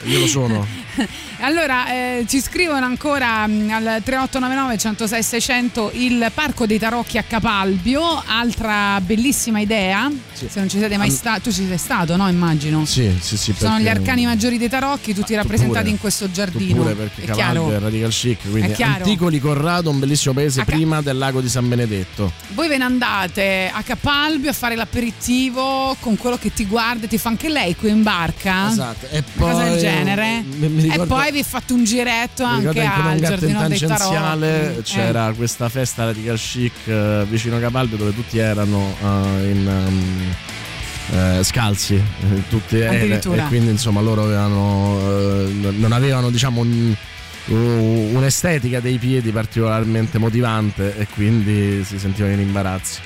Io 0.04 0.18
lo 0.20 0.26
sono. 0.26 0.66
Allora, 1.40 1.92
eh, 1.92 2.24
ci 2.28 2.40
scrivono 2.40 2.86
ancora 2.86 3.46
mh, 3.46 3.68
al 3.70 3.82
3899 4.02 4.78
106 4.78 5.22
600 5.22 5.90
il 5.94 6.30
Parco 6.32 6.64
dei 6.64 6.78
Tarocchi 6.78 7.18
a 7.18 7.22
Capalbio, 7.22 8.22
altra 8.24 8.98
bellissima 9.00 9.60
idea. 9.60 10.10
Sì. 10.32 10.46
Se 10.48 10.60
non 10.60 10.68
ci 10.70 10.78
siete 10.78 10.96
mai 10.96 11.10
stati, 11.10 11.42
tu 11.42 11.52
ci 11.52 11.66
sei 11.66 11.76
stato, 11.76 12.16
no? 12.16 12.28
Immagino. 12.28 12.86
Sì, 12.86 13.12
sì, 13.20 13.36
sì. 13.36 13.52
Sono 13.58 13.78
gli 13.78 13.88
arcani 13.88 14.24
maggiori 14.24 14.56
dei 14.56 14.68
tarocchi, 14.70 15.12
tutti 15.12 15.32
tu 15.32 15.34
rappresentati 15.34 15.80
pure. 15.80 15.90
in 15.90 15.98
questo 15.98 16.26
Tu 16.26 16.32
giardino. 16.32 16.76
pure 16.82 16.94
perché 16.94 17.22
è 17.22 17.26
Cavallo 17.26 17.64
chiaro. 17.66 17.76
è 17.76 17.78
radical 17.80 18.10
chic, 18.10 18.38
quindi 18.50 18.72
È. 18.72 18.82
Anticoli 18.82 19.38
Corrado, 19.40 19.90
un 19.90 19.98
bellissimo 19.98 20.32
paese 20.34 20.60
A 20.62 20.64
ca- 20.64 20.72
prima 20.72 21.02
del 21.14 21.18
lago 21.18 21.40
di 21.40 21.48
San 21.48 21.68
Benedetto. 21.68 22.32
Voi 22.54 22.66
ve 22.68 22.76
ne 22.76 22.84
andate 22.84 23.70
a 23.72 23.82
Capalbio 23.82 24.50
a 24.50 24.52
fare 24.52 24.74
l'aperitivo 24.74 25.96
con 26.00 26.16
quello 26.16 26.36
che 26.36 26.52
ti 26.52 26.66
guarda 26.66 27.04
e 27.04 27.08
ti 27.08 27.18
fa 27.18 27.28
anche 27.30 27.48
lei 27.48 27.76
qui 27.76 27.90
in 27.90 28.02
barca. 28.02 28.68
Esatto. 28.70 29.06
E 29.10 29.22
Una 29.36 29.50
cosa 29.50 29.62
poi- 29.62 29.70
del 29.70 29.78
genere. 29.80 30.44
mi- 30.46 30.68
mi 30.68 30.78
e 30.80 30.82
ricordo- 30.90 31.14
poi 31.14 31.32
vi 31.32 31.42
fate 31.44 31.72
un 31.72 31.84
giretto 31.84 32.42
anche 32.44 32.70
che 32.72 32.90
con 32.94 33.04
un 33.04 33.10
al 33.12 33.18
giardino 33.20 33.68
dei 33.68 33.78
tarocchi. 33.78 34.82
c'era 34.82 35.32
questa 35.36 35.68
festa 35.68 36.04
radical 36.04 36.36
chic 36.38 36.72
eh, 36.86 37.24
vicino 37.28 37.56
a 37.56 37.60
Capalbio 37.60 37.96
dove 37.96 38.14
tutti 38.14 38.38
erano 38.38 38.94
eh, 39.00 39.50
in 39.50 39.68
ehm, 39.68 40.34
eh, 41.38 41.44
scalzi 41.44 41.94
eh, 41.94 42.48
tutti 42.48 42.78
eh, 42.78 43.20
e 43.20 43.42
quindi 43.48 43.70
insomma 43.70 44.00
loro 44.00 44.24
avevano 44.24 44.98
eh, 45.00 45.52
non 45.76 45.92
avevano 45.92 46.30
diciamo 46.30 46.60
un- 46.62 46.94
un'estetica 47.46 48.80
dei 48.80 48.98
piedi 48.98 49.30
particolarmente 49.30 50.18
motivante 50.18 50.96
e 50.96 51.06
quindi 51.08 51.84
si 51.84 51.98
sentivano 51.98 52.34
in 52.34 52.40
imbarazzo 52.40 53.00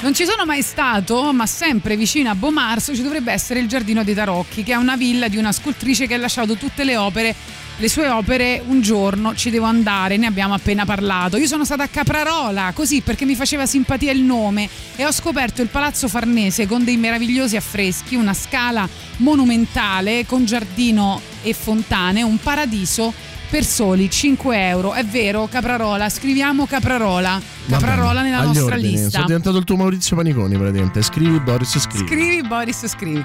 Non 0.00 0.12
ci 0.12 0.24
sono 0.24 0.44
mai 0.44 0.62
stato, 0.62 1.32
ma 1.32 1.46
sempre 1.46 1.96
vicino 1.96 2.30
a 2.30 2.34
Bomarzo 2.34 2.94
ci 2.94 3.02
dovrebbe 3.02 3.32
essere 3.32 3.60
il 3.60 3.68
Giardino 3.68 4.04
dei 4.04 4.14
Tarocchi, 4.14 4.62
che 4.62 4.72
è 4.72 4.76
una 4.76 4.96
villa 4.96 5.28
di 5.28 5.36
una 5.36 5.52
scultrice 5.52 6.06
che 6.06 6.14
ha 6.14 6.18
lasciato 6.18 6.56
tutte 6.56 6.84
le 6.84 6.96
opere. 6.96 7.34
Le 7.78 7.88
sue 7.90 8.08
opere 8.08 8.62
un 8.66 8.80
giorno 8.80 9.34
ci 9.34 9.50
devo 9.50 9.66
andare, 9.66 10.16
ne 10.16 10.26
abbiamo 10.26 10.54
appena 10.54 10.84
parlato. 10.84 11.36
Io 11.36 11.46
sono 11.46 11.64
stata 11.64 11.82
a 11.82 11.88
Caprarola, 11.88 12.72
così 12.74 13.02
perché 13.02 13.24
mi 13.24 13.34
faceva 13.34 13.66
simpatia 13.66 14.12
il 14.12 14.22
nome 14.22 14.68
e 14.96 15.04
ho 15.04 15.12
scoperto 15.12 15.60
il 15.62 15.68
Palazzo 15.68 16.08
Farnese 16.08 16.66
con 16.66 16.84
dei 16.84 16.96
meravigliosi 16.96 17.56
affreschi, 17.56 18.16
una 18.16 18.34
scala 18.34 18.88
monumentale 19.18 20.24
con 20.26 20.44
giardino 20.44 21.20
e 21.42 21.52
fontane, 21.52 22.22
un 22.22 22.38
paradiso 22.38 23.12
per 23.48 23.64
soli 23.64 24.10
5 24.10 24.68
euro. 24.68 24.92
È 24.92 25.04
vero, 25.04 25.46
Caprarola, 25.46 26.08
scriviamo 26.08 26.66
Caprarola. 26.66 27.40
Caprarola 27.68 28.20
bene, 28.20 28.30
nella 28.30 28.42
nostra 28.44 28.74
ordini. 28.74 28.90
lista. 28.92 29.10
sono 29.10 29.26
diventato 29.26 29.58
il 29.58 29.64
tuo 29.64 29.76
Maurizio 29.76 30.16
Paniconi 30.16 30.56
praticamente 30.56 31.02
scrivi 31.02 31.40
Boris 31.40 31.78
scrivi 31.78 32.06
Scrivi 32.06 32.46
Boris, 32.46 32.86
scrivi. 32.86 33.24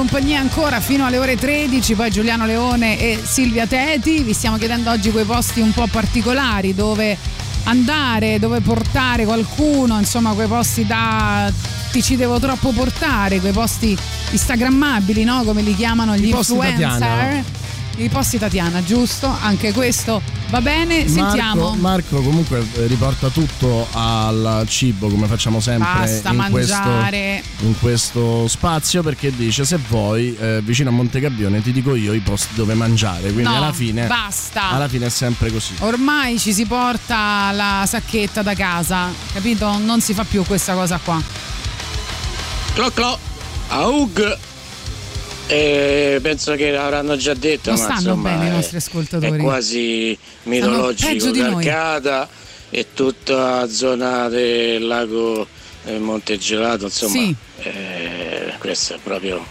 Compagnia 0.00 0.40
ancora 0.40 0.80
fino 0.80 1.04
alle 1.04 1.18
ore 1.18 1.36
13, 1.36 1.94
poi 1.94 2.10
Giuliano 2.10 2.46
Leone 2.46 2.98
e 2.98 3.20
Silvia 3.22 3.66
Teti, 3.66 4.22
vi 4.22 4.32
stiamo 4.32 4.56
chiedendo 4.56 4.88
oggi 4.90 5.10
quei 5.10 5.26
posti 5.26 5.60
un 5.60 5.72
po' 5.72 5.86
particolari 5.88 6.74
dove 6.74 7.18
andare, 7.64 8.38
dove 8.38 8.62
portare 8.62 9.26
qualcuno, 9.26 9.98
insomma 9.98 10.32
quei 10.32 10.46
posti 10.46 10.86
da 10.86 11.52
ti 11.92 12.02
ci 12.02 12.16
devo 12.16 12.40
troppo 12.40 12.70
portare, 12.70 13.40
quei 13.40 13.52
posti 13.52 13.94
instagrammabili, 14.30 15.22
no? 15.22 15.42
Come 15.44 15.60
li 15.60 15.76
chiamano 15.76 16.16
gli 16.16 16.28
I 16.28 16.30
posti 16.30 16.54
influencer. 16.54 16.88
Tatiana. 16.88 17.44
I 17.96 18.08
posti 18.08 18.38
Tatiana, 18.38 18.82
giusto? 18.82 19.30
Anche 19.38 19.70
questo 19.72 20.22
va 20.50 20.60
bene, 20.60 21.08
sentiamo. 21.08 21.70
Marco, 21.76 22.16
Marco 22.16 22.22
comunque 22.22 22.58
eh, 22.74 22.86
riporta 22.86 23.28
tutto 23.28 23.86
al 23.92 24.64
cibo 24.68 25.08
come 25.08 25.26
facciamo 25.26 25.60
sempre 25.60 25.88
Basta 25.94 26.30
in, 26.30 26.36
mangiare. 26.36 27.42
questo, 27.42 27.64
in 27.66 27.78
questo 27.78 28.48
spazio 28.48 29.02
perché 29.02 29.34
dice 29.34 29.64
se 29.64 29.78
vuoi 29.88 30.36
eh, 30.36 30.60
vicino 30.62 30.90
a 30.90 30.92
Montegabbione 30.92 31.62
ti 31.62 31.72
dico 31.72 31.94
io 31.94 32.12
i 32.12 32.20
posti 32.20 32.54
dove 32.54 32.74
mangiare 32.74 33.32
quindi 33.32 33.42
No, 33.50 33.56
alla 33.56 33.72
fine 33.72 34.06
basta. 34.06 34.70
alla 34.70 34.88
fine 34.88 35.06
è 35.06 35.10
sempre 35.10 35.50
così 35.52 35.74
Ormai 35.80 36.38
ci 36.38 36.52
si 36.52 36.66
porta 36.66 37.50
la 37.52 37.84
sacchetta 37.86 38.42
da 38.42 38.54
casa, 38.54 39.08
capito? 39.32 39.78
Non 39.78 40.00
si 40.00 40.14
fa 40.14 40.24
più 40.24 40.44
questa 40.44 40.74
cosa 40.74 40.98
qua. 41.02 41.20
Clo 42.74 42.90
clo, 42.90 43.18
Aug. 43.68 44.38
Eh, 45.50 46.18
penso 46.22 46.54
che 46.54 46.70
l'avranno 46.70 47.16
già 47.16 47.34
detto, 47.34 47.70
Non 47.72 47.80
ma 47.80 47.94
insomma 47.94 48.30
bene 48.30 48.44
i 48.44 48.48
è- 48.48 48.52
nostri 48.52 48.76
ascoltatori. 48.76 49.38
È 49.38 49.42
quasi 49.42 50.16
mitologico. 50.44 51.32
Carcada 51.32 52.28
e 52.70 52.86
tutta 52.94 53.60
la 53.60 53.68
zona 53.68 54.28
del 54.28 54.86
lago 54.86 55.46
eh, 55.86 55.98
Montegelato, 55.98 56.84
insomma, 56.84 57.12
Sì. 57.12 57.34
eh, 57.62 58.52
questo 58.58 58.94
è 58.94 58.98
proprio 59.02 59.44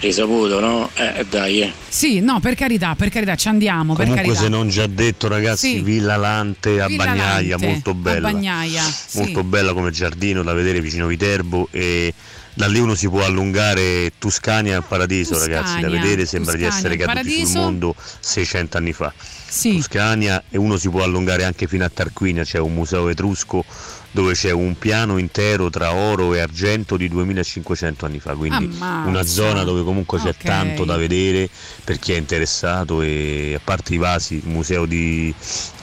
risaputo, 0.00 0.60
no? 0.60 0.88
Eh, 0.94 1.26
dai, 1.28 1.62
eh. 1.62 1.72
Sì, 1.88 2.20
no, 2.20 2.38
per 2.40 2.54
carità, 2.54 2.94
per 2.94 3.08
carità, 3.10 3.34
ci 3.34 3.48
andiamo, 3.48 3.94
per 3.94 4.06
Comunque 4.06 4.32
carità. 4.32 4.44
se 4.44 4.48
non 4.48 4.68
già 4.68 4.86
detto 4.86 5.26
ragazzi, 5.28 5.74
Sì. 5.74 5.80
Villa 5.82 6.16
Lante 6.16 6.80
a 6.80 6.86
Villa 6.86 7.04
Bagnaia, 7.06 7.50
Lante, 7.50 7.66
molto 7.66 7.90
a 7.90 7.94
bella. 7.94 8.30
Bagnaia, 8.30 8.82
sì. 8.82 9.18
Molto 9.18 9.42
bella 9.42 9.72
come 9.72 9.90
giardino 9.90 10.42
da 10.42 10.52
vedere 10.52 10.80
vicino 10.80 11.06
Viterbo 11.06 11.68
e 11.70 12.14
da 12.54 12.66
lì 12.66 12.78
uno 12.78 12.94
si 12.94 13.08
può 13.08 13.24
allungare 13.24 14.12
Tuscania 14.18 14.78
e 14.78 14.82
Paradiso 14.82 15.34
Tuscania, 15.34 15.56
ragazzi, 15.60 15.80
da 15.80 15.88
vedere 15.88 16.26
sembra 16.26 16.54
di 16.56 16.64
Tuscania, 16.64 16.88
essere 16.90 16.96
caduti 17.14 17.46
sul 17.46 17.60
mondo 17.60 17.94
600 18.20 18.76
anni 18.76 18.92
fa. 18.92 19.12
Sì. 19.48 19.76
Tuscania 19.76 20.42
e 20.48 20.58
uno 20.58 20.76
si 20.76 20.88
può 20.88 21.02
allungare 21.02 21.44
anche 21.44 21.66
fino 21.66 21.84
a 21.84 21.88
Tarquinia, 21.92 22.44
c'è 22.44 22.58
un 22.58 22.74
museo 22.74 23.08
etrusco 23.08 23.64
dove 24.12 24.34
c'è 24.34 24.50
un 24.50 24.76
piano 24.76 25.18
intero 25.18 25.70
tra 25.70 25.92
oro 25.92 26.34
e 26.34 26.40
argento 26.40 26.96
di 26.96 27.08
2500 27.08 28.06
anni 28.06 28.18
fa, 28.18 28.34
quindi 28.34 28.64
Ammazza. 28.64 29.08
una 29.08 29.22
zona 29.24 29.62
dove 29.62 29.84
comunque 29.84 30.18
c'è 30.18 30.30
Ok. 30.30 30.42
tanto 30.42 30.84
da 30.84 30.96
vedere 30.96 31.48
per 31.84 31.98
chi 32.00 32.12
è 32.12 32.16
interessato 32.16 33.02
e 33.02 33.54
a 33.56 33.60
parte 33.62 33.94
i 33.94 33.98
vasi, 33.98 34.34
il 34.34 34.48
museo 34.48 34.84
di 34.84 35.32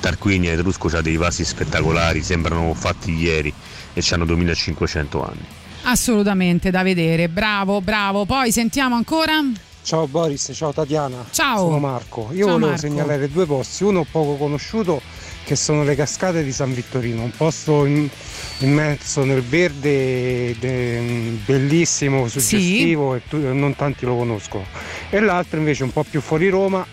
Tarquinia 0.01 0.51
etrusco 0.51 0.89
ha 0.89 1.01
dei 1.01 1.15
vasi 1.15 1.45
spettacolari, 1.45 2.21
sembrano 2.21 2.73
fatti 2.73 3.13
ieri 3.13 3.53
e 3.93 4.03
hanno 4.11 4.25
2500 4.25 5.25
anni. 5.25 5.45
Assolutamente 5.89 6.69
da 6.69 6.83
vedere. 6.83 7.29
Bravo, 7.29 7.79
bravo. 7.79 8.25
Poi 8.25 8.51
sentiamo 8.51 8.95
ancora. 8.95 9.41
Ciao 9.83 10.05
Boris, 10.05 10.51
ciao 10.53 10.73
Tatiana. 10.73 11.23
Ciao. 11.31 11.59
Sono 11.59 11.79
Marco. 11.79 12.27
Io 12.33 12.39
Ciao, 12.39 12.45
volevo 12.53 12.65
Marco. 12.71 12.77
segnalare 12.81 13.29
due 13.31 13.45
posti, 13.45 13.83
uno 13.85 14.05
poco 14.09 14.35
conosciuto 14.35 15.01
che 15.45 15.55
sono 15.55 15.85
le 15.85 15.95
cascate 15.95 16.43
di 16.43 16.51
San 16.51 16.73
Vittorino, 16.73 17.23
un 17.23 17.31
posto 17.31 17.85
in- 17.85 18.09
immerso 18.59 19.23
nel 19.23 19.41
verde, 19.41 20.57
de- 20.59 21.37
bellissimo, 21.45 22.27
suggestivo 22.27 23.15
e 23.15 23.21
tu- 23.29 23.37
non 23.39 23.73
tanti 23.77 24.03
lo 24.03 24.17
conoscono. 24.17 24.65
E 25.09 25.21
l'altro 25.21 25.57
invece 25.57 25.83
un 25.83 25.93
po' 25.93 26.03
più 26.03 26.19
fuori 26.19 26.49
Roma, 26.49 26.85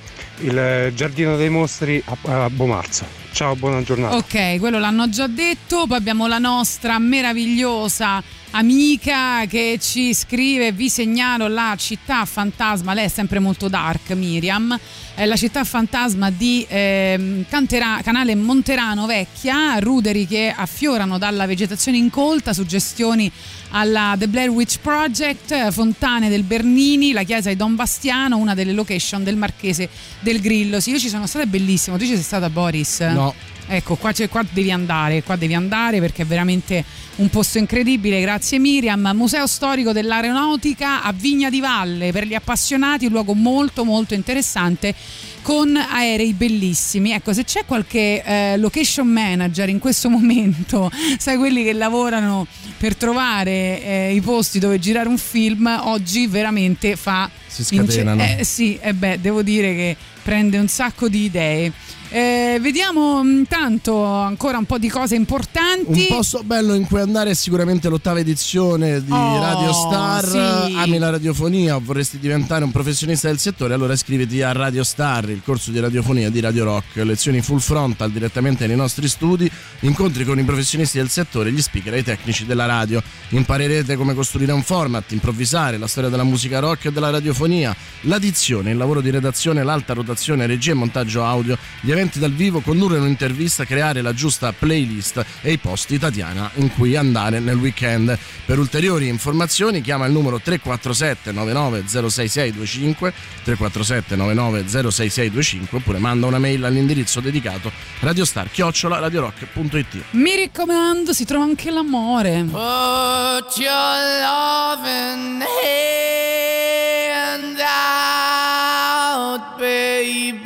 il 0.43 0.93
Giardino 0.95 1.35
dei 1.37 1.49
Mostri 1.49 2.01
a, 2.07 2.45
a 2.45 2.49
Bomarzo. 2.51 3.05
Ciao, 3.33 3.57
buona 3.57 3.83
giornata. 3.83 4.15
Ok, 4.15 4.61
quello 4.61 4.79
l'hanno 4.79 5.09
già 5.09 5.27
detto. 5.27 5.89
Poi 5.89 5.97
abbiamo 5.97 6.29
la 6.29 6.39
nostra 6.39 7.01
meravigliosa 7.01 8.23
amica 8.55 9.45
che 9.47 9.79
ci 9.81 10.15
scrive: 10.15 10.73
Vi 10.73 10.89
segnalo 10.89 11.47
la 11.47 11.75
città 11.79 12.25
fantasma. 12.25 12.95
Lei 12.95 13.07
è 13.07 13.09
sempre 13.09 13.39
molto 13.39 13.69
dark, 13.69 14.11
Miriam. 14.11 14.79
È 15.15 15.25
la 15.27 15.37
città 15.37 15.63
fantasma 15.63 16.31
di 16.31 16.67
ehm, 16.69 17.45
Cantera- 17.49 18.01
Canale 18.03 18.35
Monterano 18.35 19.07
Vecchia, 19.07 19.79
ruderi 19.79 20.27
che 20.27 20.53
affiorano 20.55 21.19
dalla 21.19 21.47
vegetazione 21.47 21.99
incolta, 21.99 22.53
suggestioni 22.53 23.31
alla 23.71 24.17
The 24.19 24.27
Blair 24.29 24.49
Witch 24.49 24.79
Project, 24.81 25.71
fontane 25.71 26.29
del 26.29 26.43
Bernini, 26.43 27.13
la 27.13 27.23
chiesa 27.23 27.49
di 27.49 27.57
Don 27.57 27.75
Bastiano, 27.77 28.37
una 28.37 28.55
delle 28.55 28.73
location 28.73 29.23
del 29.23 29.37
Marchese 29.37 29.89
del 30.21 30.41
Grillo. 30.41 30.81
Sì, 30.81 30.91
io 30.91 30.99
ci 30.99 31.09
sono 31.09 31.27
stata, 31.27 31.45
è 31.45 31.49
bellissimo. 31.49 31.97
Tu 31.97 32.05
ci 32.05 32.15
sei 32.15 32.23
stata, 32.23 32.51
Boris? 32.51 33.01
No. 33.01 33.35
Ecco, 33.67 33.97
qua, 33.97 34.13
c'è- 34.13 34.29
qua 34.29 34.45
devi 34.49 34.71
andare, 34.71 35.23
qua 35.23 35.37
devi 35.37 35.55
andare 35.55 35.99
perché 36.01 36.23
è 36.23 36.27
veramente 36.27 36.85
un 37.17 37.29
posto 37.31 37.59
incredibile. 37.59 38.21
Grazie 38.21 38.59
Miriam. 38.59 39.11
Museo 39.15 39.47
storico 39.47 39.93
dell'aeronautica 39.93 41.03
a 41.03 41.13
Vigna 41.13 41.49
di 41.51 41.61
Valle 41.61 42.13
per 42.13 42.27
gli 42.27 42.35
appassionati, 42.35 43.07
un 43.07 43.13
luogo 43.13 43.35
molto 43.35 43.85
molto 43.85 44.15
interessante 44.15 44.95
con 45.43 45.77
aerei 45.77 46.33
bellissimi. 46.35 47.13
Ecco, 47.13 47.33
se 47.33 47.45
c'è 47.45 47.65
qualche 47.65 48.23
eh, 48.25 48.57
location 48.59 49.07
manager 49.07 49.69
in 49.69 49.79
questo 49.79 50.09
momento, 50.11 50.91
sai 51.19 51.37
quelli 51.37 51.63
che 51.65 51.73
lavorano 51.73 52.47
per 52.77 52.97
trovare 52.97 53.83
eh, 53.83 54.15
i 54.15 54.21
posti 54.21 54.59
dove 54.59 54.79
girare 54.79 55.09
un 55.09 55.19
film, 55.19 55.67
oggi 55.85 56.27
veramente 56.27 56.97
fa 56.97 57.31
Si 57.47 57.65
scatenano. 57.65 58.23
eh, 58.23 58.45
sì, 58.45 58.79
e 58.81 58.93
beh, 58.95 59.21
devo 59.21 59.43
dire 59.43 59.75
che 59.75 59.97
prende 60.23 60.59
un 60.59 60.69
sacco 60.69 61.09
di 61.09 61.25
idee. 61.25 61.73
Eh, 62.15 62.59
vediamo 62.61 63.23
intanto 63.25 64.05
ancora 64.05 64.57
un 64.57 64.67
po' 64.67 64.79
di 64.79 64.89
cose 64.89 65.17
importanti. 65.17 66.07
Un 66.09 66.17
posto 66.17 66.45
bello 66.45 66.75
in 66.75 66.87
cui 66.87 67.01
andare 67.01 67.31
è 67.31 67.35
sicuramente 67.35 67.89
l'ottava 67.89 68.21
edizione 68.21 69.03
di 69.03 69.11
Oh, 69.11 69.41
Radio 69.41 69.73
Star. 69.73 70.25
sì. 70.25 70.77
Ami 70.77 70.99
la 70.99 71.11
radiofonia 71.11 71.75
o 71.75 71.81
vorresti 71.83 72.21
diventare 72.21 72.63
un 72.63 72.71
professionista 72.71 73.27
del 73.27 73.41
settore? 73.41 73.75
Allora 73.75 73.95
iscriviti 73.95 74.41
a 74.43 74.53
Radio 74.53 74.85
Star, 74.85 75.29
il 75.29 75.43
corso 75.45 75.73
di 75.73 75.81
radiofonia 75.81 76.31
di 76.31 76.39
Radio 76.39 76.63
Rock. 76.63 77.03
Lezioni 77.03 77.41
full 77.41 77.59
frontal 77.59 78.13
direttamente 78.13 78.69
nei 78.69 78.77
nostri 78.77 79.09
studi, 79.09 79.51
incontri 79.81 80.25
con 80.25 80.39
i 80.39 80.45
professionisti 80.45 80.99
del 80.99 81.09
settore 81.09 81.51
gli 81.51 81.61
speaker 81.61 81.95
e 81.95 81.99
i 81.99 82.05
tecnici 82.05 82.47
della 82.47 82.67
radio. 82.67 83.03
Imparerete 83.31 83.97
come 83.97 84.15
costruire 84.15 84.53
un 84.53 84.63
format, 84.63 85.11
improvvisare, 85.11 85.79
la 85.79 85.89
storia 85.89 86.11
della 86.11 86.23
musica 86.23 86.61
rock 86.61 86.85
e 86.85 86.93
della 86.93 87.11
radiofonia, 87.11 87.75
l'addizione, 88.03 88.71
il 88.71 88.77
lavoro 88.77 89.01
di 89.01 89.11
redazione, 89.11 89.65
l'alta 89.65 89.95
rotazione, 89.95 90.47
regia 90.47 90.71
e 90.71 90.75
montaggio 90.75 91.25
audio, 91.25 91.59
gli 91.81 91.91
eventi 91.91 92.03
dal 92.13 92.33
vivo, 92.33 92.61
condurre 92.61 92.99
un'intervista, 92.99 93.65
creare 93.65 94.03
la 94.03 94.13
giusta 94.13 94.53
playlist 94.53 95.25
e 95.41 95.53
i 95.53 95.59
posti 95.59 95.99
Tatiana 95.99 96.51
in 96.57 96.71
cui 96.73 96.97
andare 96.97 97.39
nel 97.41 97.57
weekend. 97.57 98.17
Per 98.45 98.59
ulteriori 98.59 99.09
informazioni 99.09 99.81
chiama 99.81 100.05
il 100.07 100.13
numero 100.13 100.39
347 100.39 101.33
99 101.33 101.85
06625 101.87 103.13
347 103.45 104.17
99 104.17 104.69
06625 104.69 105.79
oppure 105.79 105.99
manda 105.99 106.27
una 106.27 106.39
mail 106.39 106.65
all'indirizzo 106.65 107.21
dedicato 107.21 107.71
radiostar 108.01 108.51
chiocciola 108.51 108.99
radiorock.it 108.99 110.03
Mi 110.11 110.37
raccomando, 110.37 111.13
si 111.13 111.25
trova 111.25 111.45
anche 111.45 111.71
l'amore. 111.71 112.43
Put 112.45 113.57
your 113.57 114.21
loving 114.21 115.43
hand 115.43 117.59
out, 117.61 119.57
baby. 119.59 120.43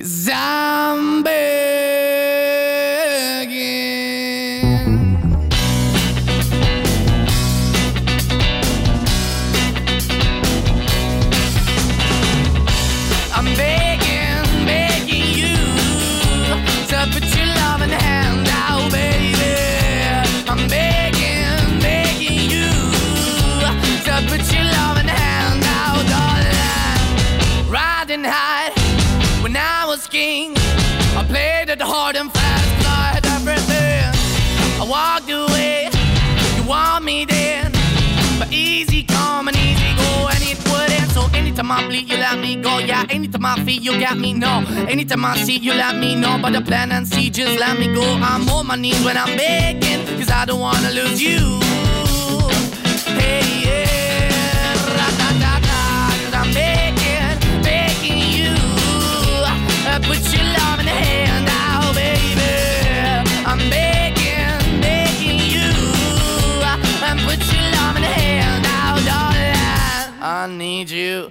Zombie! 0.00 1.71
I 41.72 41.86
bleed, 41.86 42.10
you 42.10 42.18
let 42.18 42.38
me 42.38 42.56
go. 42.56 42.78
Yeah, 42.80 43.06
anytime 43.08 43.46
I 43.46 43.56
feel, 43.64 43.80
you 43.80 43.98
got 43.98 44.18
me. 44.18 44.34
No, 44.34 44.62
anytime 44.90 45.24
I 45.24 45.38
see, 45.38 45.56
you 45.56 45.72
let 45.72 45.96
me 45.96 46.14
know. 46.14 46.38
But 46.40 46.52
the 46.52 46.60
plan 46.60 46.92
and 46.92 47.08
see, 47.08 47.30
just 47.30 47.58
let 47.58 47.78
me 47.78 47.86
go. 47.94 48.02
I'm 48.02 48.46
on 48.50 48.66
my 48.66 48.76
knees 48.76 49.02
when 49.02 49.16
I'm 49.16 49.34
begging, 49.38 50.04
cause 50.18 50.30
I 50.30 50.44
don't 50.44 50.60
wanna 50.60 50.90
lose 50.90 51.22
you. 51.22 51.38
Hey, 53.16 53.64
yeah, 53.64 54.74
ra-da-da-da, 54.96 56.10
cause 56.24 56.34
I'm 56.34 56.52
begging, 56.52 57.40
begging 57.62 58.20
you. 58.36 58.52
Uh, 59.88 59.98
put 60.04 60.20
your 60.34 60.44
love 60.58 60.78
in 60.80 60.84
the 60.84 60.98
hand 61.06 61.46
now, 61.46 61.90
baby. 61.94 62.52
I'm 63.46 63.62
begging, 63.70 64.80
begging 64.82 65.40
you. 65.54 65.72
Uh, 66.60 66.76
and 67.08 67.18
put 67.20 67.40
your 67.50 67.64
love 67.80 67.96
in 67.96 68.02
the 68.02 68.12
hand 68.20 68.62
now, 68.62 68.96
darling. 69.08 70.20
I 70.20 70.46
need 70.48 70.90
you 70.90 71.30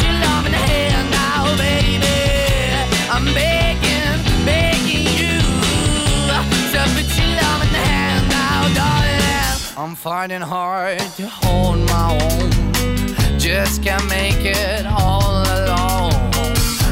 I'm 9.81 9.95
fighting 9.95 10.41
hard 10.41 10.99
to 11.17 11.27
hold 11.27 11.79
my 11.87 12.15
own, 12.21 13.39
just 13.39 13.81
can't 13.81 14.07
make 14.07 14.45
it 14.45 14.85
all 14.85 15.41
alone. 15.41 16.13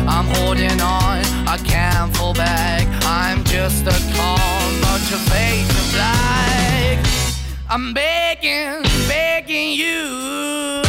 I'm 0.10 0.26
holding 0.38 0.82
on, 0.82 1.24
I 1.48 1.60
can't 1.64 2.12
fall 2.18 2.34
back. 2.34 2.88
I'm 3.06 3.44
just 3.44 3.86
a 3.86 3.94
call, 4.18 4.40
but 4.82 5.02
your 5.08 5.20
face 5.30 5.70
is 5.70 5.94
black. 5.94 7.06
I'm 7.70 7.94
begging, 7.94 8.82
begging 9.08 9.74
you. 9.74 10.82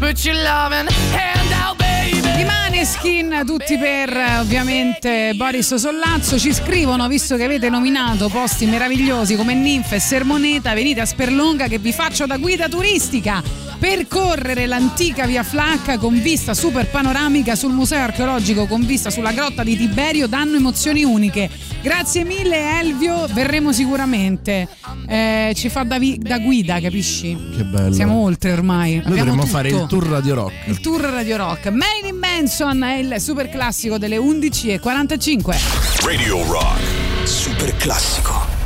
Put 0.00 0.24
your 0.24 0.34
loving 0.34 0.88
hand 1.12 1.52
out, 1.52 1.78
baby. 1.78 2.67
Maneskin, 2.78 3.42
tutti 3.44 3.76
per 3.76 4.16
ovviamente 4.38 5.32
Boris 5.34 5.74
Sollazzo, 5.74 6.38
ci 6.38 6.54
scrivono, 6.54 7.08
visto 7.08 7.34
che 7.34 7.42
avete 7.42 7.68
nominato 7.68 8.28
posti 8.28 8.66
meravigliosi 8.66 9.34
come 9.34 9.52
Ninfa 9.54 9.96
e 9.96 9.98
Sermoneta, 9.98 10.74
venite 10.74 11.00
a 11.00 11.04
Sperlonga 11.04 11.66
che 11.66 11.78
vi 11.80 11.90
faccio 11.92 12.24
da 12.26 12.36
guida 12.36 12.68
turistica. 12.68 13.42
Percorrere 13.80 14.66
l'antica 14.66 15.26
via 15.26 15.42
Flacca 15.44 15.98
con 15.98 16.20
vista 16.20 16.54
super 16.54 16.88
panoramica 16.88 17.54
sul 17.56 17.72
museo 17.72 18.02
archeologico 18.02 18.66
con 18.66 18.84
vista 18.84 19.08
sulla 19.10 19.30
grotta 19.32 19.62
di 19.64 19.76
Tiberio 19.76 20.26
danno 20.28 20.56
emozioni 20.56 21.02
uniche. 21.04 21.48
Grazie 21.80 22.24
mille 22.24 22.80
Elvio, 22.80 23.26
verremo 23.32 23.72
sicuramente. 23.72 24.66
Eh, 25.06 25.52
ci 25.56 25.68
fa 25.68 25.84
da, 25.84 25.96
vi- 25.98 26.18
da 26.18 26.38
guida, 26.38 26.80
capisci? 26.80 27.36
Che 27.56 27.62
bello. 27.64 27.92
Siamo 27.92 28.20
oltre 28.22 28.52
ormai. 28.52 28.94
Noi 28.96 28.98
Abbiamo 28.98 29.16
dovremmo 29.16 29.42
tutto. 29.42 29.52
fare 29.52 29.68
il 29.68 29.86
tour 29.88 30.06
Radio 30.08 30.34
Rock. 30.34 30.52
Il 30.66 30.80
tour 30.80 31.00
Radio 31.00 31.36
Rock. 31.36 31.68
Marilyn 31.70 32.16
Manson 32.18 32.67
è 32.70 32.94
il 32.96 33.20
super 33.20 33.48
classico 33.48 33.98
delle 33.98 34.18
11.45. 34.18 36.04
Radio 36.04 36.44
Rock. 36.50 37.26
Super 37.26 37.74
classico. 37.76 38.57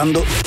State 0.00 0.39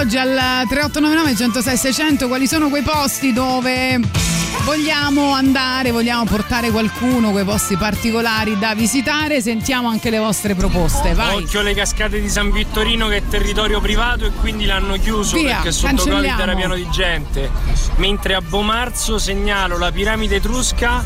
oggi 0.00 0.16
al 0.16 0.64
3899 0.66 1.36
106 1.36 1.76
600 1.76 2.26
quali 2.26 2.46
sono 2.46 2.70
quei 2.70 2.80
posti 2.80 3.34
dove 3.34 4.00
vogliamo 4.64 5.32
andare, 5.32 5.90
vogliamo 5.90 6.24
portare 6.24 6.70
qualcuno, 6.70 7.32
quei 7.32 7.44
posti 7.44 7.76
particolari 7.76 8.58
da 8.58 8.74
visitare, 8.74 9.42
sentiamo 9.42 9.88
anche 9.88 10.08
le 10.08 10.18
vostre 10.18 10.54
proposte, 10.54 11.12
vai. 11.12 11.42
Occhio 11.42 11.60
alle 11.60 11.74
cascate 11.74 12.18
di 12.18 12.30
San 12.30 12.50
Vittorino 12.50 13.08
che 13.08 13.16
è 13.16 13.22
territorio 13.28 13.78
privato 13.80 14.24
e 14.24 14.30
quindi 14.30 14.64
l'hanno 14.64 14.94
chiuso 14.94 15.36
Via, 15.36 15.56
perché 15.56 15.72
sotto 15.72 16.02
Covid 16.02 16.38
era 16.38 16.54
pieno 16.54 16.74
di 16.74 16.88
gente. 16.90 17.50
Mentre 17.96 18.34
a 18.34 18.40
Bomarzo 18.40 19.18
segnalo 19.18 19.76
la 19.76 19.92
piramide 19.92 20.36
etrusca, 20.36 21.04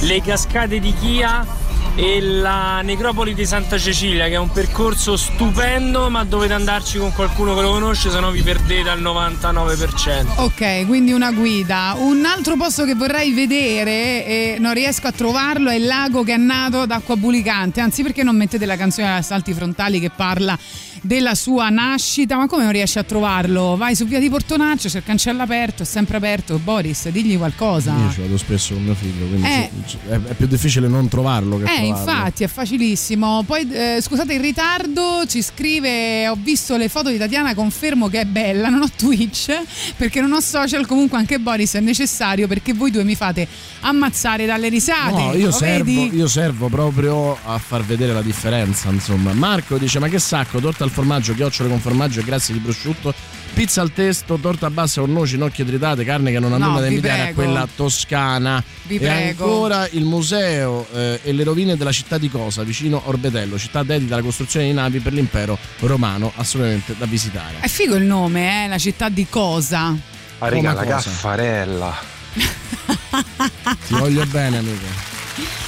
le 0.00 0.20
cascate 0.20 0.78
di 0.78 0.92
Chia 1.00 1.64
e 1.96 2.20
la 2.20 2.82
necropoli 2.82 3.32
di 3.32 3.46
Santa 3.46 3.78
Cecilia 3.78 4.26
che 4.26 4.34
è 4.34 4.38
un 4.38 4.50
percorso 4.50 5.16
stupendo 5.16 6.10
ma 6.10 6.24
dovete 6.24 6.52
andarci 6.52 6.98
con 6.98 7.10
qualcuno 7.12 7.54
che 7.54 7.62
lo 7.62 7.70
conosce 7.70 8.10
se 8.10 8.20
no 8.20 8.30
vi 8.30 8.42
perdete 8.42 8.90
al 8.90 9.00
99%. 9.00 10.42
Ok, 10.42 10.86
quindi 10.86 11.12
una 11.12 11.32
guida. 11.32 11.94
Un 11.96 12.26
altro 12.26 12.56
posto 12.56 12.84
che 12.84 12.94
vorrei 12.94 13.32
vedere 13.32 14.26
e 14.26 14.56
non 14.58 14.74
riesco 14.74 15.06
a 15.06 15.12
trovarlo 15.12 15.70
è 15.70 15.76
il 15.76 15.86
lago 15.86 16.22
che 16.22 16.34
è 16.34 16.36
nato 16.36 16.84
d'acqua 16.84 17.16
bulicante. 17.16 17.80
Anzi, 17.80 18.02
perché 18.02 18.22
non 18.22 18.36
mettete 18.36 18.66
la 18.66 18.76
canzone 18.76 19.22
salti 19.22 19.54
frontali 19.54 19.98
che 19.98 20.10
parla 20.10 20.58
della 21.06 21.34
sua 21.34 21.68
nascita? 21.68 22.36
Ma 22.36 22.46
come 22.46 22.64
non 22.64 22.72
riesci 22.72 22.98
a 22.98 23.04
trovarlo? 23.04 23.76
Vai 23.76 23.94
su 23.94 24.04
via 24.06 24.18
di 24.18 24.28
Portonaccio, 24.28 24.88
c'è 24.88 24.98
il 24.98 25.04
cancello 25.04 25.42
aperto, 25.42 25.82
è 25.82 25.86
sempre 25.86 26.16
aperto. 26.16 26.58
Boris, 26.58 27.08
digli 27.08 27.36
qualcosa. 27.36 27.94
Io 27.96 28.10
ci 28.12 28.20
vado 28.20 28.36
spesso 28.36 28.74
con 28.74 28.84
mio 28.84 28.94
figlio, 28.94 29.26
quindi 29.26 29.46
Eh. 29.46 29.70
è, 30.08 30.34
più 30.34 30.46
difficile 30.46 30.88
non 30.88 31.08
trovarlo 31.08 31.56
che 31.58 31.64
Eh, 31.64 31.66
trovarlo. 31.66 31.88
infatti, 31.88 32.44
è 32.44 32.48
facilissimo. 32.48 33.42
Poi, 33.46 33.68
eh, 33.70 33.98
scusate 34.00 34.34
il 34.34 34.40
ritardo, 34.40 35.24
ci 35.26 35.42
scrive: 35.42 36.28
Ho 36.28 36.36
visto 36.40 36.76
le 36.76 36.88
foto 36.88 37.10
di 37.10 37.18
Tatiana, 37.18 37.54
confermo 37.54 38.08
che 38.08 38.20
è 38.20 38.24
bella. 38.24 38.68
Non 38.68 38.82
ho 38.82 38.88
Twitch 38.94 39.52
perché 39.96 40.20
non 40.20 40.32
ho 40.32 40.40
social. 40.40 40.86
Comunque, 40.86 41.18
anche 41.18 41.38
Boris 41.38 41.74
è 41.74 41.80
necessario 41.80 42.46
perché 42.46 42.72
voi 42.72 42.90
due 42.90 43.04
mi 43.04 43.14
fate 43.14 43.46
ammazzare 43.80 44.46
dalle 44.46 44.68
risate. 44.68 45.10
No, 45.22 45.34
io 45.34 45.50
servo, 45.50 45.90
io 45.90 46.26
servo 46.26 46.68
proprio 46.68 47.36
a 47.44 47.58
far 47.58 47.84
vedere 47.84 48.12
la 48.12 48.22
differenza, 48.22 48.90
insomma. 48.90 49.32
Marco 49.32 49.78
dice: 49.78 49.98
Ma 49.98 50.08
che 50.08 50.18
sacco, 50.18 50.58
torta 50.60 50.84
al 50.84 50.90
formaggio, 50.96 51.34
chiocciole 51.34 51.68
con 51.68 51.78
formaggio 51.78 52.20
e 52.20 52.22
grazie 52.24 52.54
di 52.54 52.60
prosciutto, 52.60 53.12
pizza 53.52 53.82
al 53.82 53.92
testo, 53.92 54.36
torta 54.40 54.70
bassa 54.70 55.02
con 55.02 55.12
noci, 55.12 55.36
nocchie 55.36 55.66
tritate, 55.66 56.04
carne 56.04 56.30
che 56.32 56.38
non 56.38 56.54
ha 56.54 56.56
No, 56.56 56.68
nulla 56.68 56.80
da 56.80 56.86
imitare 56.86 57.12
a 57.12 57.22
prego. 57.24 57.42
quella 57.42 57.68
toscana. 57.74 58.64
Vi 58.84 58.94
e 58.94 58.98
prego. 58.98 59.44
ancora 59.44 59.86
il 59.90 60.04
museo 60.04 60.86
eh, 60.94 61.20
e 61.22 61.32
le 61.32 61.44
rovine 61.44 61.76
della 61.76 61.92
città 61.92 62.16
di 62.16 62.30
Cosa, 62.30 62.62
vicino 62.62 63.02
Orbetello, 63.04 63.58
città 63.58 63.82
dedita 63.82 64.14
alla 64.14 64.22
costruzione 64.22 64.64
di 64.66 64.72
navi 64.72 65.00
per 65.00 65.12
l'impero 65.12 65.58
romano, 65.80 66.32
assolutamente 66.36 66.94
da 66.96 67.04
visitare. 67.04 67.56
È 67.60 67.68
figo 67.68 67.94
il 67.96 68.04
nome, 68.04 68.64
eh? 68.64 68.68
La 68.68 68.78
città 68.78 69.10
di 69.10 69.26
cosa? 69.28 69.94
Ah, 70.38 70.48
raga, 70.48 70.72
la 70.72 70.82
cosa? 70.82 70.94
caffarella. 70.94 71.94
Ti 73.86 73.94
voglio 73.94 74.24
bene, 74.26 74.58
amico. 74.58 75.14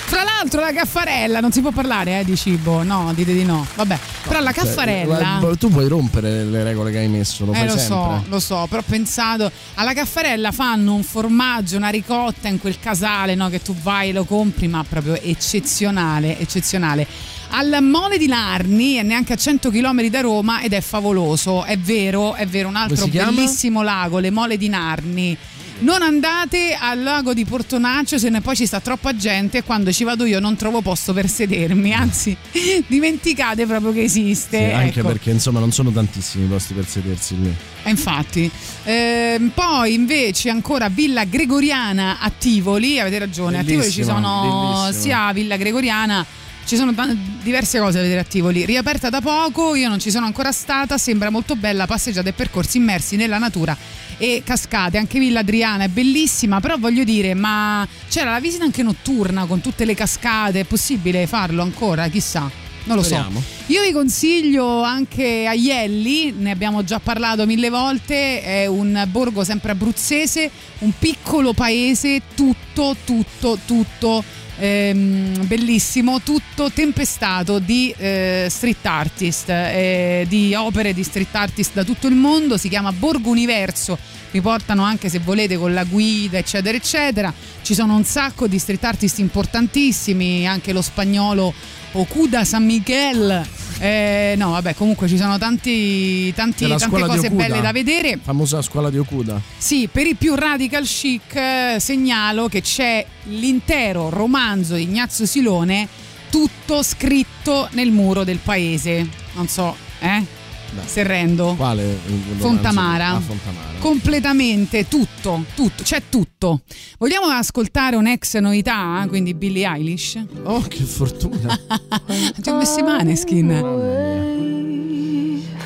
Fra 0.09 0.23
l'altro 0.23 0.63
la 0.63 0.73
caffarella 0.73 1.41
non 1.41 1.53
si 1.53 1.61
può 1.61 1.71
parlare 1.71 2.21
eh, 2.21 2.25
di 2.25 2.35
cibo, 2.35 2.83
no, 2.83 3.13
dite 3.15 3.35
di 3.35 3.45
no. 3.45 3.67
Vabbè, 3.75 3.99
però 4.27 4.41
la 4.41 4.53
Cioè, 4.53 4.65
caffarella... 4.65 5.39
la- 5.39 5.55
tu 5.57 5.69
puoi 5.69 5.87
rompere 5.87 6.45
le 6.45 6.63
regole 6.63 6.91
che 6.91 6.97
hai 6.97 7.09
messo, 7.09 7.45
lo 7.45 7.53
eh, 7.53 7.57
fai 7.57 7.67
lo 7.67 7.77
sempre. 7.77 7.87
so, 7.87 8.23
lo 8.29 8.41
so, 8.41 8.67
però 8.71 8.81
ho 8.81 8.85
pensato 8.89 9.53
alla 9.75 9.93
caffarella 9.93 10.51
fanno 10.51 10.95
un 10.95 11.03
formaggio, 11.03 11.77
una 11.77 11.91
ricotta 11.91 12.49
in 12.49 12.59
quel 12.59 12.79
casale 12.81 13.35
no, 13.35 13.51
che 13.51 13.61
tu 13.61 13.75
vai 13.83 14.09
e 14.09 14.13
lo 14.15 14.25
compri, 14.25 14.67
ma 14.67 14.83
proprio 14.89 15.21
eccezionale, 15.21 16.39
eccezionale. 16.39 17.07
Al 17.51 17.79
Mole 17.83 18.17
di 18.17 18.29
Narni 18.29 18.95
è 18.95 19.03
neanche 19.03 19.35
a 19.35 19.37
100 19.37 19.71
km 19.71 20.07
da 20.07 20.23
Roma 20.23 20.63
ed 20.63 20.73
è 20.73 20.81
favoloso, 20.81 21.65
è 21.65 21.77
vero, 21.77 22.35
è 22.35 22.47
vero, 22.47 22.69
un 22.69 22.77
altro 22.77 23.07
bellissimo 23.07 23.83
lago, 23.83 24.19
le 24.19 24.31
Mole 24.31 24.57
di 24.57 24.69
Narni. 24.71 25.37
Non 25.81 26.03
andate 26.03 26.77
al 26.79 27.03
lago 27.03 27.33
di 27.35 27.45
Portonaccio 27.45 28.19
se 28.19 28.29
ne 28.31 28.41
poi 28.41 28.57
ci 28.57 28.67
sta 28.67 28.81
troppa 28.81 29.15
gente 29.15 29.59
e 29.59 29.63
quando 29.63 29.93
ci 29.93 30.03
vado 30.03 30.25
io 30.25 30.41
non 30.41 30.57
trovo 30.57 30.81
posto 30.81 31.13
per 31.13 31.29
sedermi, 31.29 31.93
anzi 31.93 32.37
dimenticate 32.87 33.65
proprio 33.65 33.93
che 33.93 34.03
esiste. 34.03 34.59
Sì, 34.69 34.73
anche 34.75 34.99
ecco. 34.99 35.09
perché 35.09 35.31
insomma 35.31 35.61
non 35.61 35.71
sono 35.71 35.93
tantissimi 35.93 36.47
i 36.47 36.49
posti 36.49 36.75
per 36.75 36.87
sedersi 36.87 37.41
lì. 37.41 37.55
Eh, 37.85 37.91
infatti, 37.91 38.51
Ehm, 38.89 39.51
poi 39.55 39.93
invece 39.93 40.49
ancora 40.49 40.89
Villa 40.89 41.25
Gregoriana 41.25 42.21
a 42.21 42.31
Tivoli, 42.31 42.99
avete 42.99 43.19
ragione, 43.19 43.59
a 43.59 43.63
Tivoli 43.63 43.91
ci 43.91 44.01
Bellissima, 44.01 44.15
sono 44.15 44.81
bellissima. 44.81 45.03
sia 45.03 45.33
Villa 45.35 45.57
Gregoriana, 45.59 46.25
ci 46.65 46.77
sono 46.77 46.95
diverse 47.43 47.79
cose 47.79 47.97
da 47.97 48.03
vedere 48.03 48.21
a 48.21 48.25
Tivoli, 48.25 48.65
riaperta 48.65 49.11
da 49.11 49.21
poco, 49.21 49.75
io 49.75 49.91
non 49.91 49.99
ci 49.99 50.11
sono 50.11 50.25
ancora 50.25 50.53
stata, 50.53 50.97
sembra 50.97 51.29
molto 51.29 51.55
bella, 51.55 51.87
passeggiate 51.87 52.31
e 52.31 52.33
percorsi 52.33 52.79
immersi 52.79 53.17
nella 53.17 53.37
natura 53.37 53.77
e 54.19 54.43
cascate, 54.45 54.99
anche 54.99 55.19
Villa 55.19 55.41
Adriana 55.41 55.85
è 55.85 55.89
bellissima, 55.89 56.61
però 56.61 56.77
voglio 56.77 57.05
dire, 57.05 57.35
ma 57.35 57.87
c'era 58.09 58.33
la 58.33 58.41
visita 58.41 58.65
anche 58.65 58.83
notturna 58.83 59.47
con 59.47 59.61
tutte 59.61 59.85
le 59.85 59.95
cascate, 59.95 60.61
è 60.61 60.65
possibile 60.65 61.27
farlo 61.27 61.63
ancora? 61.63 62.09
Chissà, 62.09 62.51
non 62.85 62.97
lo 62.97 63.03
Speriamo. 63.03 63.41
so. 63.41 63.73
Io 63.73 63.83
vi 63.83 63.93
consiglio 63.93 64.83
anche 64.83 65.47
Aielli, 65.47 66.33
ne 66.37 66.51
abbiamo 66.51 66.83
già 66.85 66.99
parlato 66.99 67.47
mille 67.47 67.71
volte, 67.71 68.43
è 68.43 68.67
un 68.67 69.07
borgo 69.09 69.45
sempre 69.45 69.73
abruzzese, 69.73 70.51
un 70.81 70.93
piccolo 70.99 71.53
paese, 71.53 72.23
tutto, 72.35 72.97
tutto, 73.05 73.59
tutto 73.65 74.25
ehm, 74.59 75.47
bellissimo, 75.47 76.21
tutto 76.21 76.71
tempestato 76.71 77.59
di 77.59 77.95
eh, 77.97 78.47
street 78.51 78.85
artist, 78.85 79.49
eh, 79.49 80.27
di 80.29 80.55
opere 80.55 80.93
di 80.93 81.03
street 81.03 81.35
artist 81.35 81.73
da 81.75 81.85
tutto 81.85 82.07
il 82.07 82.15
mondo, 82.15 82.57
si 82.57 82.69
chiama 82.69 82.93
Borgo 82.93 83.31
Universo, 83.31 83.99
vi 84.31 84.41
portano 84.41 84.83
anche 84.83 85.09
se 85.09 85.19
volete 85.21 85.57
con 85.57 85.73
la 85.73 85.85
guida 85.85 86.39
eccetera 86.39 86.77
eccetera, 86.77 87.33
ci 87.63 87.75
sono 87.75 87.95
un 87.95 88.05
sacco 88.05 88.47
di 88.47 88.59
street 88.59 88.85
artist 88.85 89.19
importantissimi, 89.19 90.47
anche 90.47 90.73
lo 90.73 90.83
spagnolo 90.83 91.53
Okuda 91.93 92.45
San 92.45 92.65
Miguel. 92.65 93.47
Eh, 93.81 94.35
no, 94.37 94.51
vabbè, 94.51 94.75
comunque 94.75 95.07
ci 95.09 95.17
sono 95.17 95.39
tanti, 95.39 96.33
tanti- 96.35 96.67
tante 96.67 96.89
cose 96.89 97.31
belle 97.31 97.61
da 97.61 97.73
vedere. 97.73 98.19
Famosa 98.23 98.61
scuola 98.63 98.91
di 98.91 98.99
Okuda. 98.99 99.41
Sì, 99.57 99.89
per 99.91 100.07
i 100.07 100.15
più 100.15 100.35
radical 100.35 100.85
chic 100.85 101.35
eh, 101.35 101.77
segnalo 101.79 102.49
che 102.49 102.61
c'è 102.61 103.05
l'intero 103.25 104.09
romanzo 104.09 104.75
di 104.75 104.83
Ignazio 104.83 105.27
Silone 105.27 105.87
tutto 106.31 106.83
scritto 106.83 107.69
nel 107.73 107.91
muro 107.91 108.25
del 108.25 108.39
paese. 108.39 109.07
Non 109.35 109.49
so, 109.49 109.77
eh? 110.01 110.38
Se 110.85 111.03
rendo. 111.03 111.55
Quale? 111.57 111.99
Fontamara. 112.39 113.09
Ah, 113.11 113.21
Fontamara. 113.21 113.67
Completamente 113.79 114.89
tutto, 114.89 115.45
tutto, 115.55 115.83
c'è 115.83 116.03
tutto. 116.09 116.61
Vogliamo 116.99 117.27
ascoltare 117.27 117.97
un'ex 117.97 118.39
novità, 118.39 119.03
eh? 119.05 119.09
quindi 119.09 119.35
Billie 119.35 119.67
Eilish? 119.67 120.23
Oh, 120.45 120.61
che 120.63 120.83
fortuna! 120.83 121.59
Ci 122.43 122.49
ho 122.49 122.57
messo 122.57 122.79
i 122.79 122.83
maneskin. 122.83 124.17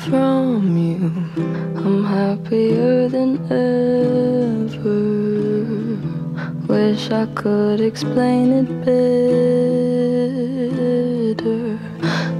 from 0.09 0.77
you. 0.77 1.11
I'm 1.77 2.03
happier 2.03 3.07
than 3.09 3.39
ever. 3.49 5.03
Wish 6.67 7.09
I 7.11 7.25
could 7.33 7.79
explain 7.81 8.51
it 8.51 8.67
better. 8.85 9.09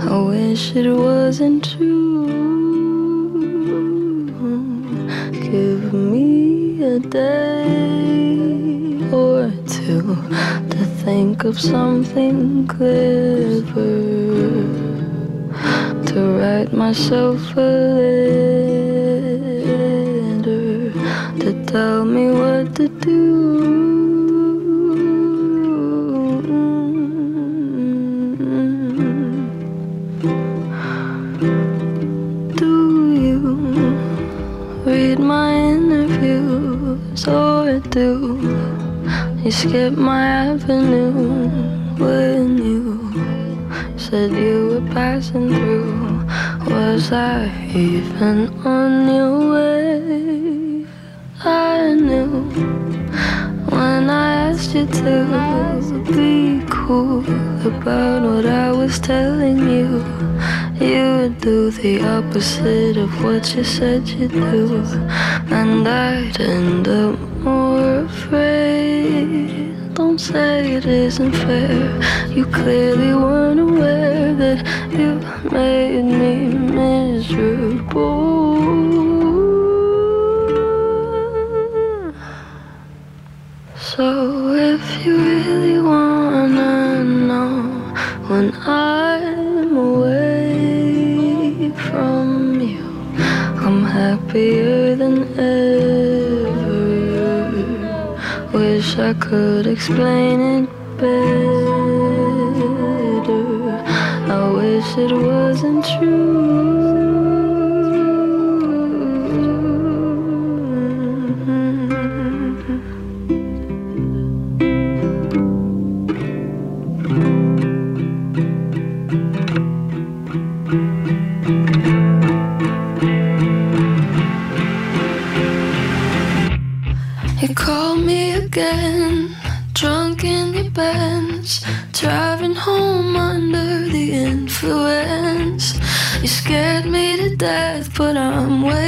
I 0.10 0.18
wish 0.22 0.76
it 0.76 0.88
wasn't 0.92 1.64
true. 1.64 1.83
Day 7.14 8.98
or 9.14 9.52
two 9.68 10.16
to 10.74 10.84
think 11.06 11.44
of 11.44 11.62
something 11.62 12.66
clever 12.66 13.94
to 16.08 16.20
write 16.40 16.74
myself 16.74 17.40
a 17.56 17.62
letter 19.68 20.92
to 21.40 21.66
tell 21.68 22.04
me 22.04 22.32
what 22.32 22.76
to 22.76 22.88
do. 22.88 23.83
Skip 39.54 39.94
my 39.94 40.26
avenue 40.50 41.48
when 42.04 42.58
you 42.58 42.84
said 43.98 44.32
you 44.32 44.58
were 44.72 44.94
passing 44.94 45.48
through. 45.50 46.26
Was 46.74 47.12
I 47.12 47.52
even 47.76 48.38
on 48.66 48.92
your 49.16 49.38
way? 49.54 50.88
I 51.44 51.94
knew 51.94 52.32
when 53.70 54.10
I 54.10 54.50
asked 54.50 54.74
you 54.74 54.88
to 54.88 55.18
be 56.18 56.66
cool 56.68 57.24
about 57.74 58.24
what 58.24 58.46
I 58.48 58.72
was 58.72 58.98
telling 59.00 59.60
you. 59.78 59.90
You 60.84 61.06
would 61.18 61.38
do 61.40 61.70
the 61.70 61.96
opposite 62.16 62.98
of 62.98 63.12
what 63.24 63.56
you 63.56 63.64
said 63.64 64.08
you'd 64.10 64.32
do, 64.32 64.84
and 65.60 65.88
I'd 65.88 66.42
end 66.42 66.88
up 66.88 67.20
more 67.46 68.06
afraid. 68.06 68.63
Don't 69.94 70.20
say 70.20 70.74
it 70.74 70.86
isn't 70.86 71.34
fair. 71.34 71.88
You 72.30 72.46
clearly 72.46 73.14
weren't 73.14 73.60
aware 73.60 74.34
that 74.34 74.60
you 74.98 75.10
made 75.52 76.04
me 76.22 76.36
miserable. 76.80 78.14
So 83.76 84.08
if 84.74 85.06
you 85.06 85.16
really 85.18 85.80
wanna 85.80 87.04
know 87.04 87.52
when 88.30 88.48
I'm 88.66 89.78
away 89.78 91.72
from 91.88 92.62
you, 92.62 92.86
I'm 93.66 93.80
happier 93.84 94.73
Wish 98.94 99.00
I 99.00 99.14
could 99.16 99.66
explain 99.66 100.40
it 100.40 100.70
better. 100.98 101.34
I 104.32 104.52
wish 104.54 104.98
it 105.00 105.12
wasn't 105.12 105.84
true. 105.98 106.73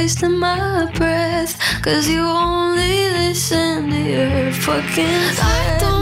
Wasting 0.06 0.38
my 0.38 0.88
breath. 0.94 1.58
Cause 1.82 2.08
you 2.08 2.22
only 2.22 3.08
listen 3.10 3.90
to 3.90 3.98
your 3.98 4.52
fucking 4.52 5.24
I 5.42 5.78
don't 5.80 5.95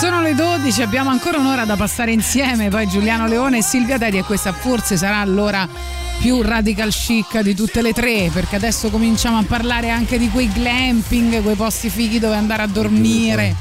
Sono 0.00 0.22
le 0.22 0.34
12, 0.34 0.80
abbiamo 0.80 1.10
ancora 1.10 1.36
un'ora 1.36 1.66
da 1.66 1.76
passare 1.76 2.10
insieme, 2.10 2.70
poi 2.70 2.88
Giuliano 2.88 3.26
Leone 3.26 3.58
e 3.58 3.62
Silvia 3.62 3.98
Teti 3.98 4.16
e 4.16 4.24
questa 4.24 4.50
forse 4.50 4.96
sarà 4.96 5.22
l'ora 5.26 5.68
più 6.18 6.40
radical 6.40 6.88
chic 6.90 7.40
di 7.40 7.54
tutte 7.54 7.82
le 7.82 7.92
tre, 7.92 8.30
perché 8.32 8.56
adesso 8.56 8.88
cominciamo 8.88 9.36
a 9.36 9.44
parlare 9.46 9.90
anche 9.90 10.16
di 10.16 10.30
quei 10.30 10.50
glamping, 10.50 11.42
quei 11.42 11.54
posti 11.54 11.90
fighi 11.90 12.18
dove 12.18 12.34
andare 12.34 12.62
a 12.62 12.66
dormire. 12.66 13.54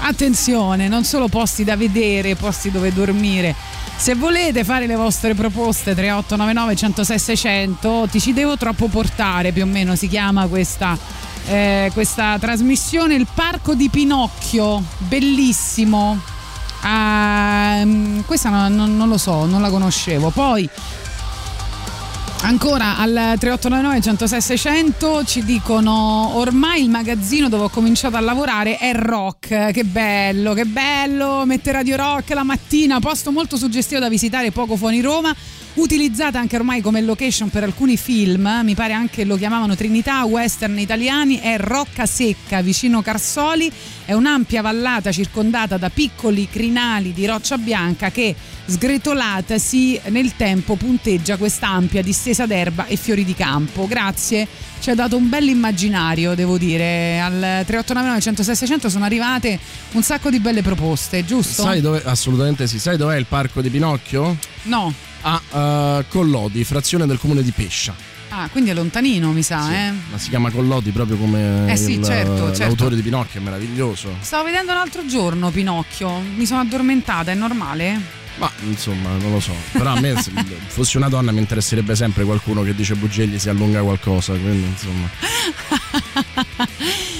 Attenzione, 0.00 0.88
non 0.88 1.04
solo 1.04 1.28
posti 1.28 1.62
da 1.62 1.76
vedere, 1.76 2.34
posti 2.34 2.72
dove 2.72 2.92
dormire. 2.92 3.54
Se 3.96 4.16
volete 4.16 4.64
fare 4.64 4.88
le 4.88 4.96
vostre 4.96 5.34
proposte 5.34 5.94
3899 5.94 6.74
106 6.74 7.18
600, 7.20 8.08
ti 8.10 8.20
ci 8.20 8.32
devo 8.32 8.56
troppo 8.56 8.88
portare, 8.88 9.52
più 9.52 9.62
o 9.62 9.66
meno 9.66 9.94
si 9.94 10.08
chiama 10.08 10.48
questa 10.48 10.98
eh, 11.46 11.90
questa 11.92 12.36
trasmissione 12.38 13.14
Il 13.14 13.26
Parco 13.32 13.74
di 13.74 13.88
Pinocchio, 13.88 14.82
bellissimo. 14.98 16.20
Ah, 16.82 17.80
mm, 17.84 18.20
questa 18.20 18.48
no- 18.48 18.68
non, 18.68 18.96
non 18.96 19.08
lo 19.08 19.18
so, 19.18 19.44
non 19.46 19.60
la 19.60 19.70
conoscevo. 19.70 20.30
Poi 20.30 20.68
ancora 22.42 22.96
al 22.98 23.34
3899 23.38 24.00
106 24.00 24.40
600 24.40 25.24
ci 25.24 25.44
dicono 25.44 26.36
ormai 26.36 26.82
il 26.82 26.90
magazzino 26.90 27.48
dove 27.48 27.64
ho 27.64 27.68
cominciato 27.68 28.16
a 28.16 28.20
lavorare 28.20 28.76
è 28.78 28.92
rock. 28.92 29.70
Che 29.72 29.84
bello, 29.84 30.52
che 30.52 30.64
bello 30.64 31.44
mettere 31.44 31.78
Radio 31.78 31.96
Rock 31.96 32.30
la 32.30 32.44
mattina, 32.44 33.00
posto 33.00 33.30
molto 33.32 33.56
suggestivo 33.56 34.00
da 34.00 34.08
visitare 34.08 34.50
poco 34.50 34.76
fuori 34.76 35.00
Roma 35.00 35.34
utilizzata 35.76 36.38
anche 36.38 36.56
ormai 36.56 36.80
come 36.80 37.00
location 37.00 37.50
per 37.50 37.62
alcuni 37.62 37.96
film, 37.96 38.60
mi 38.62 38.74
pare 38.74 38.92
anche 38.92 39.24
lo 39.24 39.36
chiamavano 39.36 39.74
Trinità, 39.74 40.24
western 40.24 40.78
italiani, 40.78 41.38
è 41.38 41.56
Rocca 41.58 42.06
Secca 42.06 42.60
vicino 42.60 43.02
Carsoli, 43.02 43.70
è 44.04 44.12
un'ampia 44.12 44.62
vallata 44.62 45.12
circondata 45.12 45.76
da 45.76 45.90
piccoli 45.90 46.48
crinali 46.48 47.12
di 47.12 47.26
roccia 47.26 47.58
bianca 47.58 48.10
che 48.10 48.34
sgretolatasi 48.66 50.00
nel 50.08 50.34
tempo 50.36 50.76
punteggia 50.76 51.36
quest'ampia 51.36 52.02
distesa 52.02 52.46
d'erba 52.46 52.86
e 52.86 52.96
fiori 52.96 53.24
di 53.24 53.34
campo. 53.34 53.86
Grazie, 53.86 54.46
ci 54.80 54.90
ha 54.90 54.94
dato 54.94 55.16
un 55.16 55.28
bel 55.28 55.48
immaginario, 55.48 56.34
devo 56.34 56.58
dire. 56.58 57.20
Al 57.20 57.32
3899 57.64 58.20
106 58.20 58.56
600 58.56 58.88
sono 58.88 59.04
arrivate 59.04 59.58
un 59.92 60.02
sacco 60.02 60.30
di 60.30 60.40
belle 60.40 60.62
proposte, 60.62 61.24
giusto? 61.24 61.62
Sai 61.62 61.80
dove? 61.80 62.02
Assolutamente 62.04 62.66
sì. 62.66 62.78
Sai 62.78 62.96
dov'è 62.96 63.16
il 63.16 63.26
parco 63.26 63.60
di 63.60 63.68
Pinocchio? 63.68 64.36
No. 64.62 64.92
A 65.28 65.98
eh, 65.98 66.04
Collodi, 66.08 66.62
frazione 66.62 67.04
del 67.04 67.18
comune 67.18 67.42
di 67.42 67.50
Pescia. 67.50 67.92
Ah, 68.28 68.48
quindi 68.50 68.70
è 68.70 68.74
lontanino, 68.74 69.32
mi 69.32 69.42
sa, 69.42 69.72
eh? 69.72 69.92
Ma 70.10 70.18
si 70.18 70.28
chiama 70.28 70.50
Collodi 70.50 70.90
proprio 70.92 71.16
come 71.16 71.72
Eh 71.72 71.76
sì, 71.76 71.94
il- 71.94 72.04
certo, 72.04 72.46
certo. 72.48 72.62
l'autore 72.62 72.94
di 72.94 73.02
Pinocchio, 73.02 73.40
è 73.40 73.42
meraviglioso. 73.42 74.16
Stavo 74.20 74.44
vedendo 74.44 74.72
l'altro 74.72 75.04
giorno 75.06 75.50
Pinocchio, 75.50 76.20
mi 76.36 76.46
sono 76.46 76.60
addormentata, 76.60 77.32
è 77.32 77.34
normale? 77.34 78.00
Ma 78.38 78.50
insomma, 78.68 79.08
non 79.16 79.32
lo 79.32 79.40
so. 79.40 79.52
Però 79.72 79.94
a 79.94 80.00
me, 80.00 80.20
se 80.20 80.30
fossi 80.68 80.96
una 80.96 81.08
donna, 81.08 81.32
mi 81.32 81.40
interesserebbe 81.40 81.96
sempre 81.96 82.24
qualcuno 82.24 82.62
che 82.62 82.74
dice 82.74 82.94
bugie 82.94 83.24
e 83.24 83.26
gli 83.26 83.38
si 83.38 83.48
allunga 83.48 83.82
qualcosa. 83.82 84.32
Quindi, 84.34 84.64
insomma. 84.66 85.08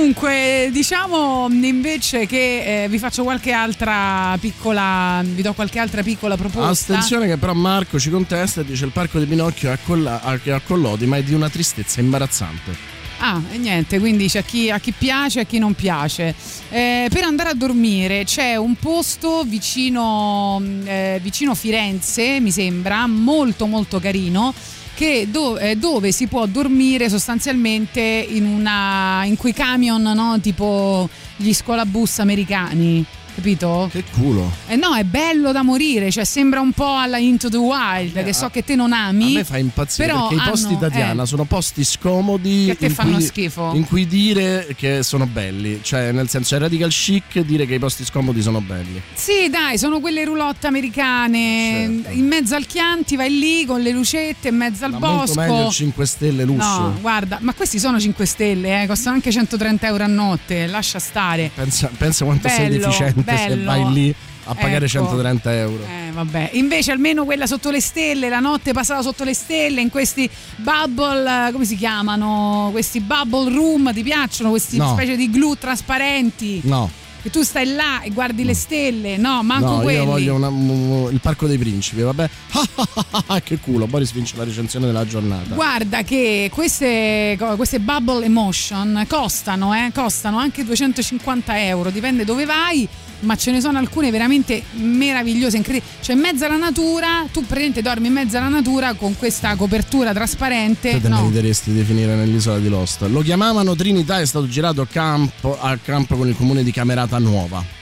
Comunque, 0.00 0.70
diciamo 0.72 1.46
invece 1.50 2.24
che 2.24 2.84
eh, 2.84 2.88
vi 2.88 2.98
faccio 2.98 3.22
qualche 3.22 3.52
altra 3.52 4.34
piccola. 4.40 5.20
vi 5.22 5.42
do 5.42 5.52
qualche 5.52 5.78
altra 5.78 6.02
piccola 6.02 6.38
proposta. 6.38 6.94
Attenzione, 6.94 7.26
che 7.26 7.36
però 7.36 7.52
Marco 7.52 7.98
ci 7.98 8.08
contesta 8.08 8.62
e 8.62 8.64
dice: 8.64 8.86
il 8.86 8.92
parco 8.92 9.18
di 9.18 9.26
Pinocchio 9.26 9.70
è 9.70 9.78
a, 10.06 10.60
Collodi, 10.64 11.04
ma 11.04 11.18
è 11.18 11.22
di 11.22 11.34
una 11.34 11.50
tristezza 11.50 12.00
imbarazzante. 12.00 12.74
Ah, 13.18 13.42
e 13.52 13.58
niente, 13.58 13.98
quindi 13.98 14.26
c'è 14.28 14.42
chi, 14.42 14.70
a 14.70 14.78
chi 14.78 14.94
piace 14.96 15.40
e 15.40 15.42
a 15.42 15.44
chi 15.44 15.58
non 15.58 15.74
piace. 15.74 16.34
Eh, 16.70 17.08
per 17.12 17.24
andare 17.24 17.50
a 17.50 17.54
dormire 17.54 18.24
c'è 18.24 18.56
un 18.56 18.76
posto 18.76 19.42
vicino, 19.46 20.58
mh, 20.58 20.82
eh, 20.86 21.20
vicino 21.22 21.54
Firenze, 21.54 22.40
mi 22.40 22.50
sembra, 22.50 23.06
molto 23.06 23.66
molto 23.66 24.00
carino. 24.00 24.54
Che 25.00 25.28
do- 25.30 25.56
eh, 25.56 25.76
dove 25.76 26.12
si 26.12 26.26
può 26.26 26.44
dormire 26.44 27.08
sostanzialmente 27.08 28.02
in, 28.02 28.44
una, 28.44 29.24
in 29.24 29.38
quei 29.38 29.54
camion 29.54 30.02
no? 30.02 30.38
tipo 30.42 31.08
gli 31.36 31.54
scolabus 31.54 32.18
americani, 32.18 33.02
capito? 33.34 33.88
Che 33.90 34.04
culo. 34.12 34.50
Eh 34.66 34.76
no, 34.76 34.94
è 34.94 35.04
bello 35.04 35.52
da 35.52 35.62
morire, 35.62 36.10
cioè 36.10 36.24
sembra 36.24 36.60
un 36.60 36.72
po' 36.72 36.96
alla 36.96 37.18
Into 37.18 37.48
the 37.48 37.56
Wild, 37.56 38.22
che 38.24 38.32
so 38.32 38.48
che 38.48 38.64
te 38.64 38.74
non 38.74 38.92
ami. 38.92 39.34
A 39.34 39.38
me 39.38 39.44
fa 39.44 39.58
impazzire 39.58 40.08
però 40.08 40.28
perché 40.28 40.44
i 40.44 40.48
posti 40.50 40.66
hanno- 40.68 40.78
Tatiana 40.78 41.22
eh, 41.22 41.26
sono 41.26 41.44
posti 41.44 41.84
scomodi 41.84 42.64
Che 42.66 42.76
te 42.76 42.90
fanno 42.90 43.16
cui- 43.16 43.24
schifo. 43.24 43.72
in 43.74 43.86
cui 43.86 44.06
dire 44.06 44.74
che 44.76 45.02
sono 45.02 45.26
belli, 45.26 45.80
cioè 45.82 46.12
nel 46.12 46.28
senso 46.28 46.56
è 46.56 46.58
radical 46.58 46.90
chic 46.90 47.40
dire 47.40 47.66
che 47.66 47.74
i 47.74 47.78
posti 47.78 48.04
scomodi 48.04 48.42
sono 48.42 48.60
belli. 48.60 49.00
Sì, 49.14 49.48
dai, 49.50 49.78
sono 49.78 50.00
quelle 50.00 50.24
roulotte 50.24 50.66
americane. 50.66 52.02
In 52.10 52.26
mezzo 52.26 52.54
al 52.54 52.66
Chianti 52.66 53.16
vai 53.16 53.36
lì 53.38 53.64
con 53.66 53.80
le 53.80 53.90
lucette, 53.90 54.48
in 54.48 54.56
mezzo 54.56 54.84
al 54.84 54.92
Certo. 54.92 55.06
Ma 55.06 55.12
molto 55.12 55.34
bosco. 55.34 55.40
meglio 55.52 55.66
il 55.66 55.72
5 55.72 56.06
stelle 56.06 56.44
lusso. 56.44 56.80
No, 56.80 56.96
guarda, 57.00 57.38
ma 57.40 57.52
questi 57.54 57.78
sono 57.78 57.98
5 58.00 58.24
stelle, 58.26 58.82
eh, 58.82 58.86
costano 58.86 59.16
anche 59.16 59.30
130 59.30 59.86
euro 59.86 60.04
a 60.04 60.06
notte, 60.08 60.66
lascia 60.66 60.98
stare. 60.98 61.50
Pensa, 61.54 61.90
pensa 61.96 62.24
quanto 62.24 62.48
sei 62.48 62.68
Bello, 62.68 62.84
deficiente 62.86 63.19
se 63.36 63.48
bello. 63.48 63.64
vai 63.64 63.92
lì 63.92 64.14
a 64.44 64.54
pagare 64.54 64.86
Ecco. 64.86 64.98
130 65.04 65.54
euro. 65.56 65.84
Eh, 65.84 66.10
vabbè. 66.12 66.50
Invece 66.54 66.90
almeno 66.92 67.24
quella 67.24 67.46
sotto 67.46 67.70
le 67.70 67.80
stelle, 67.80 68.28
la 68.28 68.40
notte 68.40 68.72
passata 68.72 69.02
sotto 69.02 69.22
le 69.24 69.34
stelle, 69.34 69.80
in 69.80 69.90
questi 69.90 70.28
bubble, 70.56 71.48
eh, 71.48 71.52
come 71.52 71.64
si 71.64 71.76
chiamano? 71.76 72.68
Questi 72.72 73.00
bubble 73.00 73.50
room, 73.52 73.92
ti 73.92 74.02
piacciono? 74.02 74.50
Questi 74.50 74.76
No. 74.78 74.92
specie 74.92 75.14
di 75.16 75.30
glue 75.30 75.56
trasparenti? 75.58 76.60
No. 76.64 76.90
Che 77.22 77.28
tu 77.28 77.42
stai 77.42 77.66
là 77.74 78.00
e 78.00 78.10
guardi 78.12 78.44
le 78.44 78.54
stelle? 78.54 79.18
No, 79.18 79.42
manco 79.42 79.72
no, 79.74 79.80
quelli. 79.80 79.98
io 79.98 80.04
voglio 80.06 80.34
una- 80.36 80.48
un- 80.48 81.08
il 81.12 81.20
parco 81.20 81.46
dei 81.46 81.58
principi, 81.58 82.00
vabbè. 82.00 82.28
che 83.44 83.58
culo, 83.58 83.86
Boris 83.86 84.12
vince 84.12 84.36
la 84.38 84.44
recensione 84.44 84.86
della 84.86 85.06
giornata. 85.06 85.54
Guarda 85.54 86.02
che 86.02 86.50
queste, 86.52 87.38
queste 87.56 87.78
bubble 87.78 88.24
emotion 88.24 89.04
costano, 89.06 89.74
eh, 89.74 89.90
costano 89.94 90.38
anche 90.38 90.64
250 90.64 91.62
euro, 91.66 91.90
dipende 91.90 92.24
dove 92.24 92.46
vai, 92.46 92.88
ma 93.20 93.36
ce 93.36 93.50
ne 93.50 93.60
sono 93.60 93.78
alcune 93.78 94.10
veramente 94.10 94.62
meravigliose, 94.72 95.56
incredibili. 95.56 95.90
Cioè 96.00 96.14
in 96.14 96.20
mezzo 96.20 96.44
alla 96.44 96.56
natura, 96.56 97.26
tu 97.32 97.40
praticamente 97.40 97.82
dormi 97.82 98.06
in 98.08 98.12
mezzo 98.12 98.36
alla 98.36 98.48
natura 98.48 98.94
con 98.94 99.16
questa 99.16 99.54
copertura 99.56 100.12
trasparente. 100.12 100.92
Te 100.92 101.00
te 101.00 101.08
no. 101.08 101.22
meriteresti 101.22 101.72
di 101.72 101.82
finire 101.82 102.14
nell'isola 102.14 102.58
di 102.58 102.68
Lost. 102.68 103.02
Lo 103.02 103.20
chiamavano 103.20 103.74
Trinità, 103.74 104.20
è 104.20 104.26
stato 104.26 104.48
girato 104.48 104.80
a 104.82 104.86
campo, 104.86 105.58
a 105.60 105.76
campo 105.82 106.16
con 106.16 106.28
il 106.28 106.36
comune 106.36 106.62
di 106.62 106.72
Camerata 106.72 107.18
Nuova. 107.18 107.78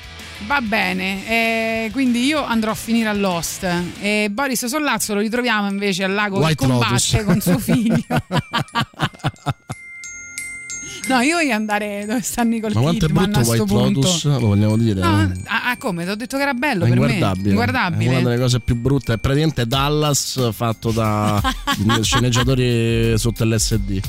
Va 0.47 0.61
bene, 0.61 1.27
eh, 1.27 1.91
quindi 1.91 2.25
io 2.25 2.45
andrò 2.45 2.71
a 2.71 2.75
finire 2.75 3.09
all'Host 3.09 3.67
e 4.01 4.29
Boris 4.31 4.67
Sollazzo 4.67 5.15
lo 5.15 5.21
ritroviamo 5.21 5.69
invece 5.69 6.05
al 6.05 6.15
lago 6.15 6.39
White 6.39 6.55
che 6.55 6.71
combatte 6.71 6.93
Lotus. 6.93 7.25
con 7.25 7.41
suo 7.41 7.59
figlio. 7.59 7.97
no, 11.09 11.21
io 11.21 11.37
voglio 11.37 11.55
andare 11.55 12.05
dove 12.07 12.21
sta 12.23 12.43
Nicole 12.43 12.75
Ma 12.75 12.81
quanto 12.81 13.05
è 13.05 13.09
Kidman 13.09 13.25
brutto 13.25 13.39
a 13.39 13.43
sto 13.45 13.53
White 13.53 13.65
punto. 13.73 14.01
Lotus? 14.01 14.25
Lo 14.25 14.47
vogliamo 14.47 14.77
dire? 14.77 15.01
No, 15.01 15.33
ah, 15.45 15.71
ah, 15.71 15.77
come? 15.77 16.05
Ti 16.05 16.11
ho 16.11 16.17
detto 16.17 16.37
che 16.37 16.43
era 16.43 16.55
bello 16.55 16.85
È 16.85 16.89
per 16.89 16.99
me. 16.99 17.13
Inguardabile. 17.45 18.05
È 18.05 18.19
una 18.19 18.29
delle 18.29 18.41
cose 18.41 18.61
più 18.61 18.77
brutte. 18.77 19.15
È 19.15 19.19
praticamente 19.19 19.67
Dallas 19.67 20.51
fatto 20.53 20.91
da 20.91 21.41
sceneggiatori 22.01 23.19
sotto 23.19 23.45
LSD. 23.45 24.01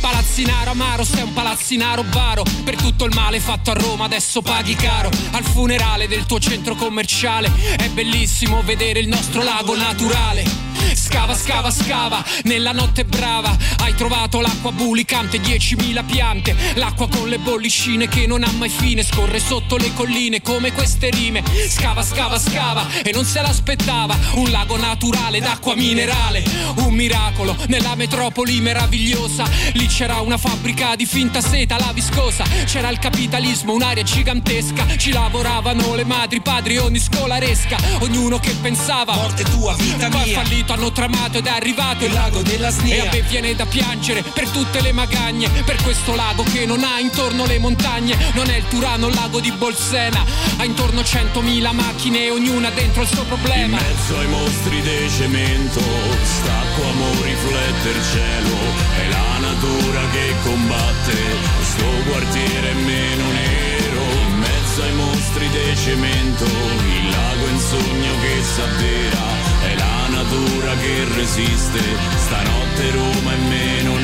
Palazzinaro 0.00 0.70
amaro, 0.70 1.04
sei 1.04 1.22
un 1.22 1.32
palazzinaro 1.34 2.02
baro 2.04 2.42
Per 2.64 2.74
tutto 2.76 3.04
il 3.04 3.14
male 3.14 3.38
fatto 3.38 3.70
a 3.70 3.74
Roma 3.74 4.04
adesso 4.06 4.40
paghi 4.40 4.74
caro 4.74 5.10
Al 5.32 5.44
funerale 5.44 6.08
del 6.08 6.24
tuo 6.24 6.40
centro 6.40 6.74
commerciale 6.74 7.52
È 7.76 7.88
bellissimo 7.90 8.62
vedere 8.62 9.00
il 9.00 9.08
nostro 9.08 9.42
lago 9.42 9.76
naturale 9.76 10.69
Scava, 11.00 11.34
scava, 11.34 11.70
scava, 11.70 12.22
nella 12.44 12.72
notte 12.72 13.04
brava. 13.04 13.56
Hai 13.78 13.94
trovato 13.94 14.40
l'acqua 14.40 14.70
bulicante, 14.70 15.40
10.000 15.40 16.04
piante. 16.04 16.54
L'acqua 16.74 17.08
con 17.08 17.28
le 17.28 17.38
bollicine 17.38 18.06
che 18.06 18.26
non 18.26 18.44
ha 18.44 18.52
mai 18.52 18.68
fine. 18.68 19.02
Scorre 19.02 19.40
sotto 19.40 19.78
le 19.78 19.92
colline 19.94 20.42
come 20.42 20.72
queste 20.72 21.08
rime. 21.08 21.42
Scava, 21.68 22.02
scava, 22.02 22.38
scava 22.38 22.86
e 23.02 23.12
non 23.12 23.24
se 23.24 23.40
l'aspettava. 23.40 24.16
Un 24.34 24.50
lago 24.50 24.76
naturale 24.76 25.40
d'acqua 25.40 25.74
minerale. 25.74 26.44
Un 26.76 26.92
miracolo 26.92 27.56
nella 27.68 27.94
metropoli 27.94 28.60
meravigliosa. 28.60 29.48
Lì 29.72 29.86
c'era 29.86 30.20
una 30.20 30.36
fabbrica 30.36 30.96
di 30.96 31.06
finta 31.06 31.40
seta, 31.40 31.78
la 31.78 31.92
viscosa. 31.94 32.44
C'era 32.66 32.90
il 32.90 32.98
capitalismo, 32.98 33.72
un'area 33.72 34.02
gigantesca. 34.02 34.98
Ci 34.98 35.12
lavoravano 35.12 35.94
le 35.94 36.04
madri, 36.04 36.42
padri, 36.42 36.76
ogni 36.76 36.98
scolaresca 36.98 37.78
Ognuno 38.00 38.38
che 38.38 38.54
pensava 38.60 39.14
Morte 39.14 39.44
tua, 39.44 39.74
vita 39.74 40.08
Poi 40.08 40.30
è 40.30 40.34
fallito, 40.34 40.72
hanno 40.72 40.89
hanno 40.90 40.92
tramato 40.92 41.38
ed 41.38 41.46
è 41.46 41.50
arrivato 41.50 42.04
il 42.04 42.12
lago 42.12 42.42
della 42.42 42.70
snia. 42.70 42.96
E 42.96 43.06
a 43.06 43.10
me 43.10 43.22
viene 43.22 43.54
da 43.54 43.66
piangere 43.66 44.22
per 44.22 44.48
tutte 44.48 44.80
le 44.80 44.92
magagne, 44.92 45.48
per 45.64 45.80
questo 45.82 46.14
lago 46.14 46.42
che 46.42 46.66
non 46.66 46.82
ha 46.84 46.98
intorno 46.98 47.46
le 47.46 47.58
montagne. 47.58 48.16
Non 48.34 48.50
è 48.50 48.56
il 48.56 48.64
Turano, 48.68 49.08
il 49.08 49.14
lago 49.14 49.40
di 49.40 49.50
Bolsena, 49.52 50.24
ha 50.56 50.64
intorno 50.64 51.00
100.000 51.00 51.72
macchine, 51.72 52.30
ognuna 52.30 52.70
dentro 52.70 53.02
il 53.02 53.08
suo 53.08 53.24
problema. 53.24 53.78
In 53.78 53.84
mezzo 53.86 54.18
ai 54.18 54.26
mostri 54.28 54.82
di 54.82 55.10
cemento, 55.16 55.80
stacco 56.22 56.82
amore, 56.82 57.28
riflette 57.28 57.88
il 57.88 58.02
cielo, 58.12 58.56
è 58.96 59.08
la 59.08 59.38
natura 59.38 60.00
che 60.12 60.34
combatte, 60.42 61.16
sto 61.62 62.10
quartiere 62.10 62.70
è 62.70 62.74
meno 62.74 63.24
nero, 63.30 64.02
in 64.28 64.38
mezzo 64.38 64.82
ai 64.82 64.92
mostri 64.94 65.48
di 65.48 65.76
cemento, 65.76 66.44
il 66.44 67.10
lago 67.10 67.46
è 67.46 67.50
un 67.50 67.58
sogno 67.58 68.12
che 68.20 68.42
s'avvera, 68.42 69.39
è 69.60 69.74
la 69.76 70.08
natura 70.08 70.74
che 70.76 71.04
resiste, 71.14 71.80
stanotte 72.16 72.90
Roma 72.90 73.32
è 73.32 73.36
meno 73.36 73.99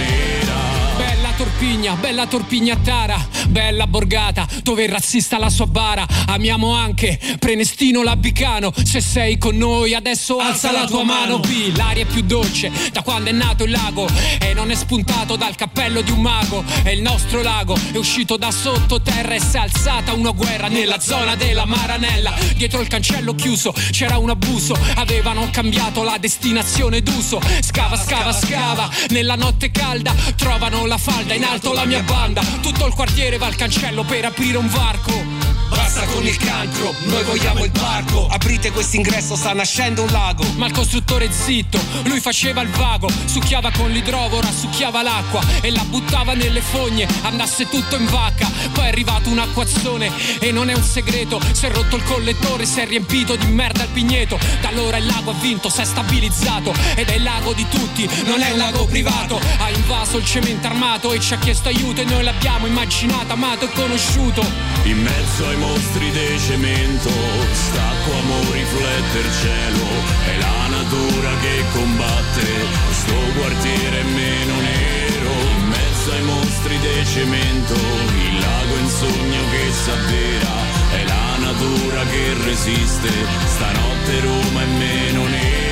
nera. 1.37 1.95
Bella 1.97 2.27
Torpigna, 2.27 2.27
Torpignatara, 2.27 3.29
bella 3.49 3.87
Borgata, 3.87 4.47
dove 4.63 4.85
il 4.85 4.91
razzista 4.91 5.39
la 5.39 5.51
sua 5.51 5.67
bara. 5.67 6.07
Amiamo 6.27 6.73
anche 6.73 7.19
Prenestino 7.39 8.03
Labicano. 8.03 8.73
Se 8.85 9.01
sei 9.01 9.39
con 9.39 9.57
noi 9.57 9.95
adesso 9.95 10.39
alza, 10.39 10.73
la 10.73 10.87
tua 10.87 11.05
mano. 11.05 11.39
B, 11.39 11.77
l'aria 11.77 12.05
è 12.05 12.07
più 12.07 12.23
dolce 12.23 12.71
da 12.93 13.03
quando 13.03 13.31
è 13.31 13.33
nato 13.33 13.65
il 13.65 13.71
lago 13.71 14.09
e 14.41 14.55
non 14.55 14.71
è 14.71 14.75
spuntato 14.75 15.37
dal 15.37 15.55
cappello 15.55 16.01
di 16.01 16.11
un 16.11 16.21
mago. 16.21 16.65
È 16.83 16.91
il 16.91 17.03
nostro 17.03 17.43
lago, 17.43 17.77
è 17.93 17.97
uscito 17.97 18.37
da 18.37 18.51
sottoterra 18.51 19.35
e 19.35 19.41
si 19.41 19.57
è 19.57 19.61
alzata 19.61 20.13
una 20.13 20.31
guerra 20.31 20.69
nella 20.69 21.01
zona 21.01 21.35
della 21.37 21.65
Maranella. 21.65 22.35
Dietro 22.55 22.81
il 22.81 22.89
cancello 22.89 23.35
chiuso 23.35 23.73
c'era 23.91 24.19
un 24.19 24.31
abuso, 24.31 24.77
avevano 24.97 25.49
cambiato 25.51 26.03
la 26.03 26.17
destinazione 26.19 27.03
d'uso. 27.03 27.41
Scava, 27.61 27.97
scava, 27.97 28.33
scava, 28.33 28.91
nella 29.11 29.35
notte 29.35 29.71
calda 29.71 30.15
trovano 30.37 30.87
la 30.87 30.99
falda 30.99 31.26
in 31.35 31.45
alto 31.45 31.73
la 31.73 31.85
mia 31.85 32.03
banda. 32.03 32.43
Tutto 32.61 32.87
il 32.87 32.95
quartiere 32.95 33.39
va 33.39 33.47
al 33.47 33.57
cancello 33.57 34.05
per 34.05 34.25
aprire 34.25 34.57
un 34.57 34.69
varco. 34.69 35.56
Basta 35.69 36.05
con 36.07 36.25
il 36.27 36.37
cancro, 36.37 36.95
noi 37.05 37.25
vogliamo 37.25 37.65
il 37.65 37.71
parco. 37.71 38.27
Aprite 38.29 38.71
quest'ingresso, 38.71 39.37
sta 39.37 39.53
nascendo 39.53 40.03
un 40.03 40.11
lago. 40.11 40.45
Ma 40.57 40.67
il 40.67 40.73
costruttore 40.73 41.31
zitto, 41.31 41.79
lui 42.05 42.21
faceva 42.21 42.61
il 42.61 42.69
vago, 42.69 43.09
succhiava 43.25 43.71
con 43.73 43.91
l'idrovora, 43.91 44.51
succhiava 44.51 45.03
l'acqua 45.03 45.43
e 45.61 45.71
la 45.71 45.85
buttava 45.85 46.35
nelle 46.35 46.61
fogne, 46.61 47.07
andasse 47.23 47.69
tutto 47.69 47.97
in 47.97 48.07
vacca. 48.07 48.51
Poi 48.73 48.85
è 48.85 48.89
arrivato 48.89 49.29
un 49.29 49.39
acquazzone 49.39 50.11
e 50.39 50.53
non 50.53 50.71
è 50.71 50.75
un 50.75 50.83
segreto, 50.83 51.41
si 51.53 51.67
è 51.67 51.71
rotto 51.71 51.97
il 51.97 52.05
collettore, 52.05 52.65
si 52.65 52.81
è 52.81 52.87
riempito 52.87 53.37
di 53.37 53.47
merda 53.47 53.83
il 53.83 53.91
pigneto. 53.91 54.39
Da 54.61 54.69
allora 54.69 54.97
il 54.97 55.07
lago 55.07 55.31
ha 55.31 55.35
vinto, 55.35 55.69
si 55.69 55.81
è 55.81 55.85
stabilizzato 55.85 56.73
ed 56.95 57.09
è 57.09 57.15
il 57.15 57.23
lago 57.23 57.53
di 57.53 57.67
tutti, 57.69 58.09
non 58.25 58.41
è 58.41 58.51
un 58.53 58.59
lago 58.59 58.87
privato. 58.87 59.41
Ha 59.59 59.71
invaso 59.71 60.19
il 60.19 60.25
cemento 60.25 60.67
armato 60.67 61.13
e 61.13 61.21
ci 61.21 61.35
ha 61.35 61.39
chiesto 61.39 61.69
aiuto 61.69 62.01
e 62.01 62.05
noi 62.05 62.23
l'abbiamo 62.23 62.67
immaginato, 62.67 63.33
amato 63.33 63.65
e 63.65 63.73
conosciuto. 63.73 64.45
In 64.85 65.03
mezzo 65.03 65.49
ai 65.49 65.56
mostri 65.59 66.11
di 66.11 66.39
cemento, 66.39 67.11
stacco 67.53 68.13
amore, 68.13 68.59
riflette 68.59 69.19
il 69.19 69.33
cielo, 69.41 69.87
è 70.25 70.39
la 70.39 70.67
natura 70.69 71.31
che 71.41 71.65
combatte, 71.73 72.47
sto 72.91 73.19
quartiere 73.39 74.01
è 74.01 74.05
meno 74.05 74.55
nero. 74.61 75.33
In 75.59 75.69
mezzo 75.69 76.13
ai 76.13 76.23
mostri 76.23 76.79
di 76.79 77.07
cemento, 77.07 77.75
il 77.75 78.39
lago 78.39 78.75
è 78.75 78.81
un 78.81 78.89
sogno 78.89 79.43
che 79.51 79.73
s'avvera, 79.73 80.55
è 80.93 81.05
la 81.05 81.37
natura 81.39 82.05
che 82.05 82.35
resiste, 82.45 83.11
stanotte 83.47 84.21
Roma 84.21 84.63
è 84.63 84.67
meno 84.67 85.27
nera. 85.27 85.66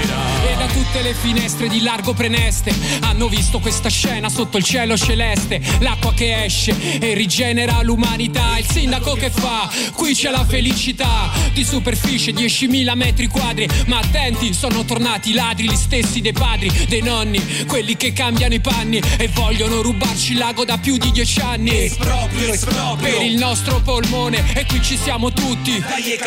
Da 0.65 0.73
tutte 0.73 1.03
le 1.03 1.13
finestre 1.13 1.69
di 1.69 1.83
largo 1.83 2.15
preneste 2.15 2.75
hanno 3.01 3.29
visto 3.29 3.59
questa 3.59 3.91
scena 3.91 4.31
sotto 4.31 4.57
il 4.57 4.65
cielo 4.65 4.97
celeste. 4.97 5.61
L'acqua 5.81 6.15
che 6.15 6.43
esce 6.43 6.99
e 7.01 7.13
rigenera 7.13 7.83
l'umanità. 7.83 8.57
Il 8.57 8.65
sindaco 8.65 9.13
che 9.13 9.29
fa? 9.29 9.71
Qui 9.93 10.15
c'è 10.15 10.31
la 10.31 10.43
felicità. 10.47 11.31
Di 11.53 11.63
superficie 11.65 12.33
10.000 12.33 12.97
metri 12.97 13.27
quadri. 13.27 13.69
Ma 13.89 13.99
attenti, 13.99 14.55
sono 14.55 14.87
tornati 14.87 15.31
i 15.31 15.35
ladri, 15.35 15.69
gli 15.69 15.77
stessi 15.77 16.23
dei 16.23 16.33
padri, 16.33 16.71
dei 16.89 17.03
nonni, 17.03 17.67
quelli 17.67 17.95
che 17.99 18.15
cambiano 18.15 18.55
i 18.55 18.61
panni 18.61 19.03
e 19.19 19.29
vogliono 19.35 19.83
rubarci 19.83 20.33
il 20.33 20.39
lago 20.39 20.65
da 20.65 20.79
più 20.79 20.97
di 20.97 21.11
dieci 21.11 21.41
anni. 21.41 21.85
Esproprio, 21.85 22.53
esproprio. 22.55 23.19
Per 23.19 23.27
il 23.27 23.37
nostro 23.37 23.83
polmone, 23.83 24.43
e 24.55 24.65
qui 24.65 24.83
ci 24.83 24.97
siamo 24.97 25.31
tutti. 25.31 25.79
Dai. 25.79 26.19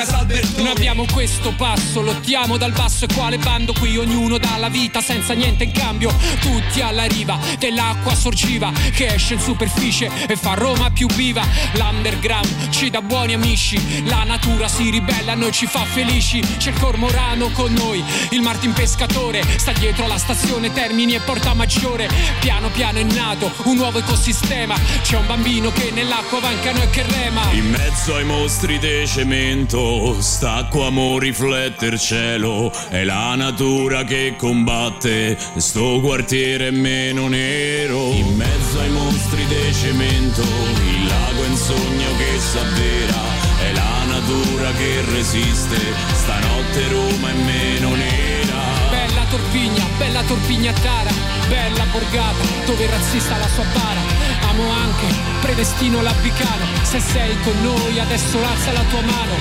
Noi 0.57 0.67
abbiamo 0.67 1.05
questo 1.11 1.53
passo, 1.57 2.01
lottiamo 2.01 2.57
dal 2.57 2.71
basso 2.71 3.05
e 3.05 3.07
quale 3.15 3.39
bando 3.39 3.73
qui 3.73 3.97
ognuno 3.97 4.26
dà 4.35 4.57
la 4.57 4.67
vita 4.67 4.99
senza 4.99 5.33
niente 5.33 5.63
in 5.63 5.71
cambio. 5.71 6.13
Tutti 6.41 6.81
alla 6.81 7.05
riva 7.05 7.39
dell'acqua 7.57 8.13
sorgiva 8.13 8.71
che 8.93 9.13
esce 9.13 9.35
in 9.35 9.39
superficie 9.39 10.11
e 10.27 10.35
fa 10.35 10.55
Roma 10.55 10.91
più 10.91 11.07
viva. 11.07 11.45
L'underground 11.75 12.69
ci 12.71 12.89
dà 12.89 13.01
buoni 13.01 13.33
amici, 13.33 14.05
la 14.05 14.23
natura 14.25 14.67
si 14.67 14.89
ribella, 14.89 15.31
a 15.31 15.35
noi 15.35 15.53
ci 15.53 15.65
fa 15.65 15.85
felici. 15.85 16.41
C'è 16.57 16.71
il 16.71 16.79
cormorano 16.79 17.49
con 17.51 17.71
noi, 17.71 18.03
il 18.31 18.41
Martin 18.41 18.73
pescatore 18.73 19.41
sta 19.57 19.71
dietro 19.71 20.07
la 20.07 20.17
stazione 20.17 20.73
Termini 20.73 21.13
e 21.15 21.19
Porta 21.19 21.53
Maggiore. 21.53 22.09
Piano 22.39 22.69
piano 22.69 22.97
è 22.97 23.03
nato 23.03 23.51
un 23.63 23.77
nuovo 23.77 23.99
ecosistema. 23.99 24.75
C'è 25.03 25.15
un 25.15 25.27
bambino 25.27 25.71
che 25.71 25.91
nell'acqua 25.93 26.39
va 26.39 26.51
in 26.51 26.59
canoa 26.61 26.83
e 26.83 26.89
che 26.89 27.03
rema. 27.03 27.51
In 27.51 27.69
mezzo 27.69 28.15
ai 28.15 28.25
mostri 28.25 28.79
di 28.79 29.05
cemento, 29.07 30.19
stacco 30.19 30.85
amore, 30.85 31.27
riflette 31.27 31.85
il 31.87 31.99
cielo, 31.99 32.71
è 32.89 33.03
la 33.03 33.35
natura 33.35 34.03
che 34.03 34.16
combatte, 34.37 35.37
sto 35.57 35.99
quartiere 36.01 36.71
meno 36.71 37.27
nero. 37.27 38.11
In 38.11 38.35
mezzo 38.35 38.79
ai 38.79 38.89
mostri 38.89 39.45
di 39.45 39.73
cemento, 39.73 40.41
il 40.41 41.07
lago 41.07 41.43
è 41.43 41.47
un 41.47 41.55
sogno 41.55 42.09
che 42.17 42.39
s'avvera, 42.39 43.21
è 43.59 43.73
la 43.73 44.03
natura 44.05 44.71
che 44.71 45.03
resiste, 45.11 45.77
stanotte 46.13 46.87
Roma 46.89 47.29
è 47.29 47.33
meno 47.33 47.95
nera. 47.95 48.61
Bella 48.89 49.25
Torpigna, 49.29 49.85
bella 49.97 50.23
Torpignatara, 50.23 51.11
bella 51.47 51.85
Borgata, 51.91 52.43
dove 52.65 52.83
il 52.83 52.89
razzista 52.89 53.37
la 53.37 53.47
sua 53.47 53.65
bara. 53.73 54.01
Amo 54.49 54.69
anche 54.69 55.36
Predestino 55.47 56.01
Labicano, 56.01 56.65
se 56.81 56.99
sei 56.99 57.33
con 57.39 57.55
noi 57.61 57.97
adesso 57.97 58.37
alza 58.43 58.73
la 58.73 58.83
tua 58.89 58.99
mano. 58.99 59.31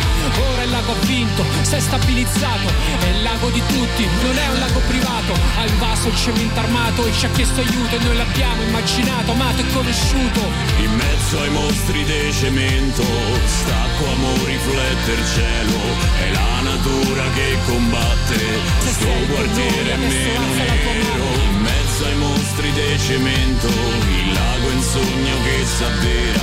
Ora 0.52 0.62
il 0.62 0.70
lago 0.70 0.92
ha 0.92 1.04
vinto, 1.04 1.44
si 1.62 1.74
è 1.74 1.80
stabilizzato, 1.80 2.68
è 3.00 3.06
il 3.06 3.22
lago 3.24 3.50
di 3.50 3.60
tutti, 3.66 4.06
non 4.22 4.38
è 4.38 4.46
un 4.46 4.58
lago 4.60 4.78
privato. 4.86 5.32
Ha 5.58 5.66
invaso 5.66 6.06
il 6.06 6.16
cemento 6.16 6.60
armato 6.60 7.06
e 7.06 7.12
ci 7.12 7.26
ha 7.26 7.30
chiesto 7.30 7.60
aiuto 7.60 7.96
e 7.96 7.98
noi 7.98 8.16
l'abbiamo 8.18 8.62
immaginato, 8.62 9.32
amato 9.32 9.60
e 9.62 9.72
conosciuto. 9.72 10.40
In 10.78 10.94
mezzo 10.94 11.40
ai 11.40 11.50
mostri 11.50 12.04
di 12.04 12.32
cemento, 12.32 13.02
stacco 13.44 14.06
amore, 14.06 14.44
riflette 14.46 15.10
il 15.10 15.26
cielo, 15.34 15.80
è 16.22 16.30
la 16.30 16.60
natura 16.70 17.30
che 17.34 17.58
combatte, 17.66 18.38
sto 18.78 19.10
quartiere 19.28 19.92
è 19.92 19.96
meno 19.96 20.54
nero. 20.54 21.24
In 21.50 21.60
mezzo 21.62 22.04
ai 22.04 22.16
mostri 22.16 22.70
di 22.70 22.98
cemento, 23.00 23.66
il 23.66 24.32
lago 24.32 24.68
è 24.68 24.72
un 24.72 24.82
sogno 24.82 25.34
che 25.42 25.64
s'avvera, 25.96 26.40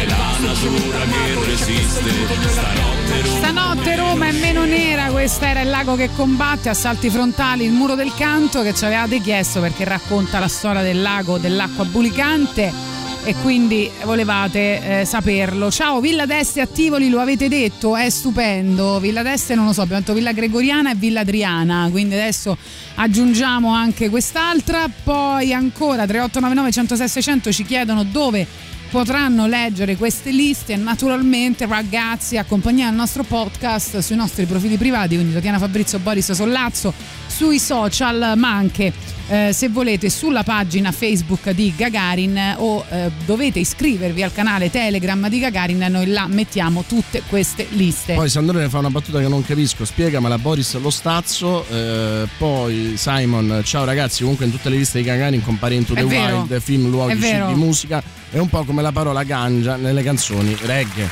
è 0.00 0.06
la 0.06 0.36
natura 0.40 0.98
che 1.00 1.44
resiste, 1.44 2.10
stanotte 2.48 3.22
Roma. 3.22 3.36
Stanotte 3.36 3.96
Roma 3.96 4.26
è 4.28 4.32
meno 4.32 4.64
nera, 4.64 5.06
questo 5.10 5.44
era 5.44 5.60
il 5.60 5.70
lago 5.70 5.94
che 5.96 6.10
combatte, 6.14 6.68
assalti 6.68 7.10
frontali, 7.10 7.64
il 7.64 7.72
muro 7.72 7.94
del 7.94 8.12
canto 8.14 8.62
che 8.62 8.74
ci 8.74 8.84
avevate 8.84 9.20
chiesto 9.20 9.60
perché 9.60 9.84
racconta 9.84 10.38
la 10.38 10.48
storia 10.48 10.82
del 10.82 11.00
lago, 11.02 11.38
dell'acqua 11.38 11.84
bulicante 11.84 12.92
e 13.26 13.34
quindi 13.36 13.90
volevate 14.04 15.00
eh, 15.00 15.04
saperlo. 15.06 15.70
Ciao, 15.70 16.00
Villa 16.00 16.26
d'Este 16.26 16.60
a 16.60 16.66
Tivoli, 16.66 17.08
lo 17.08 17.20
avete 17.20 17.48
detto, 17.48 17.96
è 17.96 18.10
stupendo. 18.10 19.00
Villa 19.00 19.22
d'Este 19.22 19.54
non 19.54 19.66
lo 19.66 19.72
so, 19.72 19.80
abbiamo 19.80 20.00
detto 20.00 20.12
Villa 20.12 20.32
Gregoriana 20.32 20.90
e 20.90 20.94
Villa 20.94 21.20
Adriana, 21.20 21.88
quindi 21.90 22.14
adesso 22.14 22.56
aggiungiamo 22.96 23.72
anche 23.72 24.10
quest'altra. 24.10 24.88
Poi 25.02 25.54
ancora 25.54 26.04
3899 26.06 26.70
106 26.70 27.08
600 27.08 27.52
ci 27.52 27.64
chiedono 27.64 28.04
dove 28.04 28.46
potranno 28.94 29.48
leggere 29.48 29.96
queste 29.96 30.30
liste 30.30 30.76
naturalmente 30.76 31.66
ragazzi 31.66 32.38
accompagnare 32.38 32.90
il 32.90 32.96
nostro 32.96 33.24
podcast 33.24 33.98
sui 33.98 34.14
nostri 34.14 34.46
profili 34.46 34.76
privati 34.76 35.16
quindi 35.16 35.34
Tatiana 35.34 35.58
Fabrizio 35.58 35.98
Boris 35.98 36.30
Sollazzo 36.30 36.94
sui 37.34 37.58
social 37.58 38.34
ma 38.36 38.54
anche 38.54 38.92
eh, 39.26 39.50
se 39.52 39.68
volete 39.68 40.08
sulla 40.08 40.44
pagina 40.44 40.92
Facebook 40.92 41.50
di 41.50 41.72
Gagarin 41.74 42.54
o 42.58 42.84
eh, 42.88 43.10
dovete 43.24 43.58
iscrivervi 43.58 44.22
al 44.22 44.32
canale 44.32 44.70
Telegram 44.70 45.28
di 45.28 45.40
Gagarin 45.40 45.84
noi 45.90 46.06
là 46.06 46.28
mettiamo 46.28 46.84
tutte 46.86 47.22
queste 47.28 47.66
liste 47.70 48.14
Poi 48.14 48.28
Sandrone 48.28 48.68
fa 48.68 48.78
una 48.78 48.90
battuta 48.90 49.18
che 49.18 49.26
non 49.26 49.44
capisco, 49.44 49.84
spiegamela 49.84 50.38
Boris 50.38 50.78
lo 50.78 50.90
stazzo, 50.90 51.66
eh, 51.68 52.28
poi 52.38 52.94
Simon, 52.96 53.62
ciao 53.64 53.84
ragazzi, 53.84 54.20
comunque 54.20 54.44
in 54.44 54.52
tutte 54.52 54.68
le 54.68 54.76
liste 54.76 54.98
di 54.98 55.04
Gagarin 55.04 55.42
compare 55.42 55.74
Into 55.74 55.94
the 55.94 56.02
È 56.02 56.04
vero. 56.04 56.36
Wild, 56.42 56.60
film, 56.60 56.88
luoghi, 56.88 57.20
cibi, 57.20 57.54
musica, 57.54 58.02
è 58.30 58.38
un 58.38 58.48
po' 58.48 58.62
come 58.64 58.82
la 58.82 58.92
parola 58.92 59.24
ganja 59.24 59.74
nelle 59.74 60.02
canzoni 60.02 60.56
reggae. 60.62 61.08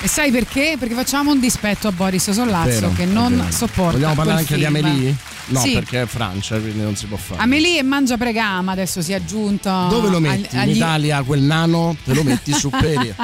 e 0.00 0.08
sai 0.08 0.30
perché? 0.30 0.76
perché 0.78 0.94
facciamo 0.94 1.32
un 1.32 1.40
dispetto 1.40 1.88
a 1.88 1.92
Boris 1.92 2.30
Sollazzo 2.30 2.68
Vero, 2.68 2.92
che 2.92 3.04
non 3.04 3.46
sopporta 3.50 3.92
Vogliamo 3.92 4.14
parlare 4.14 4.38
anche 4.40 4.54
di 4.54 4.64
film. 4.64 4.76
Amelie? 4.76 5.16
No, 5.48 5.60
Sì. 5.60 5.72
perché 5.72 6.02
è 6.02 6.06
Francia, 6.06 6.58
quindi 6.58 6.80
non 6.82 6.96
si 6.96 7.06
può 7.06 7.16
fare. 7.16 7.40
Amelie 7.40 7.78
e 7.78 7.82
Mangia 7.82 8.16
Pregama 8.16 8.72
adesso 8.72 9.00
si 9.02 9.12
è 9.12 9.14
aggiunto. 9.16 9.70
Dove 9.88 10.08
lo 10.08 10.18
metti? 10.20 10.56
agli- 10.56 10.70
In 10.70 10.76
Italia 10.76 11.22
quel 11.22 11.40
nano 11.42 11.96
te 12.04 12.14
lo 12.14 12.22
metti 12.24 12.52
su 12.52 12.68
Peri. 12.76 13.14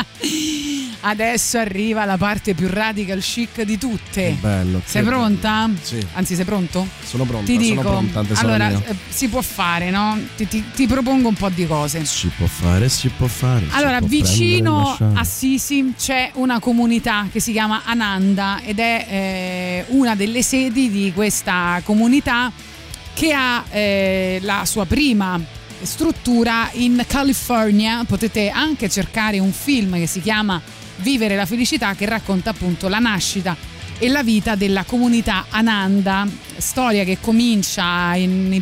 Adesso 1.04 1.58
arriva 1.58 2.04
la 2.04 2.16
parte 2.16 2.54
più 2.54 2.68
radical 2.70 3.18
chic 3.18 3.62
di 3.62 3.76
tutte. 3.76 4.36
Bello. 4.40 4.80
Sei 4.84 5.02
pronta? 5.02 5.68
Sì. 5.82 5.98
Anzi, 6.12 6.36
sei 6.36 6.44
pronto? 6.44 6.86
Sono 7.04 7.24
pronta, 7.24 7.46
Ti 7.46 7.56
dico, 7.58 7.82
sono 7.82 8.04
pronta, 8.08 8.40
allora 8.40 8.70
eh, 8.70 8.94
si 9.08 9.26
può 9.26 9.42
fare, 9.42 9.90
no? 9.90 10.16
Ti, 10.36 10.46
ti- 10.46 10.62
ti 10.72 10.86
propongo 10.86 11.26
un 11.26 11.34
po' 11.34 11.48
di 11.48 11.66
cose. 11.66 12.04
Si 12.04 12.30
può 12.36 12.46
fare, 12.46 12.88
si 12.88 13.08
può 13.08 13.26
fare. 13.26 13.66
Allora, 13.70 13.98
può 13.98 14.06
vicino 14.06 14.96
a 15.14 15.24
Sisi 15.24 15.92
c'è 15.98 16.30
una 16.34 16.60
comunità 16.60 17.26
che 17.32 17.40
si 17.40 17.50
chiama 17.50 17.82
Ananda 17.84 18.60
ed 18.62 18.78
è 18.78 19.06
eh, 19.08 19.84
una 19.88 20.14
delle 20.14 20.42
sedi 20.44 20.88
di 20.88 21.10
questa 21.12 21.80
comunità 21.84 22.10
che 23.14 23.32
ha 23.32 23.64
eh, 23.70 24.38
la 24.42 24.64
sua 24.64 24.84
prima 24.84 25.40
struttura 25.82 26.68
in 26.74 27.04
California. 27.06 28.04
Potete 28.06 28.50
anche 28.50 28.88
cercare 28.88 29.38
un 29.38 29.52
film 29.52 29.94
che 29.94 30.06
si 30.06 30.20
chiama 30.20 30.60
Vivere 30.96 31.34
la 31.34 31.46
felicità 31.46 31.94
che 31.94 32.06
racconta 32.06 32.50
appunto 32.50 32.86
la 32.88 32.98
nascita 32.98 33.56
e 33.98 34.08
la 34.08 34.22
vita 34.22 34.54
della 34.54 34.84
comunità 34.84 35.46
Ananda, 35.48 36.28
storia 36.56 37.02
che 37.02 37.18
comincia 37.20 38.12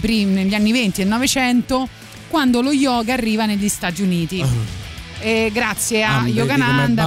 primi- 0.00 0.32
negli 0.32 0.54
anni 0.54 0.72
20 0.72 1.02
e 1.02 1.04
900 1.04 1.88
quando 2.28 2.62
lo 2.62 2.72
yoga 2.72 3.12
arriva 3.14 3.46
negli 3.46 3.68
Stati 3.68 4.02
Uniti. 4.02 4.42
E 5.20 5.50
grazie 5.52 6.02
a 6.02 6.14
Ah, 6.14 6.18
come 6.18 6.30
Yogananda 6.30 7.02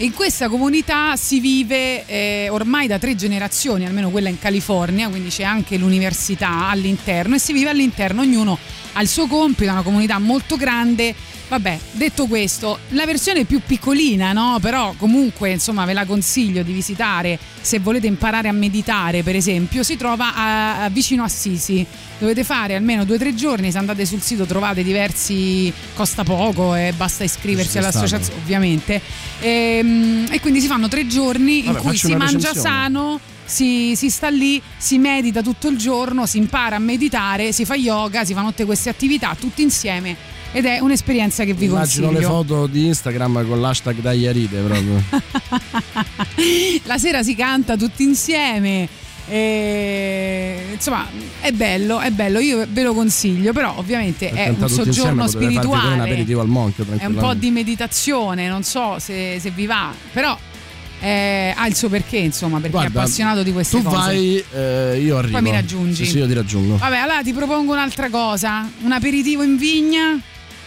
In 0.00 0.12
questa 0.12 0.50
comunità 0.50 1.16
si 1.16 1.40
vive 1.40 2.04
eh, 2.04 2.48
ormai 2.50 2.86
da 2.86 2.98
tre 2.98 3.14
generazioni, 3.14 3.86
almeno 3.86 4.10
quella 4.10 4.28
in 4.28 4.38
California, 4.38 5.08
quindi 5.08 5.30
c'è 5.30 5.42
anche 5.42 5.78
l'università 5.78 6.68
all'interno 6.68 7.36
e 7.36 7.38
si 7.38 7.54
vive 7.54 7.70
all'interno, 7.70 8.20
ognuno 8.20 8.58
ha 8.92 9.00
il 9.00 9.08
suo 9.08 9.26
compito, 9.26 9.70
è 9.70 9.72
una 9.72 9.80
comunità 9.80 10.18
molto 10.18 10.56
grande. 10.56 11.14
Vabbè, 11.48 11.78
detto 11.92 12.26
questo, 12.26 12.78
la 12.88 13.06
versione 13.06 13.44
più 13.44 13.60
piccolina, 13.64 14.32
no? 14.32 14.58
Però 14.60 14.94
comunque, 14.96 15.50
insomma, 15.52 15.84
ve 15.84 15.92
la 15.92 16.04
consiglio 16.04 16.64
di 16.64 16.72
visitare 16.72 17.38
se 17.60 17.78
volete 17.78 18.08
imparare 18.08 18.48
a 18.48 18.52
meditare, 18.52 19.22
per 19.22 19.36
esempio, 19.36 19.84
si 19.84 19.96
trova 19.96 20.34
a- 20.34 20.82
a- 20.84 20.88
vicino 20.88 21.22
a 21.22 21.28
Sisi. 21.28 21.86
Dovete 22.18 22.42
fare 22.42 22.74
almeno 22.74 23.04
due 23.04 23.14
o 23.14 23.18
tre 23.18 23.34
giorni, 23.34 23.70
se 23.70 23.78
andate 23.78 24.06
sul 24.06 24.22
sito 24.22 24.44
trovate 24.44 24.82
diversi, 24.82 25.72
costa 25.94 26.24
poco 26.24 26.74
e 26.74 26.92
basta 26.96 27.22
iscriversi 27.22 27.78
all'associazione, 27.78 28.40
ovviamente. 28.40 29.00
Ehm, 29.40 30.26
E, 30.30 30.40
quindi 30.40 30.60
si 30.60 30.66
fanno 30.66 30.88
tre 30.88 31.06
giorni 31.06 31.58
in 31.58 31.64
Vabbè, 31.66 31.78
cui 31.78 31.90
faccio 31.90 32.08
si 32.08 32.14
mangia 32.16 32.54
sano, 32.54 33.20
si, 33.44 33.94
si 33.94 34.10
sta 34.10 34.28
lì, 34.28 34.60
si 34.76 34.98
medita 34.98 35.42
tutto 35.42 35.68
il 35.68 35.76
giorno, 35.76 36.26
si 36.26 36.38
impara 36.38 36.76
a 36.76 36.80
meditare, 36.80 37.52
si 37.52 37.64
fa 37.64 37.76
yoga, 37.76 38.24
si 38.24 38.34
fanno 38.34 38.48
tutte 38.48 38.64
queste 38.64 38.88
attività 38.88 39.36
tutti 39.38 39.62
insieme 39.62 40.34
ed 40.52 40.64
è 40.64 40.78
un'esperienza 40.78 41.44
che 41.44 41.52
vi 41.52 41.66
Immagino 41.66 42.06
consiglio. 42.06 42.28
le 42.28 42.34
foto 42.34 42.66
di 42.66 42.86
Instagram 42.86 43.46
con 43.46 43.60
l'hashtag 43.60 44.00
Dagliaride 44.00 44.60
proprio. 44.60 45.02
La 46.84 46.98
sera 46.98 47.22
si 47.22 47.34
canta 47.34 47.76
tutti 47.76 48.02
insieme. 48.04 48.88
e, 49.28 50.66
insomma, 50.72 51.06
è 51.40 51.50
bello, 51.52 51.98
è 51.98 52.10
bello, 52.10 52.38
io 52.38 52.64
ve 52.70 52.82
lo 52.82 52.94
consiglio, 52.94 53.52
però 53.52 53.74
ovviamente 53.76 54.30
è 54.30 54.48
un 54.48 54.68
soggiorno 54.68 55.24
pure 55.26 55.44
un 55.44 55.50
spirituale. 55.50 56.00
aperitivo 56.02 56.40
al 56.40 56.48
monchio 56.48 56.86
È 56.96 57.04
un 57.06 57.16
po' 57.16 57.34
di 57.34 57.50
meditazione, 57.50 58.48
non 58.48 58.62
so 58.62 58.98
se, 58.98 59.38
se 59.40 59.50
vi 59.50 59.66
va, 59.66 59.92
però 60.12 60.38
eh, 61.00 61.52
ha 61.54 61.66
il 61.66 61.74
suo 61.74 61.88
perché, 61.88 62.18
insomma, 62.18 62.56
perché 62.56 62.70
Guarda, 62.70 63.00
è 63.00 63.02
appassionato 63.02 63.42
di 63.42 63.52
queste 63.52 63.78
tu 63.78 63.82
cose. 63.82 63.96
vai, 63.96 64.44
eh, 64.54 65.00
io 65.02 65.18
arrivo. 65.18 65.32
Poi 65.32 65.42
mi 65.42 65.50
raggiungi. 65.50 66.04
Sì, 66.04 66.10
sì, 66.12 66.18
io 66.18 66.26
ti 66.26 66.32
raggiungo. 66.32 66.76
Vabbè, 66.76 66.96
allora 66.96 67.22
ti 67.22 67.32
propongo 67.32 67.72
un'altra 67.72 68.08
cosa, 68.08 68.68
un 68.82 68.92
aperitivo 68.92 69.42
in 69.42 69.56
vigna. 69.56 70.20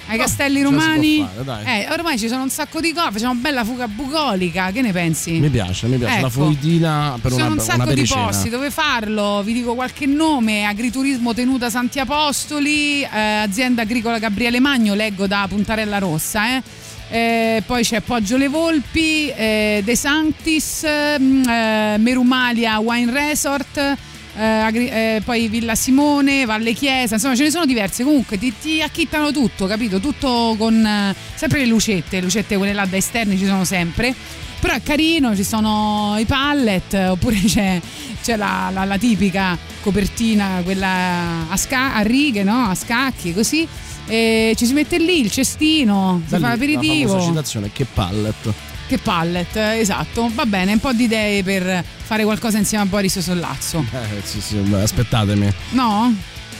Ai 0.10 0.18
Castelli 0.18 0.61
la 0.61 0.68
si 0.69 0.73
può 0.73 0.84
Romani, 0.84 1.30
fare. 1.45 1.86
Eh, 1.86 1.91
ormai 1.91 2.18
ci 2.18 2.27
sono 2.27 2.44
un 2.44 2.49
sacco 2.49 2.80
di 2.80 2.94
cose. 2.94 3.11
Facciamo 3.11 3.36
bella 3.36 3.64
fuga 3.64 3.88
bucolica. 3.88 4.72
Che 4.72 4.81
ne 4.81 4.91
pensi? 4.91 5.40
Mi 5.40 5.49
piace, 5.49 5.88
mi 5.88 5.98
piace. 5.98 6.14
La 6.14 6.19
Ecco. 6.27 6.30
fruitina 6.30 7.18
per 7.22 7.31
Ci 7.31 7.38
una, 7.38 7.44
sono 7.44 7.61
un 7.61 7.65
una 7.68 7.86
sacco 7.86 7.94
di 7.94 8.06
posti 8.07 8.49
dove 8.49 8.72
farlo, 8.72 9.41
vi 9.44 9.53
dico 9.53 9.76
qualche 9.76 10.06
nome, 10.06 10.65
Agriturismo 10.65 11.34
Tenuta 11.34 11.69
Santi 11.69 11.99
Apostoli, 11.99 13.02
eh, 13.03 13.07
Azienda 13.44 13.84
Agricola 13.84 14.18
Gabriele 14.19 14.60
Magno, 14.60 14.94
leggo 14.95 15.27
da 15.27 15.45
Puntarella 15.48 15.99
Rossa, 15.99 16.56
eh. 16.57 16.64
Eh, 17.11 17.64
poi 17.65 17.84
c'è 17.84 18.02
Poggio 18.02 18.38
Le 18.38 18.48
Volpi, 18.48 19.30
eh, 19.30 19.81
De 19.84 19.95
Sanctis, 19.95 20.86
mm, 21.19 21.44
eh, 21.44 21.95
Merumalia 21.98 22.77
Wine 22.80 23.11
Resort, 23.11 23.98
eh, 24.35 24.43
Agri- 24.43 24.89
eh, 24.89 25.22
poi 25.26 25.47
Villa 25.47 25.76
Simone, 25.76 26.45
Valle 26.45 26.73
Chiesa, 26.73 27.15
insomma 27.15 27.35
ce 27.35 27.43
ne 27.43 27.51
sono 27.51 27.65
diverse, 27.65 28.03
comunque 28.03 28.38
ti, 28.38 28.53
ti 28.60 28.81
acchittano 28.81 29.31
tutto, 29.31 29.65
capito? 29.68 29.99
Tutto 29.99 30.56
con 30.57 30.85
eh, 30.85 31.15
sempre 31.35 31.60
le 31.60 31.65
lucette, 31.65 32.18
le 32.18 32.23
lucette 32.23 32.57
quelle 32.57 32.73
là 32.73 32.85
da 32.85 32.97
esterni 32.97 33.38
ci 33.38 33.45
sono 33.45 33.64
sempre. 33.65 34.14
Però 34.60 34.73
è 34.73 34.81
carino, 34.84 35.34
ci 35.38 35.45
sono 35.45 36.15
i 36.19 36.26
pallet, 36.26 36.93
oppure 36.93 37.39
c'è, 37.47 37.80
c'è 38.22 38.35
la, 38.35 38.69
la- 38.73 38.84
la 38.84 38.97
tipica 38.97 39.57
copertina, 39.81 40.60
quella 40.64 41.47
a, 41.49 41.56
sca- 41.56 41.95
a 41.95 42.01
righe, 42.01 42.43
no? 42.43 42.65
A 42.65 42.76
scacchi, 42.76 43.34
così. 43.34 43.65
E 44.06 44.53
ci 44.57 44.65
si 44.65 44.73
mette 44.73 44.97
lì 44.97 45.19
il 45.22 45.31
cestino, 45.31 46.22
si 46.26 46.30
Da 46.30 46.30
fa 46.30 46.35
lì, 46.38 46.41
La 46.41 46.49
l'aperitivo. 46.49 47.10
famosa 47.11 47.27
citazione, 47.27 47.69
che 47.72 47.85
pallet. 47.85 48.53
Che 48.90 48.98
pallet, 48.98 49.56
eh, 49.56 49.78
esatto. 49.80 50.32
Va 50.34 50.48
bene, 50.48 50.74
un 50.74 50.80
po' 50.80 50.91
di 50.94 51.03
idee 51.03 51.44
per 51.44 51.84
fare 52.02 52.24
qualcosa 52.24 52.57
insieme 52.57 52.86
a 52.86 52.88
Boris 52.88 53.20
Sollazzo. 53.20 53.86
Eh, 53.91 54.22
sì, 54.24 54.41
sì, 54.41 54.56
beh, 54.56 54.82
aspettatemi. 54.82 55.48
No? 55.74 56.11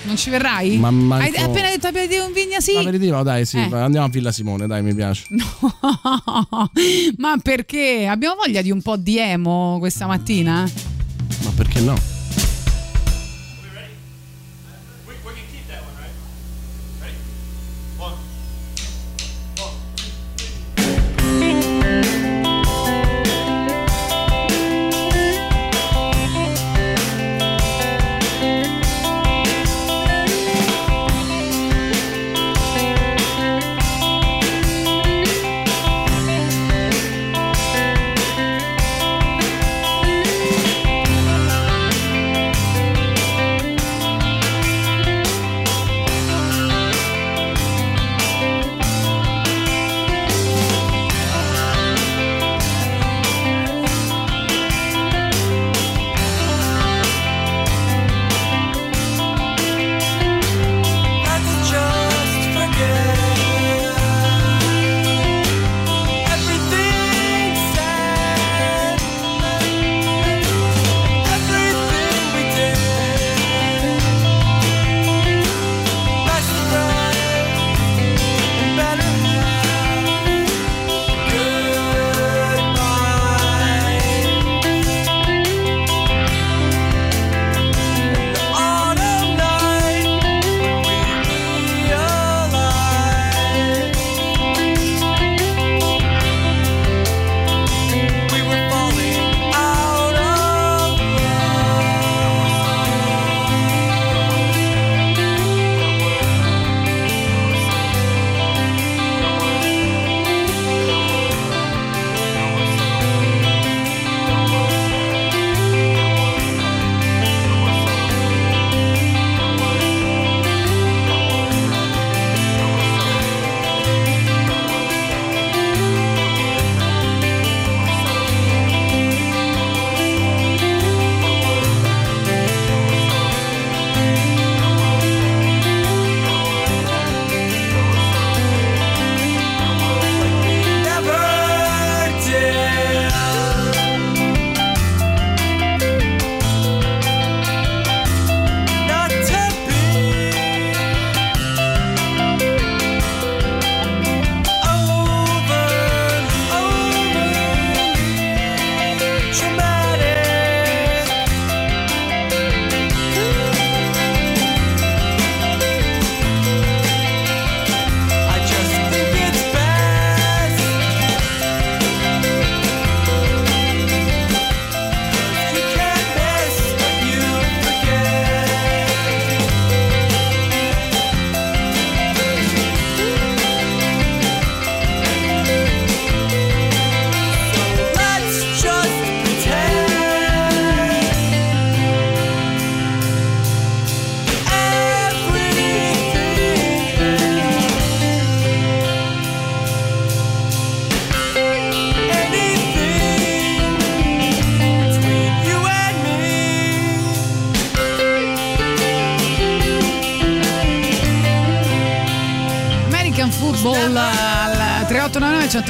Non 0.04 0.16
ci 0.16 0.30
verrai? 0.30 0.78
Ma 0.78 0.92
manco- 0.92 1.26
Hai 1.26 1.36
appena 1.44 1.70
detto 1.70 1.88
aperitivo 1.88 2.26
in 2.26 2.32
vigna, 2.34 2.60
sì? 2.60 2.76
Aperitivo, 2.76 3.24
dai, 3.24 3.46
sì, 3.48 3.58
Eh. 3.58 3.76
andiamo 3.76 4.06
a 4.06 4.10
Villa 4.10 4.32
Simone, 4.32 4.68
dai, 4.68 4.84
mi 4.84 4.94
piace. 4.94 5.26
Ma 7.18 7.36
perché? 7.42 8.06
Abbiamo 8.08 8.36
voglia 8.36 8.62
di 8.62 8.70
un 8.72 8.82
po' 8.84 8.96
di 8.96 9.18
emo 9.18 9.78
questa 9.80 10.06
mattina? 10.06 10.70
Ma 11.44 11.50
perché 11.56 11.80
no? 11.82 11.96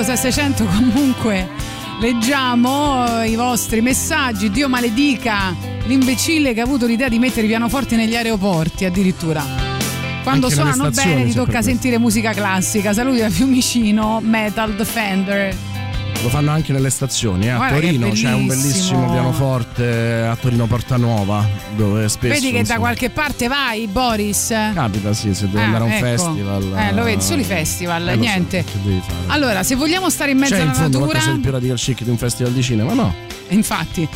600 0.03 0.65
comunque 0.65 1.49
leggiamo 1.99 3.23
i 3.23 3.35
vostri 3.35 3.81
messaggi. 3.81 4.49
Dio 4.49 4.69
maledica 4.69 5.55
l'imbecille 5.85 6.53
che 6.53 6.61
ha 6.61 6.63
avuto 6.63 6.85
l'idea 6.85 7.09
di 7.09 7.19
mettere 7.19 7.45
i 7.45 7.49
pianoforti 7.49 7.95
negli 7.95 8.15
aeroporti 8.15 8.85
addirittura. 8.85 9.43
Quando 10.23 10.47
Anche 10.47 10.59
suonano 10.59 10.89
bene 10.91 11.25
ti 11.25 11.33
tocca 11.33 11.51
questo. 11.51 11.69
sentire 11.69 11.97
musica 11.97 12.31
classica. 12.33 12.93
Saluti 12.93 13.19
da 13.19 13.29
Fiumicino, 13.29 14.19
Metal 14.21 14.73
Defender. 14.75 15.55
Lo 16.21 16.27
fanno 16.27 16.51
anche 16.51 16.73
nelle 16.73 16.89
stazioni. 16.89 17.45
eh. 17.45 17.49
A 17.51 17.55
Guarda 17.55 17.75
Torino 17.79 18.09
c'è 18.11 18.33
un 18.33 18.45
bellissimo. 18.45 19.09
pianoforte 19.09 20.25
a 20.29 20.35
Torino 20.35 20.65
Portanova, 20.67 21.47
dove 21.77 22.09
spesso. 22.09 22.33
Vedi 22.33 22.47
che 22.47 22.51
da 22.51 22.59
insomma, 22.59 22.79
qualche 22.79 23.09
parte 23.09 23.47
vai, 23.47 23.87
Boris? 23.87 24.47
Capita, 24.73 25.13
sì, 25.13 25.33
se 25.33 25.45
devi 25.45 25.59
Ah, 25.59 25.63
andare 25.65 25.83
a 25.83 25.87
un 25.87 25.91
ecco. 25.93 26.05
festival. 26.05 26.73
Eh, 26.77 26.93
lo 26.93 27.03
vedi, 27.03 27.21
solo 27.21 27.39
i 27.39 27.45
festival, 27.45 28.05
Eh, 28.09 28.13
so, 28.15 28.19
niente. 28.19 28.63
fare? 28.63 29.01
Allora, 29.27 29.63
se 29.63 29.75
vogliamo 29.75 30.09
stare 30.09 30.31
in 30.31 30.39
mezzo 30.39 30.55
C'è 30.55 30.59
alla 30.61 30.69
in 30.71 30.75
fondo 30.75 30.99
natura, 30.99 31.31
di 31.31 31.39
più 31.39 31.51
radical 31.51 31.77
chic 31.77 32.03
di 32.03 32.09
un 32.09 32.17
festival 32.17 32.51
di 32.51 32.61
cinema? 32.63 32.93
No. 32.93 33.13
infatti, 33.51 34.07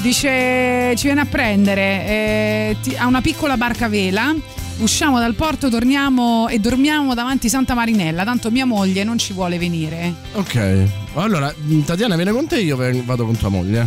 dice 0.00 0.94
ci 0.96 1.04
viene 1.06 1.20
a 1.20 1.26
prendere 1.26 1.82
eh, 2.06 2.76
ti- 2.82 2.96
ha 2.96 3.06
una 3.06 3.20
piccola 3.20 3.56
barca 3.58 3.84
a 3.84 3.88
vela. 3.88 4.34
Usciamo 4.80 5.18
dal 5.18 5.34
porto, 5.34 5.68
torniamo 5.68 6.48
e 6.48 6.58
dormiamo 6.58 7.12
davanti 7.14 7.50
Santa 7.50 7.74
Marinella. 7.74 8.24
Tanto 8.24 8.50
mia 8.50 8.64
moglie 8.64 9.04
non 9.04 9.18
ci 9.18 9.34
vuole 9.34 9.58
venire. 9.58 10.12
Ok. 10.32 10.84
Allora, 11.14 11.52
Tatiana 11.84 12.16
viene 12.16 12.32
con 12.32 12.46
te 12.46 12.60
io 12.60 12.78
vado 13.04 13.26
con 13.26 13.36
tua 13.36 13.50
moglie. 13.50 13.86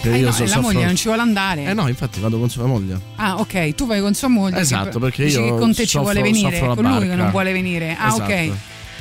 Che 0.00 0.12
Eh 0.12 0.18
io 0.18 0.26
no, 0.26 0.32
so- 0.32 0.44
la 0.46 0.60
moglie 0.60 0.84
non 0.84 0.96
ci 0.96 1.04
vuole 1.06 1.22
andare. 1.22 1.64
Eh 1.66 1.74
no, 1.74 1.86
infatti 1.86 2.18
vado 2.20 2.38
con 2.40 2.50
sua 2.50 2.66
moglie. 2.66 2.98
Ah, 3.16 3.36
ok, 3.38 3.74
tu 3.76 3.86
vai 3.86 4.00
con 4.00 4.14
sua 4.14 4.26
moglie. 4.28 4.58
Esatto, 4.58 4.98
perché 4.98 5.26
io 5.26 5.42
che 5.44 5.48
con 5.60 5.72
te 5.72 5.82
ci 5.84 5.90
soffro- 5.90 6.12
vuole 6.12 6.22
venire, 6.22 6.58
con 6.58 6.74
lui 6.74 6.98
che 7.00 7.06
barca. 7.06 7.14
non 7.14 7.30
vuole 7.30 7.52
venire. 7.52 7.96
Ah, 7.98 8.14
ok. 8.14 8.50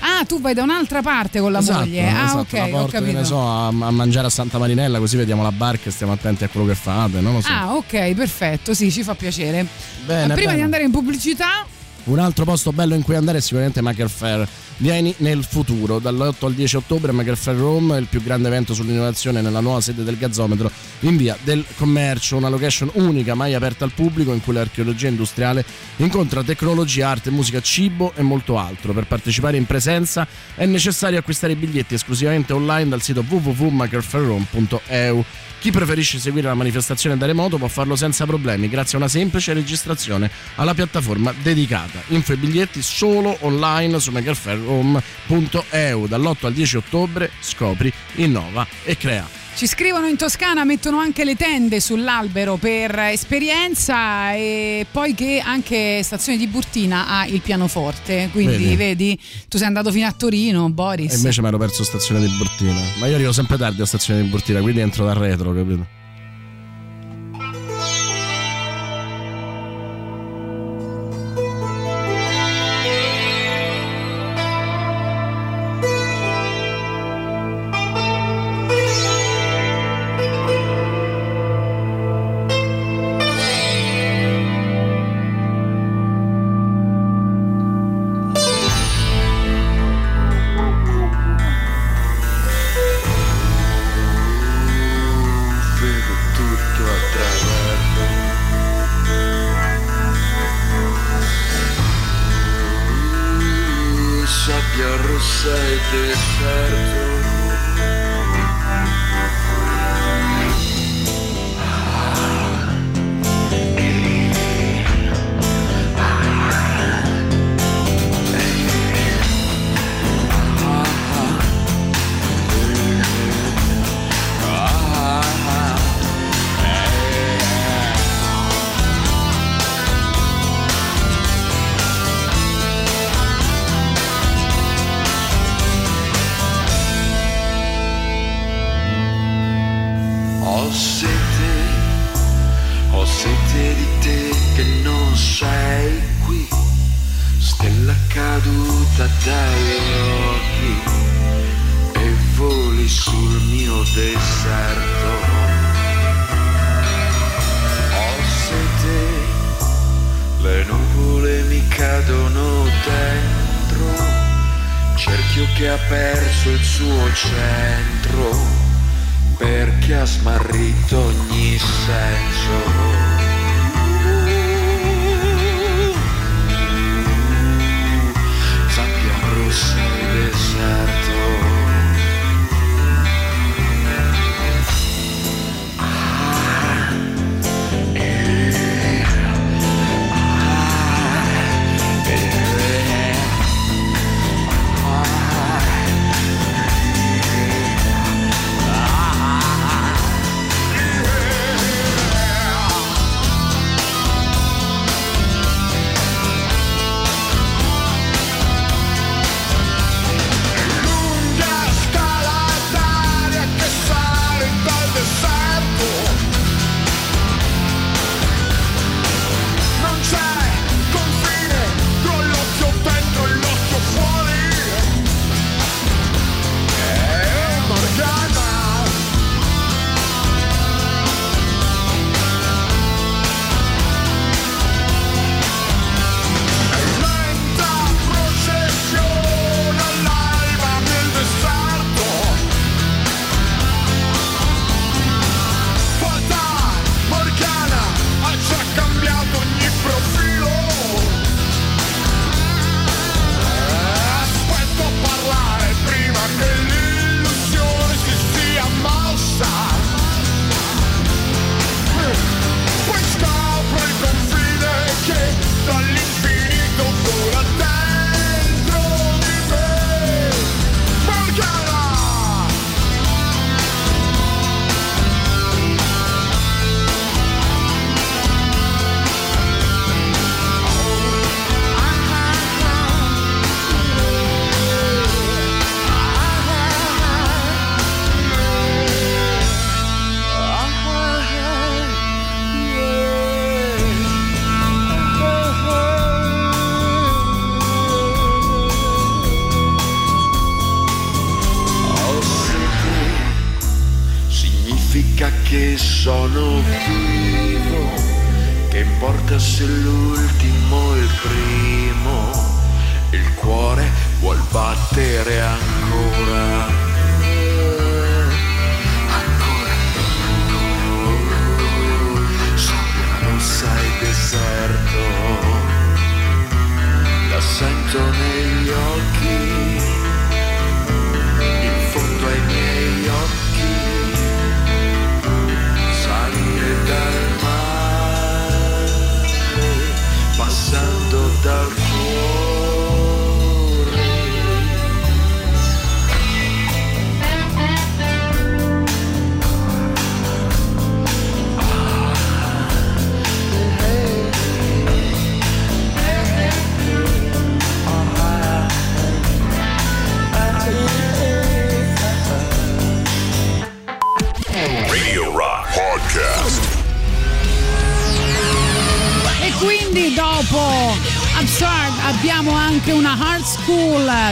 Ah, 0.07 0.23
tu 0.23 0.39
vai 0.39 0.53
da 0.53 0.61
un'altra 0.61 1.01
parte 1.01 1.39
con 1.39 1.51
la 1.51 1.59
esatto, 1.59 1.79
moglie. 1.79 2.07
Ah, 2.07 2.25
esatto, 2.25 2.37
ok, 2.41 2.53
la 2.53 2.67
porto, 2.67 2.99
ne 2.99 3.23
so, 3.23 3.41
a, 3.41 3.67
a 3.67 3.71
mangiare 3.91 4.27
a 4.27 4.29
Santa 4.29 4.59
Marinella 4.59 4.99
così 4.99 5.17
vediamo 5.17 5.41
la 5.41 5.51
barca 5.51 5.89
e 5.89 5.91
stiamo 5.91 6.13
attenti 6.13 6.43
a 6.43 6.47
quello 6.47 6.67
che 6.67 6.75
fate, 6.75 7.21
non 7.21 7.33
lo 7.33 7.41
so. 7.41 7.51
Ah, 7.51 7.73
ok, 7.75 8.13
perfetto, 8.13 8.75
sì, 8.75 8.91
ci 8.91 9.01
fa 9.01 9.15
piacere. 9.15 9.65
Bene, 10.05 10.33
Prima 10.33 10.49
bene. 10.49 10.55
di 10.57 10.61
andare 10.61 10.83
in 10.83 10.91
pubblicità, 10.91 11.65
Un 12.03 12.19
altro 12.19 12.45
posto 12.45 12.71
bello 12.71 12.93
in 12.93 13.01
cui 13.01 13.15
andare 13.15 13.39
è 13.39 13.41
sicuramente 13.41 13.81
Maker 13.81 14.09
Fair. 14.09 14.47
Vieni 14.77 15.15
nel 15.19 15.45
futuro, 15.45 15.99
dall'8 15.99 16.45
al 16.45 16.53
10 16.53 16.75
ottobre 16.75 17.13
Maker 17.13 17.37
Fair 17.37 17.55
Rome, 17.55 17.97
il 17.97 18.07
più 18.09 18.21
grande 18.21 18.49
evento 18.49 18.73
sull'innovazione 18.73 19.39
nella 19.41 19.61
nuova 19.61 19.79
sede 19.79 20.03
del 20.03 20.17
Gazzometro 20.17 20.69
in 21.01 21.15
via 21.15 21.37
del 21.43 21.63
commercio, 21.77 22.35
una 22.35 22.49
location 22.49 22.89
unica 22.95 23.35
mai 23.35 23.53
aperta 23.53 23.85
al 23.85 23.93
pubblico 23.93 24.33
in 24.33 24.41
cui 24.41 24.53
l'archeologia 24.53 25.07
industriale 25.07 25.63
incontra 25.97 26.43
tecnologia, 26.43 27.07
arte, 27.09 27.31
musica, 27.31 27.61
cibo 27.61 28.11
e 28.15 28.21
molto 28.21 28.57
altro. 28.57 28.91
Per 28.91 29.05
partecipare 29.05 29.55
in 29.55 29.65
presenza 29.65 30.27
è 30.55 30.65
necessario 30.65 31.19
acquistare 31.19 31.53
i 31.53 31.55
biglietti 31.55 31.93
esclusivamente 31.93 32.51
online 32.51 32.89
dal 32.89 33.01
sito 33.01 33.23
www.makerfairrome.eu. 33.25 35.23
Chi 35.65 35.71
preferisce 35.71 36.19
seguire 36.19 36.47
la 36.47 36.53
manifestazione 36.53 37.17
da 37.17 37.25
remoto 37.25 37.57
può 37.57 37.67
farlo 37.67 37.95
senza 37.95 38.27
problemi 38.27 38.69
grazie 38.69 38.97
a 38.97 39.01
una 39.01 39.09
semplice 39.09 39.51
registrazione 39.53 40.29
alla 40.57 40.75
piattaforma 40.75 41.33
dedicata. 41.41 42.03
Info 42.09 42.33
e 42.33 42.37
biglietti 42.37 42.83
solo 42.83 43.35
online 43.41 43.99
su 43.99 44.11
makerfairhome.eu. 44.65 46.07
Dall'8 46.07 46.45
al 46.45 46.53
10 46.53 46.77
ottobre 46.77 47.31
scopri, 47.39 47.91
innova 48.15 48.65
e 48.83 48.97
crea. 48.97 49.27
ci 49.55 49.67
scrivono 49.67 50.07
in 50.07 50.17
Toscana, 50.17 50.65
mettono 50.65 50.97
anche 50.99 51.23
le 51.23 51.35
tende 51.35 51.79
sull'albero 51.79 52.57
per 52.57 52.97
esperienza 52.99 54.33
e 54.33 54.85
poi 54.91 55.13
che 55.13 55.41
anche 55.43 56.01
Stazione 56.03 56.37
di 56.37 56.47
Burtina 56.47 57.07
ha 57.07 57.25
il 57.25 57.39
pianoforte. 57.41 58.29
Quindi 58.31 58.57
Vedi? 58.57 58.75
vedi, 58.75 59.19
tu 59.47 59.57
sei 59.57 59.67
andato 59.67 59.91
fino 59.91 60.07
a 60.07 60.11
Torino, 60.11 60.69
Boris. 60.69 61.13
E 61.13 61.15
invece 61.15 61.41
mi 61.41 61.47
ero 61.47 61.57
perso 61.57 61.83
stazione 61.83 62.19
di 62.19 62.27
Burtina. 62.35 62.81
Ma 62.99 63.07
io 63.07 63.15
arrivo 63.15 63.31
sempre 63.31 63.57
tardi 63.57 63.81
a 63.81 63.85
stazione 63.85 64.21
di 64.21 64.27
Burtina, 64.27 64.59
quindi 64.59 64.81
entro 64.81 65.05
dal 65.05 65.15
retro, 65.15 65.53
capito? 65.53 66.03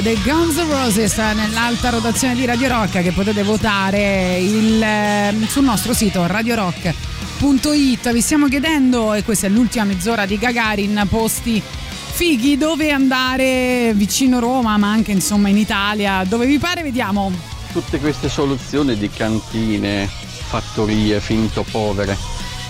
Dei 0.04 0.22
Guns 0.22 0.58
N' 0.58 0.70
Roses 0.70 1.18
nell'alta 1.18 1.90
rotazione 1.90 2.36
di 2.36 2.44
Radio 2.44 2.68
Rock 2.68 3.02
che 3.02 3.14
potete 3.14 3.42
votare 3.42 4.38
il, 4.38 4.84
eh, 4.84 5.34
sul 5.48 5.64
nostro 5.64 5.94
sito 5.94 6.28
radiorock.it. 6.28 8.12
Vi 8.12 8.22
stiamo 8.22 8.50
chiedendo, 8.50 9.14
e 9.14 9.24
questa 9.24 9.48
è 9.48 9.50
l'ultima 9.50 9.86
mezz'ora 9.86 10.26
di 10.26 10.38
Gagarin, 10.38 11.08
posti 11.10 11.64
fighi 11.64 12.58
dove 12.58 12.92
andare 12.92 13.94
vicino 13.96 14.40
Roma, 14.42 14.76
ma 14.76 14.92
anche 14.92 15.14
insomma 15.14 15.48
in 15.48 15.58
Italia, 15.58 16.26
dove 16.28 16.48
vi 16.48 16.60
pare, 16.60 16.84
vediamo. 16.84 17.32
Tutte 17.72 17.98
queste 18.00 18.28
soluzioni 18.28 18.98
di 18.98 19.10
cantine, 19.10 20.10
fattorie 20.10 21.22
finto 21.22 21.64
povere, 21.72 22.18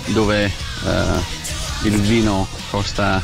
dove 0.07 0.45
eh, 0.45 1.87
il 1.87 1.99
vino 1.99 2.47
costa 2.69 3.19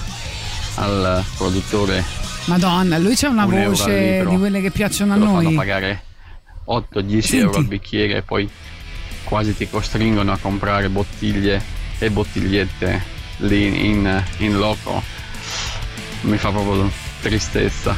al 0.76 1.24
produttore 1.38 2.19
Madonna, 2.46 2.98
lui 2.98 3.16
c'ha 3.16 3.30
una 3.30 3.46
Un 3.46 3.64
voce 3.66 4.26
di 4.28 4.38
quelle 4.38 4.62
che 4.62 4.72
piacciono 4.72 5.14
a 5.14 5.16
te 5.18 5.22
lo 5.22 5.26
fanno 5.28 5.42
noi. 5.42 5.56
pagare 5.56 6.02
8-10 6.68 7.20
Senti. 7.20 7.38
euro 7.38 7.58
al 7.60 7.66
bicchiere 7.66 8.18
e 8.18 8.22
poi 8.24 8.50
quasi 9.24 9.56
ti 9.56 9.70
costringono 9.70 10.32
a 10.32 10.38
comprare 10.42 10.90
bottiglie 10.90 11.62
e 12.00 12.10
bottigliette 12.10 13.04
lì 13.40 13.88
in, 13.90 14.24
in 14.38 14.58
loco. 14.58 15.02
Mi 16.22 16.38
fa 16.38 16.50
proprio 16.50 16.90
tristezza. 17.22 17.96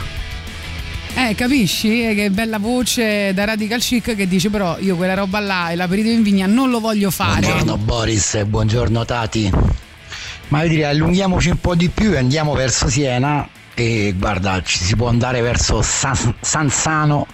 Eh, 1.14 1.34
capisci? 1.36 2.06
Eh, 2.08 2.14
Che 2.16 2.30
bella 2.30 2.58
voce 2.60 3.34
da 3.34 3.44
Radical 3.46 3.80
Chic 3.80 4.16
che 4.16 4.28
dice 4.28 4.50
però 4.50 4.78
io 4.80 4.96
quella 4.96 5.14
roba 5.14 5.40
là 5.40 5.70
e 5.70 5.76
l'aperitivo 5.76 6.14
in 6.16 6.24
vigna 6.24 6.46
non 6.46 6.70
lo 6.70 6.80
voglio 6.80 7.10
fare. 7.12 7.42
Buongiorno 7.42 7.78
Boris 7.78 8.36
e 8.36 8.46
buongiorno 8.46 9.06
Tati. 9.06 9.52
Ma 10.50 10.64
io 10.64 10.70
direi 10.70 10.84
allunghiamoci 10.86 11.50
un 11.50 11.60
po' 11.60 11.76
di 11.76 11.90
più 11.90 12.12
e 12.14 12.18
andiamo 12.18 12.54
verso 12.54 12.90
Siena 12.90 13.48
e 13.82 14.14
guarda 14.16 14.62
ci 14.62 14.78
si 14.78 14.96
può 14.96 15.08
andare 15.08 15.42
verso 15.42 15.82
San- 15.82 16.36
Sansano 16.40 17.26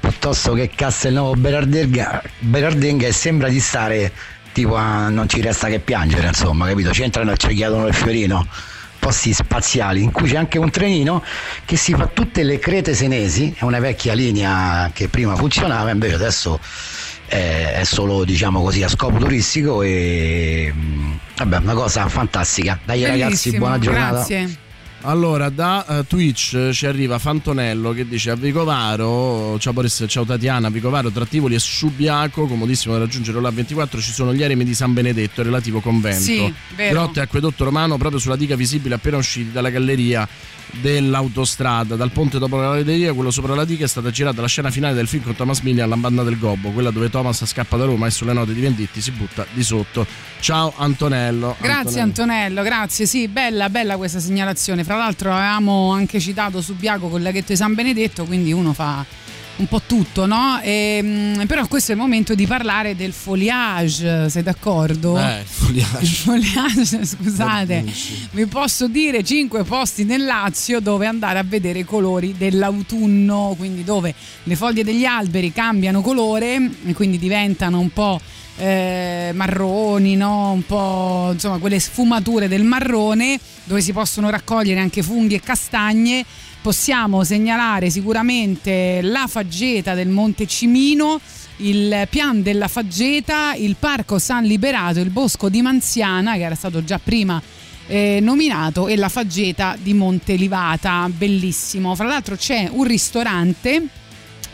piuttosto 0.00 0.54
che 0.54 0.70
Castelnuovo 0.74 1.34
Berardenga, 1.34 2.22
Berardenga 2.38 3.06
e 3.06 3.12
sembra 3.12 3.48
di 3.48 3.60
stare 3.60 4.10
tipo 4.52 4.76
a 4.76 5.10
non 5.10 5.28
ci 5.28 5.42
resta 5.42 5.68
che 5.68 5.78
piangere 5.78 6.28
insomma 6.28 6.66
capito? 6.66 6.92
Ci 6.92 7.02
entrano 7.02 7.32
e 7.32 7.36
ci 7.36 7.48
chiedono 7.54 7.86
il 7.86 7.94
fiorino 7.94 8.46
posti 8.98 9.32
spaziali 9.32 10.02
in 10.02 10.10
cui 10.10 10.28
c'è 10.28 10.36
anche 10.36 10.58
un 10.58 10.70
trenino 10.70 11.22
che 11.64 11.76
si 11.76 11.94
fa 11.94 12.06
tutte 12.06 12.42
le 12.44 12.58
crete 12.58 12.94
senesi 12.94 13.54
è 13.56 13.64
una 13.64 13.78
vecchia 13.78 14.14
linea 14.14 14.90
che 14.94 15.08
prima 15.08 15.36
funzionava 15.36 15.90
invece 15.90 16.14
adesso 16.14 16.58
è, 17.26 17.74
è 17.76 17.84
solo 17.84 18.24
diciamo 18.24 18.62
così 18.62 18.82
a 18.82 18.88
scopo 18.88 19.18
turistico 19.18 19.82
e 19.82 20.72
vabbè 21.36 21.58
una 21.58 21.74
cosa 21.74 22.08
fantastica 22.08 22.78
dai 22.84 23.02
ragazzi 23.02 23.50
Bellissimo, 23.50 23.58
buona 23.58 23.78
giornata 23.78 24.12
Grazie. 24.16 24.68
Allora, 25.02 25.48
da 25.48 25.86
eh, 25.86 26.06
Twitch 26.06 26.54
eh, 26.54 26.72
ci 26.74 26.84
arriva 26.84 27.18
Fantonello 27.18 27.92
che 27.92 28.06
dice 28.06 28.30
a 28.30 28.34
Vicovaro, 28.34 29.58
ciao 29.58 29.72
Boris, 29.72 30.04
ciao 30.06 30.24
Tatiana, 30.26 30.66
a 30.66 30.70
Vicovaro 30.70 31.10
tra 31.10 31.24
Tivoli 31.24 31.54
e 31.54 31.58
Subiaco, 31.58 32.46
comodissimo 32.46 32.92
da 32.92 33.00
raggiungere 33.00 33.40
la 33.40 33.50
24, 33.50 33.98
ci 33.98 34.12
sono 34.12 34.34
gli 34.34 34.42
eremi 34.42 34.62
di 34.62 34.74
San 34.74 34.92
Benedetto, 34.92 35.42
relativo 35.42 35.80
convento. 35.80 36.20
Sì, 36.20 36.52
vero. 36.76 36.92
Grotte 36.92 37.20
e 37.20 37.22
acquedotto 37.22 37.64
romano 37.64 37.96
proprio 37.96 38.20
sulla 38.20 38.36
diga 38.36 38.56
visibile 38.56 38.96
appena 38.96 39.16
usciti 39.16 39.50
dalla 39.50 39.70
galleria 39.70 40.28
dell'autostrada. 40.72 41.96
Dal 41.96 42.10
ponte 42.10 42.38
dopo 42.38 42.56
la 42.56 42.74
galleria, 42.74 43.12
quello 43.12 43.30
sopra 43.30 43.54
la 43.54 43.64
diga, 43.64 43.84
è 43.84 43.88
stata 43.88 44.10
girata 44.10 44.40
la 44.40 44.46
scena 44.46 44.70
finale 44.70 44.94
del 44.94 45.08
film 45.08 45.24
con 45.24 45.34
Thomas 45.34 45.60
Millian, 45.60 45.88
La 45.88 45.96
banda 45.96 46.22
del 46.22 46.38
Gobbo, 46.38 46.70
quella 46.70 46.90
dove 46.90 47.10
Thomas 47.10 47.44
scappa 47.44 47.76
da 47.76 47.84
Roma 47.84 48.06
e 48.06 48.10
sulle 48.10 48.32
note 48.32 48.52
di 48.52 48.60
Venditti 48.60 49.00
si 49.00 49.10
butta 49.10 49.46
di 49.52 49.62
sotto. 49.62 50.06
Ciao 50.40 50.72
Antonello. 50.76 51.56
Grazie 51.60 52.00
Antonello, 52.00 52.62
grazie. 52.62 53.06
Sì, 53.06 53.28
bella, 53.28 53.68
bella 53.68 53.96
questa 53.96 54.20
segnalazione. 54.20 54.84
Fra 54.90 54.98
l'altro 54.98 55.32
avevamo 55.32 55.92
anche 55.92 56.18
citato 56.18 56.60
Subiaco 56.60 57.06
con 57.06 57.18
il 57.18 57.22
laghetto 57.22 57.52
di 57.52 57.56
San 57.56 57.74
Benedetto, 57.74 58.24
quindi 58.24 58.50
uno 58.50 58.72
fa 58.72 59.06
un 59.54 59.68
po' 59.68 59.82
tutto, 59.86 60.26
no? 60.26 60.58
Ehm, 60.64 61.46
però 61.46 61.68
questo 61.68 61.92
è 61.92 61.94
il 61.94 62.00
momento 62.00 62.34
di 62.34 62.44
parlare 62.44 62.96
del 62.96 63.12
foliage, 63.12 64.28
sei 64.28 64.42
d'accordo? 64.42 65.16
Eh, 65.16 65.42
il 65.42 65.46
foliage. 65.46 65.98
Il 66.00 66.08
foliage, 66.08 67.06
scusate, 67.06 67.84
vi 68.32 68.46
posso 68.46 68.88
dire 68.88 69.22
cinque 69.22 69.62
posti 69.62 70.02
nel 70.02 70.24
Lazio 70.24 70.80
dove 70.80 71.06
andare 71.06 71.38
a 71.38 71.44
vedere 71.44 71.78
i 71.78 71.84
colori 71.84 72.34
dell'autunno, 72.36 73.54
quindi 73.56 73.84
dove 73.84 74.12
le 74.42 74.56
foglie 74.56 74.82
degli 74.82 75.04
alberi 75.04 75.52
cambiano 75.52 76.00
colore 76.00 76.68
e 76.84 76.94
quindi 76.94 77.16
diventano 77.16 77.78
un 77.78 77.92
po' 77.92 78.20
eh, 78.56 79.30
marroni, 79.34 80.16
no? 80.16 80.52
un 80.52 80.64
po' 80.64 81.30
insomma 81.32 81.58
quelle 81.58 81.78
sfumature 81.78 82.48
del 82.48 82.64
marrone 82.64 83.38
dove 83.64 83.80
si 83.80 83.92
possono 83.92 84.30
raccogliere 84.30 84.80
anche 84.80 85.02
funghi 85.02 85.34
e 85.34 85.40
castagne. 85.40 86.24
Possiamo 86.62 87.24
segnalare 87.24 87.88
sicuramente 87.88 89.00
la 89.02 89.26
faggeta 89.26 89.94
del 89.94 90.08
Monte 90.08 90.46
Cimino, 90.46 91.18
il 91.58 92.06
pian 92.10 92.42
della 92.42 92.68
faggeta, 92.68 93.54
il 93.54 93.76
Parco 93.78 94.18
San 94.18 94.44
Liberato, 94.44 95.00
il 95.00 95.08
Bosco 95.08 95.48
di 95.48 95.62
Manziana, 95.62 96.34
che 96.34 96.42
era 96.42 96.54
stato 96.54 96.84
già 96.84 97.00
prima 97.02 97.40
eh, 97.86 98.18
nominato, 98.20 98.88
e 98.88 98.96
la 98.96 99.08
faggeta 99.08 99.74
di 99.80 99.94
Monte 99.94 100.34
Livata, 100.34 101.08
bellissimo. 101.08 101.94
Fra 101.94 102.06
l'altro 102.06 102.36
c'è 102.36 102.68
un 102.70 102.84
ristorante 102.84 103.88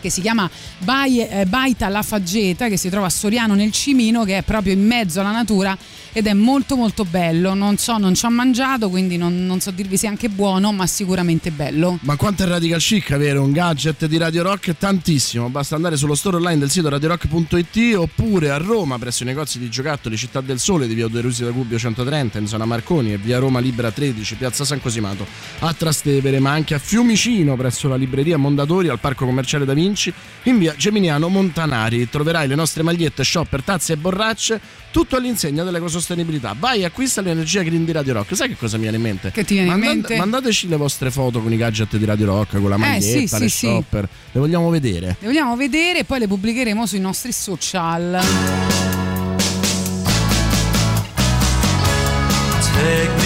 che 0.07 0.11
si 0.11 0.21
chiama 0.21 0.49
eh, 1.29 1.47
Baita 1.47 1.89
La 1.89 2.03
Faggeta 2.03 2.69
che 2.69 2.77
si 2.77 2.89
trova 2.89 3.07
a 3.07 3.11
Soriano 3.11 3.55
nel 3.55 3.73
Cimino 3.73 4.25
che 4.25 4.39
è 4.39 4.43
proprio 4.43 4.73
in 4.73 4.85
mezzo 4.85 5.21
alla 5.21 5.33
natura 5.33 5.77
ed 6.17 6.27
è 6.27 6.33
molto 6.33 6.77
molto 6.77 7.05
bello. 7.05 7.53
Non 7.53 7.77
so 7.77 7.99
non 7.99 8.15
ci 8.15 8.25
ho 8.25 8.31
mangiato 8.31 8.89
quindi 8.89 9.19
non, 9.19 9.45
non 9.45 9.61
so 9.61 9.71
dirvi 9.71 9.99
se 9.99 10.07
è 10.07 10.09
anche 10.09 10.31
buono 10.31 10.73
ma 10.73 10.87
sicuramente 10.87 11.51
bello. 11.51 11.99
Ma 12.01 12.17
quanto 12.17 12.43
è 12.43 12.47
radical 12.47 12.81
chic 12.81 13.11
avere 13.11 13.39
un 13.39 13.53
gadget 13.53 14.07
di 14.07 14.17
Radio 14.17 14.43
Rock? 14.43 14.79
Tantissimo, 14.79 15.51
basta 15.51 15.75
andare 15.75 15.99
sullo 15.99 16.15
store 16.15 16.37
online 16.37 16.61
del 16.61 16.71
sito 16.71 16.89
radiorock.it 16.89 17.97
oppure 17.97 18.49
a 18.49 18.57
Roma 18.57 18.99
presso 18.99 19.25
i 19.25 19.27
negozi 19.27 19.59
di 19.59 19.69
giocattoli 19.69 20.17
Città 20.17 20.41
del 20.41 20.59
Sole 20.59 20.87
di 20.87 20.95
via 20.95 21.05
Oderusi 21.05 21.45
da 21.45 21.51
Gubbio 21.51 21.77
130 21.77 22.39
in 22.39 22.47
zona 22.47 22.65
Marconi 22.65 23.13
e 23.13 23.19
via 23.19 23.39
Roma 23.39 23.59
Libera 23.59 23.91
13 23.91 24.37
piazza 24.37 24.65
San 24.65 24.81
Cosimato 24.81 25.27
a 25.59 25.75
Trastevere 25.75 26.39
ma 26.39 26.53
anche 26.53 26.73
a 26.73 26.79
Fiumicino 26.79 27.57
presso 27.57 27.89
la 27.89 27.97
libreria 27.97 28.39
Mondadori 28.39 28.89
al 28.89 29.01
parco 29.01 29.27
commerciale 29.27 29.67
Da 29.67 29.75
Vinci 29.75 30.11
in 30.45 30.57
via 30.57 30.75
Geminiano 30.75 31.29
Montanari. 31.29 32.09
Troverai 32.09 32.49
le 32.49 32.55
nostre 32.55 32.83
magliette, 32.83 33.23
shopper, 33.23 33.63
tazze 33.63 33.93
e 33.93 33.97
borracce 33.99 34.85
tutto 34.97 35.17
all'insegna 35.17 35.63
dell'ecosostenibilità 35.63 36.57
vai 36.59 36.83
acquista 36.83 37.21
l'energia 37.21 37.63
green 37.63 37.85
di 37.85 37.93
Radio 37.93 38.15
Rock 38.15 38.35
sai 38.35 38.49
che 38.49 38.57
cosa 38.57 38.77
mi 38.77 38.85
viene 38.85 38.97
in 38.97 39.03
mente? 39.03 39.31
Che 39.31 39.45
ti 39.45 39.53
viene 39.53 39.71
in 39.75 39.79
mente? 39.79 40.17
mandateci 40.17 40.69
le 40.69 40.77
vostre 40.77 41.11
foto 41.11 41.43
con 41.43 41.53
i 41.53 41.59
gadget 41.59 41.99
di 41.99 42.05
Radio 42.07 42.25
Rock 42.25 42.59
con 42.59 42.71
la 42.71 42.77
Eh, 42.77 42.79
maglietta, 42.79 43.37
sì, 43.37 43.43
le 43.43 43.49
sì, 43.51 43.57
sì. 43.59 43.67
shopper 43.67 44.09
le 44.33 44.41
vogliamo 44.41 44.71
vedere 44.71 45.17
le 45.21 45.27
vogliamo 45.27 45.55
vedere 45.55 45.99
e 45.99 46.05
poi 46.05 46.21
le 46.21 46.27
pubblicheremo 46.29 46.87
sui 46.87 47.01
nostri 47.01 47.31
social 47.33 48.19
Take 52.75 53.26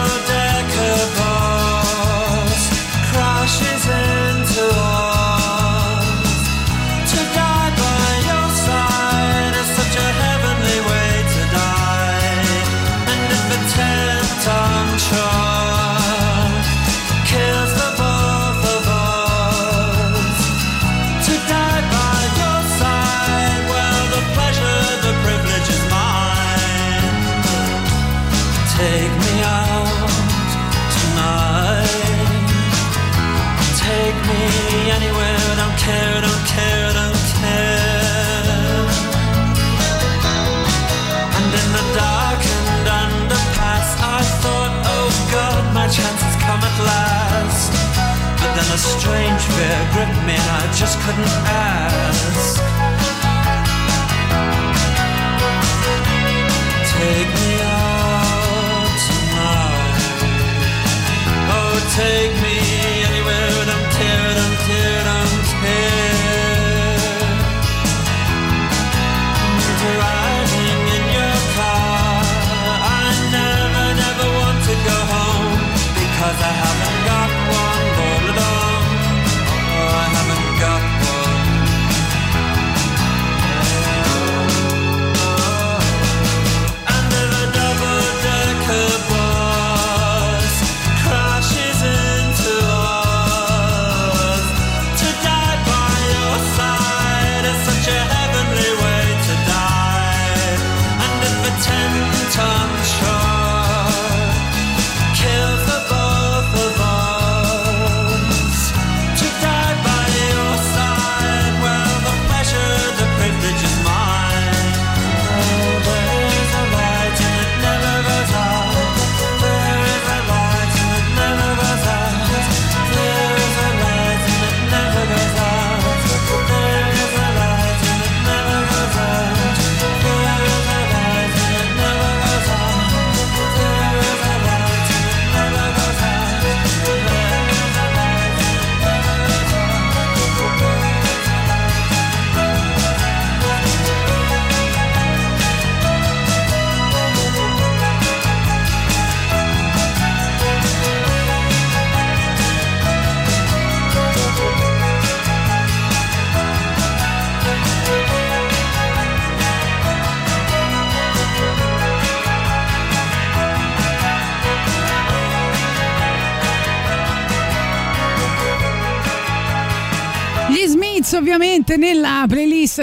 just 50.81 50.97
couldn't 51.01 51.27
act. 51.45 52.00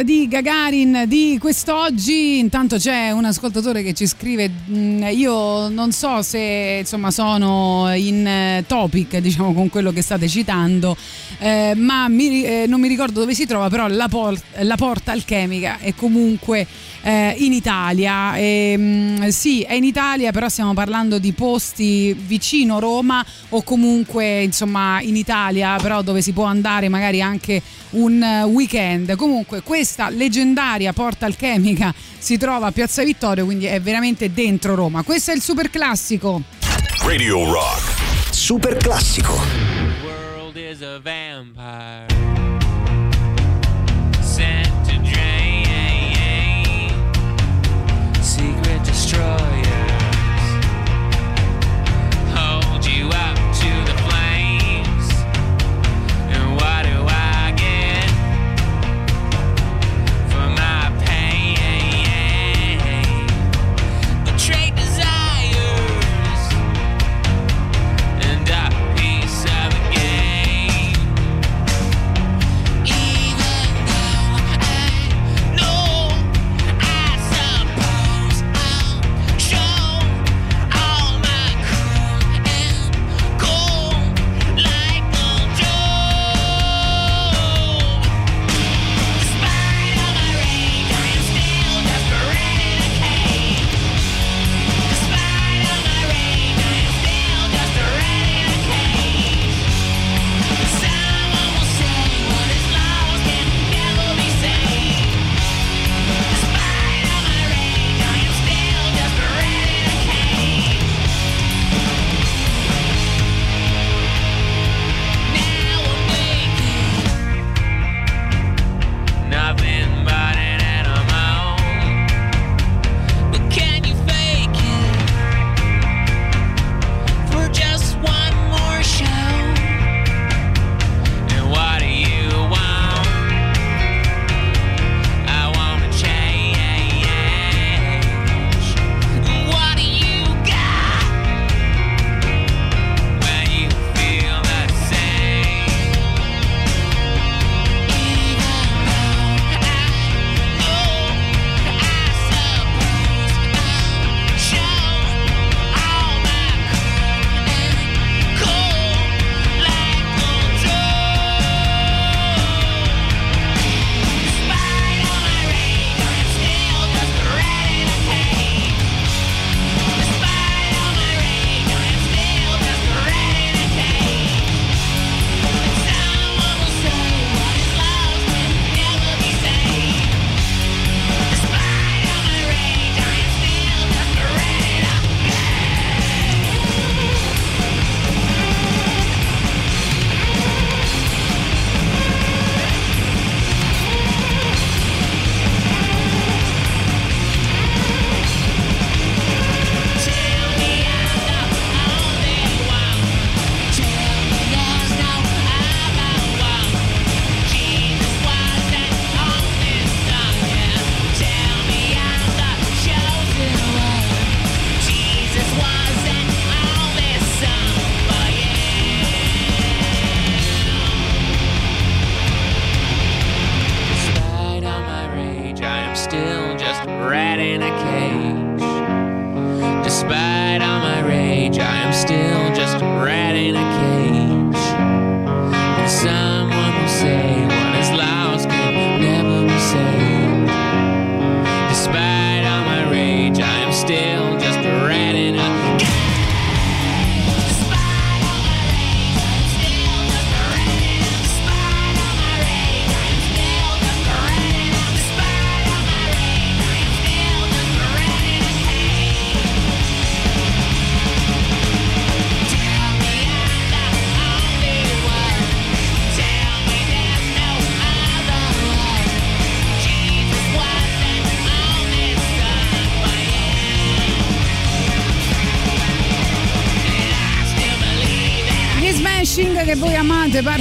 di 0.03 0.29
Gagarin 0.29 1.05
di 1.07 1.18
quest'oggi 1.49 2.37
intanto 2.37 2.77
c'è 2.77 3.11
un 3.11 3.25
ascoltatore 3.25 3.83
che 3.83 3.95
ci 3.95 4.07
scrive 4.07 4.51
mm, 4.69 5.05
io 5.13 5.71
non 5.71 5.93
so 5.93 6.21
se 6.21 6.81
insomma 6.81 7.11
sono 7.11 7.91
in 7.95 8.27
eh, 8.27 8.65
topic 8.67 9.17
diciamo 9.17 9.55
con 9.55 9.71
quello 9.71 9.91
che 9.91 10.03
state 10.03 10.29
citando 10.29 10.95
eh, 11.39 11.73
ma 11.75 12.07
mi, 12.09 12.45
eh, 12.45 12.67
non 12.69 12.81
mi 12.81 12.89
ricordo 12.89 13.21
dove 13.21 13.33
si 13.33 13.47
trova 13.47 13.71
però 13.71 13.87
la, 13.87 14.09
por- 14.09 14.39
la 14.59 14.77
porta 14.77 15.13
alchemica 15.13 15.79
è 15.79 15.95
comunque 15.95 16.67
eh, 17.03 17.35
in 17.39 17.53
Italia. 17.53 18.37
E, 18.37 19.29
sì 19.29 19.63
è 19.63 19.75
in 19.75 19.85
Italia 19.85 20.33
però 20.33 20.49
stiamo 20.49 20.75
parlando 20.75 21.19
di 21.19 21.33
posti 21.33 22.15
vicino 22.15 22.79
Roma 22.79 23.25
o 23.51 23.63
comunque 23.63 24.43
insomma 24.43 25.01
in 25.01 25.17
Italia 25.17 25.77
però 25.81 26.03
dove 26.03 26.21
si 26.23 26.33
può 26.33 26.45
andare 26.45 26.89
magari 26.89 27.23
anche 27.23 27.63
un 27.91 28.23
eh, 28.23 28.43
weekend. 28.43 29.17
Comunque 29.17 29.63
questa 29.63 30.11
leggendaria 30.11 30.93
porta 30.93 31.25
alchemica 31.25 31.37
Alchemica 31.39 31.95
si 32.19 32.37
trova 32.37 32.67
a 32.67 32.73
Piazza 32.73 33.05
Vittorio, 33.05 33.45
quindi 33.45 33.67
è 33.67 33.81
veramente 33.81 34.33
dentro 34.33 34.75
Roma. 34.75 35.05
Questo 35.05 35.31
è 35.31 35.35
il 35.35 35.41
super 35.41 35.71
classico. 35.71 36.43
Radio 37.05 37.51
Rock. 37.51 38.35
Super 38.35 38.77
classico. 38.77 39.35
The 39.35 40.07
world 40.07 40.57
is 40.57 40.83
a 40.83 40.99
vampire. 41.01 42.38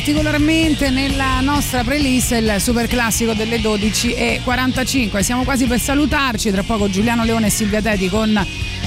Particolarmente 0.08 0.90
nella 0.90 1.42
nostra 1.42 1.84
playlist 1.84 2.32
il 2.32 2.56
super 2.60 2.88
classico 2.88 3.34
delle 3.34 3.58
12.45. 3.58 5.20
Siamo 5.20 5.44
quasi 5.44 5.66
per 5.66 5.82
salutarci, 5.82 6.50
tra 6.50 6.64
poco 6.64 6.90
Giuliano 6.90 7.26
Leone 7.26 7.48
e 7.48 7.50
Silvia 7.50 7.82
Teti 7.82 8.08
con 8.08 8.30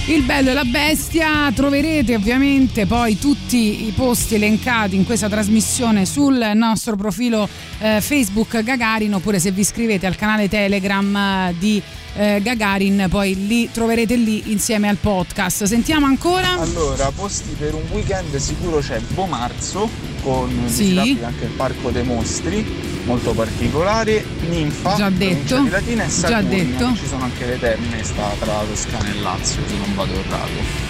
il 0.07 0.23
bello 0.23 0.49
e 0.49 0.55
la 0.55 0.65
bestia. 0.65 1.53
Troverete 1.55 2.15
ovviamente 2.15 2.87
poi 2.87 3.19
tutti 3.19 3.87
i 3.87 3.91
posti 3.91 4.37
elencati 4.37 4.97
in 4.97 5.05
questa 5.05 5.29
trasmissione 5.29 6.07
sul 6.07 6.53
nostro 6.55 6.97
profilo 6.97 7.47
eh, 7.81 8.01
Facebook 8.01 8.63
Gagarin 8.63 9.13
oppure 9.13 9.39
se 9.39 9.51
vi 9.51 9.61
iscrivete 9.61 10.07
al 10.07 10.17
canale 10.17 10.49
Telegram 10.49 11.15
eh, 11.15 11.55
di 11.59 11.83
eh, 12.15 12.41
Gagarin 12.43 13.09
poi 13.11 13.47
li 13.47 13.71
troverete 13.71 14.17
lì 14.17 14.53
insieme 14.53 14.89
al 14.89 14.97
podcast. 14.97 15.65
Sentiamo 15.65 16.07
ancora. 16.07 16.59
Allora, 16.59 17.11
posti 17.11 17.55
per 17.59 17.75
un 17.75 17.85
weekend 17.91 18.35
sicuro 18.37 18.79
c'è 18.79 18.99
Bomarzo 19.13 20.10
con 20.23 20.51
Sì. 20.67 20.97
anche 21.23 21.45
il 21.45 21.51
Parco 21.51 21.91
dei 21.91 22.05
Mostri, 22.05 22.65
molto 23.05 23.33
particolare, 23.33 24.25
Ninfa, 24.49 24.95
Già 24.97 25.11
detto. 25.11 25.61
di 25.61 25.69
Latina 25.71 26.05
e 26.05 26.07
Già 26.07 26.13
Saturnia, 26.13 26.65
detto. 26.65 26.95
ci 26.97 27.07
sono 27.07 27.25
anche 27.25 27.47
le 27.47 27.59
terme, 27.59 28.03
sta 28.03 28.35
tra 28.39 28.53
la 28.59 28.65
Toscana 28.69 29.09
e 29.09 29.21
Lazio, 29.21 29.61
se 29.67 29.75
non 29.77 29.95
vado 29.95 30.13
errato. 30.13 30.89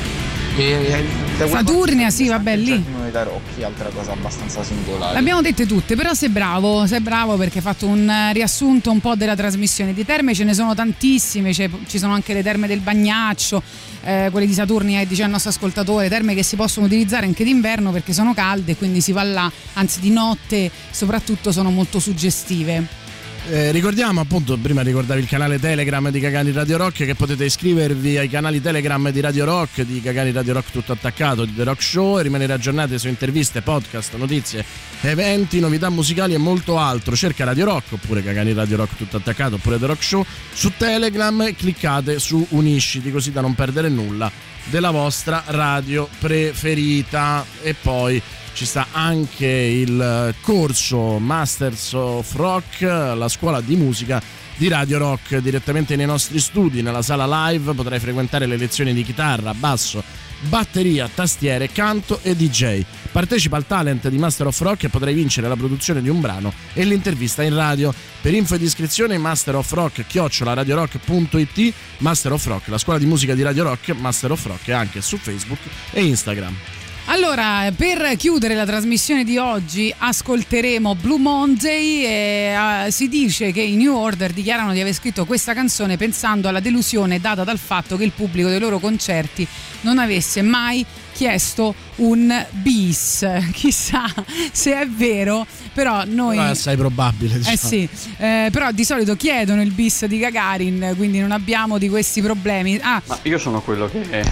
E, 0.57 1.05
e 1.39 1.49
Saturnia, 1.49 2.11
sì, 2.11 2.27
vabbè, 2.29 2.57
lì. 2.57 2.85
Dei 3.03 3.13
Tarocchi, 3.13 3.63
altra 3.63 3.89
cosa 3.95 4.13
abbastanza 4.13 4.63
singolare. 4.65 5.13
Le 5.15 5.19
abbiamo 5.21 5.41
dette 5.41 5.65
tutte, 5.65 5.95
però 5.95 6.13
sei 6.13 6.29
bravo, 6.29 6.87
sei 6.87 7.01
bravo 7.01 7.37
perché 7.37 7.59
hai 7.59 7.65
fatto 7.65 7.87
un 7.87 8.13
riassunto 8.33 8.91
un 8.91 9.01
po' 9.01 9.15
della 9.15 9.37
trasmissione. 9.37 9.95
Di 9.95 10.05
terme 10.05 10.35
ce 10.35 10.45
ne 10.45 10.53
sono 10.53 10.75
tantissime, 10.75 11.53
ci 11.55 11.99
sono 11.99 12.13
anche 12.13 12.35
le 12.35 12.43
terme 12.43 12.67
del 12.67 12.81
Bagnaccio, 12.81 13.63
eh, 14.03 14.29
quelle 14.31 14.47
di 14.47 14.53
Saturnia, 14.53 15.05
dice 15.05 15.23
il 15.25 15.31
nostro 15.31 15.51
ascoltatore, 15.51 16.09
terme 16.09 16.35
che 16.35 16.43
si 16.43 16.57
possono 16.57 16.87
utilizzare 16.87 17.27
anche 17.27 17.45
d'inverno 17.45 17.91
perché 17.91 18.13
sono 18.13 18.35
calde, 18.35 18.77
quindi 18.77 19.01
si 19.01 19.13
va 19.13 19.23
là, 19.23 19.51
anzi 19.75 20.01
di 20.01 20.11
notte 20.11 20.71
soprattutto 20.91 21.53
sono 21.53 21.71
molto 21.71 21.99
suggestive. 21.99 23.00
Eh, 23.49 23.73
ricordiamo 23.73 24.21
appunto, 24.21 24.57
prima 24.59 24.83
ricordavi 24.83 25.21
il 25.21 25.27
canale 25.27 25.59
Telegram 25.59 26.11
di 26.11 26.21
Cagani 26.21 26.53
Radio 26.53 26.77
Rock 26.77 27.05
che 27.05 27.15
potete 27.15 27.47
iscrivervi 27.47 28.19
ai 28.19 28.29
canali 28.29 28.61
Telegram 28.61 29.11
di 29.11 29.21
Radio 29.21 29.45
Rock, 29.45 29.81
di 29.83 30.01
Cagani 30.01 30.31
Radio 30.31 30.53
Rock 30.53 30.71
tutto 30.71 30.93
attaccato, 30.93 31.45
di 31.45 31.55
The 31.57 31.65
Rock 31.65 31.83
Show 31.83 32.19
e 32.19 32.23
rimanere 32.23 32.53
aggiornati 32.53 32.99
su 32.99 33.09
interviste, 33.09 33.63
podcast, 33.63 34.15
notizie, 34.17 34.65
eventi, 35.01 35.59
novità 35.59 35.89
musicali 35.89 36.35
e 36.35 36.39
molto 36.39 36.79
altro. 36.79 37.17
Cerca 37.17 37.45
Radio 37.45 37.65
Rock 37.65 37.93
oppure 37.93 38.23
Cagani 38.23 38.53
Radio 38.53 38.77
Rock 38.77 38.97
tutto 38.97 39.17
attaccato 39.17 39.57
oppure 39.57 39.79
The 39.79 39.87
Rock 39.87 40.05
Show 40.05 40.25
su 40.53 40.73
Telegram 40.77 41.41
e 41.41 41.57
cliccate 41.57 42.19
su 42.21 42.47
Unisciti 42.51 43.11
così 43.11 43.33
da 43.33 43.41
non 43.41 43.55
perdere 43.55 43.89
nulla 43.89 44.31
della 44.65 44.91
vostra 44.91 45.43
radio 45.47 46.09
preferita 46.19 47.45
e 47.63 47.75
poi 47.75 48.23
ci 48.53 48.67
sta 48.67 48.89
anche 48.93 49.47
il 49.47 50.35
corso 50.41 51.19
Masters 51.19 51.93
of 51.93 52.35
Rock, 52.35 52.81
la 52.81 53.29
scuola 53.29 53.61
di 53.61 53.77
musica 53.77 54.23
di 54.57 54.69
Radio 54.69 54.99
Rock 54.99 55.39
direttamente 55.39 55.97
nei 55.97 56.05
nostri 56.05 56.39
studi, 56.39 56.83
nella 56.83 57.01
sala 57.01 57.49
live, 57.49 57.73
potrai 57.73 57.99
frequentare 57.99 58.45
le 58.45 58.59
lezioni 58.59 58.93
di 58.93 59.03
chitarra, 59.03 59.55
basso, 59.55 60.05
batteria, 60.41 61.09
tastiere, 61.13 61.73
canto 61.73 62.21
e 62.23 62.37
DJ. 62.37 62.85
Partecipa 63.11 63.57
al 63.57 63.67
talent 63.67 64.09
di 64.09 64.19
Master 64.19 64.49
of 64.49 64.61
Rock 64.61 64.85
e 64.85 64.89
potrai 64.89 65.15
vincere 65.15 65.49
la 65.49 65.57
produzione 65.57 66.03
di 66.03 66.11
un 66.11 66.21
brano 66.21 66.53
e 66.75 66.85
l'intervista 66.85 67.43
in 67.43 67.55
radio. 67.55 67.93
Per 68.21 68.35
info 68.35 68.57
ed 68.57 68.63
iscrizione 68.63 69.17
Master 69.17 69.57
of 69.57 69.73
Rock 69.73 70.07
chiocciolaradiorock.it 70.07 71.75
Master 71.99 72.33
of 72.33 72.45
Rock, 72.47 72.69
la 72.69 72.79
scuola 72.79 72.99
di 72.99 73.07
musica 73.07 73.35
di 73.35 73.43
Radio 73.43 73.65
Rock, 73.65 73.95
Master 73.95 74.33
of 74.33 74.45
Rock 74.45 74.67
è 74.69 74.73
anche 74.73 75.01
su 75.01 75.17
Facebook 75.17 75.61
e 75.91 76.05
Instagram. 76.05 76.80
Allora, 77.13 77.73
per 77.75 78.15
chiudere 78.17 78.55
la 78.55 78.65
trasmissione 78.65 79.25
di 79.25 79.37
oggi 79.37 79.93
ascolteremo 79.99 80.95
Blue 80.95 81.19
Monday 81.19 82.05
e 82.05 82.87
eh, 82.87 82.91
si 82.93 83.09
dice 83.09 83.51
che 83.51 83.61
i 83.63 83.75
New 83.75 83.93
Order 83.93 84.33
dichiarano 84.33 84.73
di 84.73 84.81
aver 84.81 84.95
scritto 84.95 85.25
questa 85.25 85.53
canzone 85.53 85.97
pensando 85.97 86.47
alla 86.47 86.61
delusione 86.61 87.19
data 87.19 87.43
dal 87.43 87.59
fatto 87.59 87.97
che 87.97 88.05
il 88.05 88.13
pubblico 88.13 88.49
dei 88.49 88.61
loro 88.61 88.79
concerti 88.79 89.45
non 89.81 89.99
avesse 89.99 90.43
mai 90.43 90.87
chiesto 91.13 91.75
un 91.97 92.47
bis. 92.51 93.27
Chissà 93.51 94.05
se 94.53 94.81
è 94.81 94.87
vero, 94.87 95.45
però 95.73 96.05
noi... 96.07 96.37
Però 96.37 96.47
è 96.47 96.51
assai 96.51 96.77
probabile. 96.77 97.39
Diciamo. 97.39 97.55
Eh 97.55 97.59
sì, 97.59 97.89
eh, 98.19 98.51
però 98.53 98.71
di 98.71 98.85
solito 98.85 99.17
chiedono 99.17 99.63
il 99.63 99.73
bis 99.73 100.05
di 100.05 100.19
Gagarin, 100.19 100.95
quindi 100.97 101.19
non 101.19 101.33
abbiamo 101.33 101.77
di 101.77 101.89
questi 101.89 102.23
problemi. 102.23 102.79
Ah, 102.81 103.03
Ma 103.05 103.19
io 103.23 103.39
sono 103.39 103.61
quello 103.61 103.89
che 103.89 104.01
è, 104.09 104.23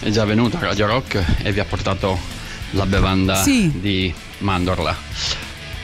è 0.00 0.10
già 0.10 0.24
venuto 0.24 0.56
a 0.56 0.60
Radio 0.60 0.86
Rock 0.86 1.22
e 1.42 1.52
vi 1.52 1.60
ha 1.60 1.64
portato 1.64 2.18
la 2.70 2.86
bevanda 2.86 3.42
Sì. 3.42 3.70
di 3.74 4.12
mandorla. 4.38 4.96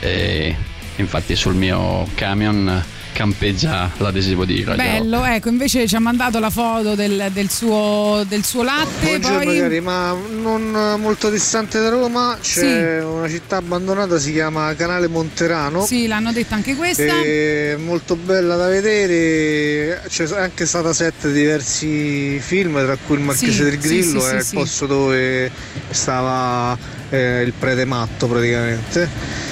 E 0.00 0.54
infatti 0.96 1.36
sul 1.36 1.54
mio 1.54 2.06
camion 2.14 2.82
campeggia 3.12 3.90
l'adesivo 3.98 4.44
di 4.44 4.64
Radio 4.64 4.82
Rock. 4.82 4.98
bello, 4.98 5.24
ecco, 5.24 5.48
invece 5.48 5.86
ci 5.86 5.96
ha 5.96 6.00
mandato 6.00 6.38
la 6.38 6.50
foto 6.50 6.94
del, 6.94 7.28
del 7.32 7.50
suo, 7.50 8.24
del 8.26 8.44
suo 8.44 8.62
latte, 8.62 9.18
Buongiorno 9.18 9.44
poi... 9.44 9.58
cari, 9.58 9.80
ma 9.80 10.16
non 10.40 10.96
molto 10.98 11.30
distante 11.30 11.80
da 11.80 11.88
Roma 11.88 12.38
c'è 12.40 13.02
una 13.02 13.28
città 13.28 13.56
abbandonata, 13.56 14.18
si 14.18 14.32
chiama 14.32 14.74
Canale 14.74 15.08
Monterano. 15.08 15.84
Sì, 15.84 16.06
l'hanno 16.06 16.32
detta 16.32 16.54
anche 16.54 16.74
questa. 16.76 17.02
È 17.02 17.76
molto 17.78 18.16
bella 18.16 18.56
da 18.56 18.68
vedere, 18.68 20.02
c'è 20.08 20.26
anche 20.36 20.66
stata 20.66 20.92
set 20.92 21.26
di 21.26 21.32
diversi 21.32 22.38
film, 22.40 22.82
tra 22.82 22.96
cui 22.96 23.16
il 23.16 23.22
Marchese 23.22 23.52
Sì, 23.52 23.62
del 23.62 23.80
sì, 23.80 23.88
Grillo, 23.88 24.20
sì, 24.20 24.26
è 24.26 24.30
sì, 24.30 24.36
il 24.36 24.42
sì. 24.44 24.54
posto 24.54 24.86
dove 24.86 25.50
stava 25.90 26.76
eh, 27.10 27.42
il 27.42 27.52
prete 27.52 27.84
matto 27.84 28.26
praticamente. 28.26 29.49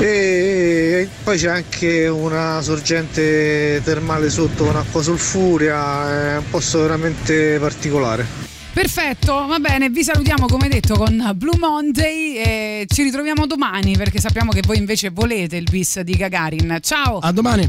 E 0.00 1.06
poi 1.22 1.36
c'è 1.36 1.48
anche 1.48 2.08
una 2.08 2.62
sorgente 2.62 3.82
termale 3.84 4.30
sotto 4.30 4.64
con 4.64 4.76
acqua 4.76 5.02
sulfurea, 5.02 6.34
è 6.34 6.36
un 6.38 6.48
posto 6.48 6.80
veramente 6.80 7.58
particolare. 7.60 8.26
Perfetto, 8.72 9.46
va 9.46 9.58
bene, 9.58 9.90
vi 9.90 10.02
salutiamo 10.02 10.46
come 10.46 10.68
detto 10.68 10.94
con 10.94 11.32
Blue 11.34 11.58
Monday 11.58 12.36
e 12.36 12.86
ci 12.88 13.02
ritroviamo 13.02 13.46
domani 13.46 13.96
perché 13.96 14.20
sappiamo 14.20 14.52
che 14.52 14.62
voi 14.64 14.78
invece 14.78 15.10
volete 15.10 15.56
il 15.56 15.66
bis 15.68 16.00
di 16.00 16.14
Gagarin. 16.14 16.78
Ciao! 16.80 17.18
A 17.18 17.30
domani! 17.32 17.68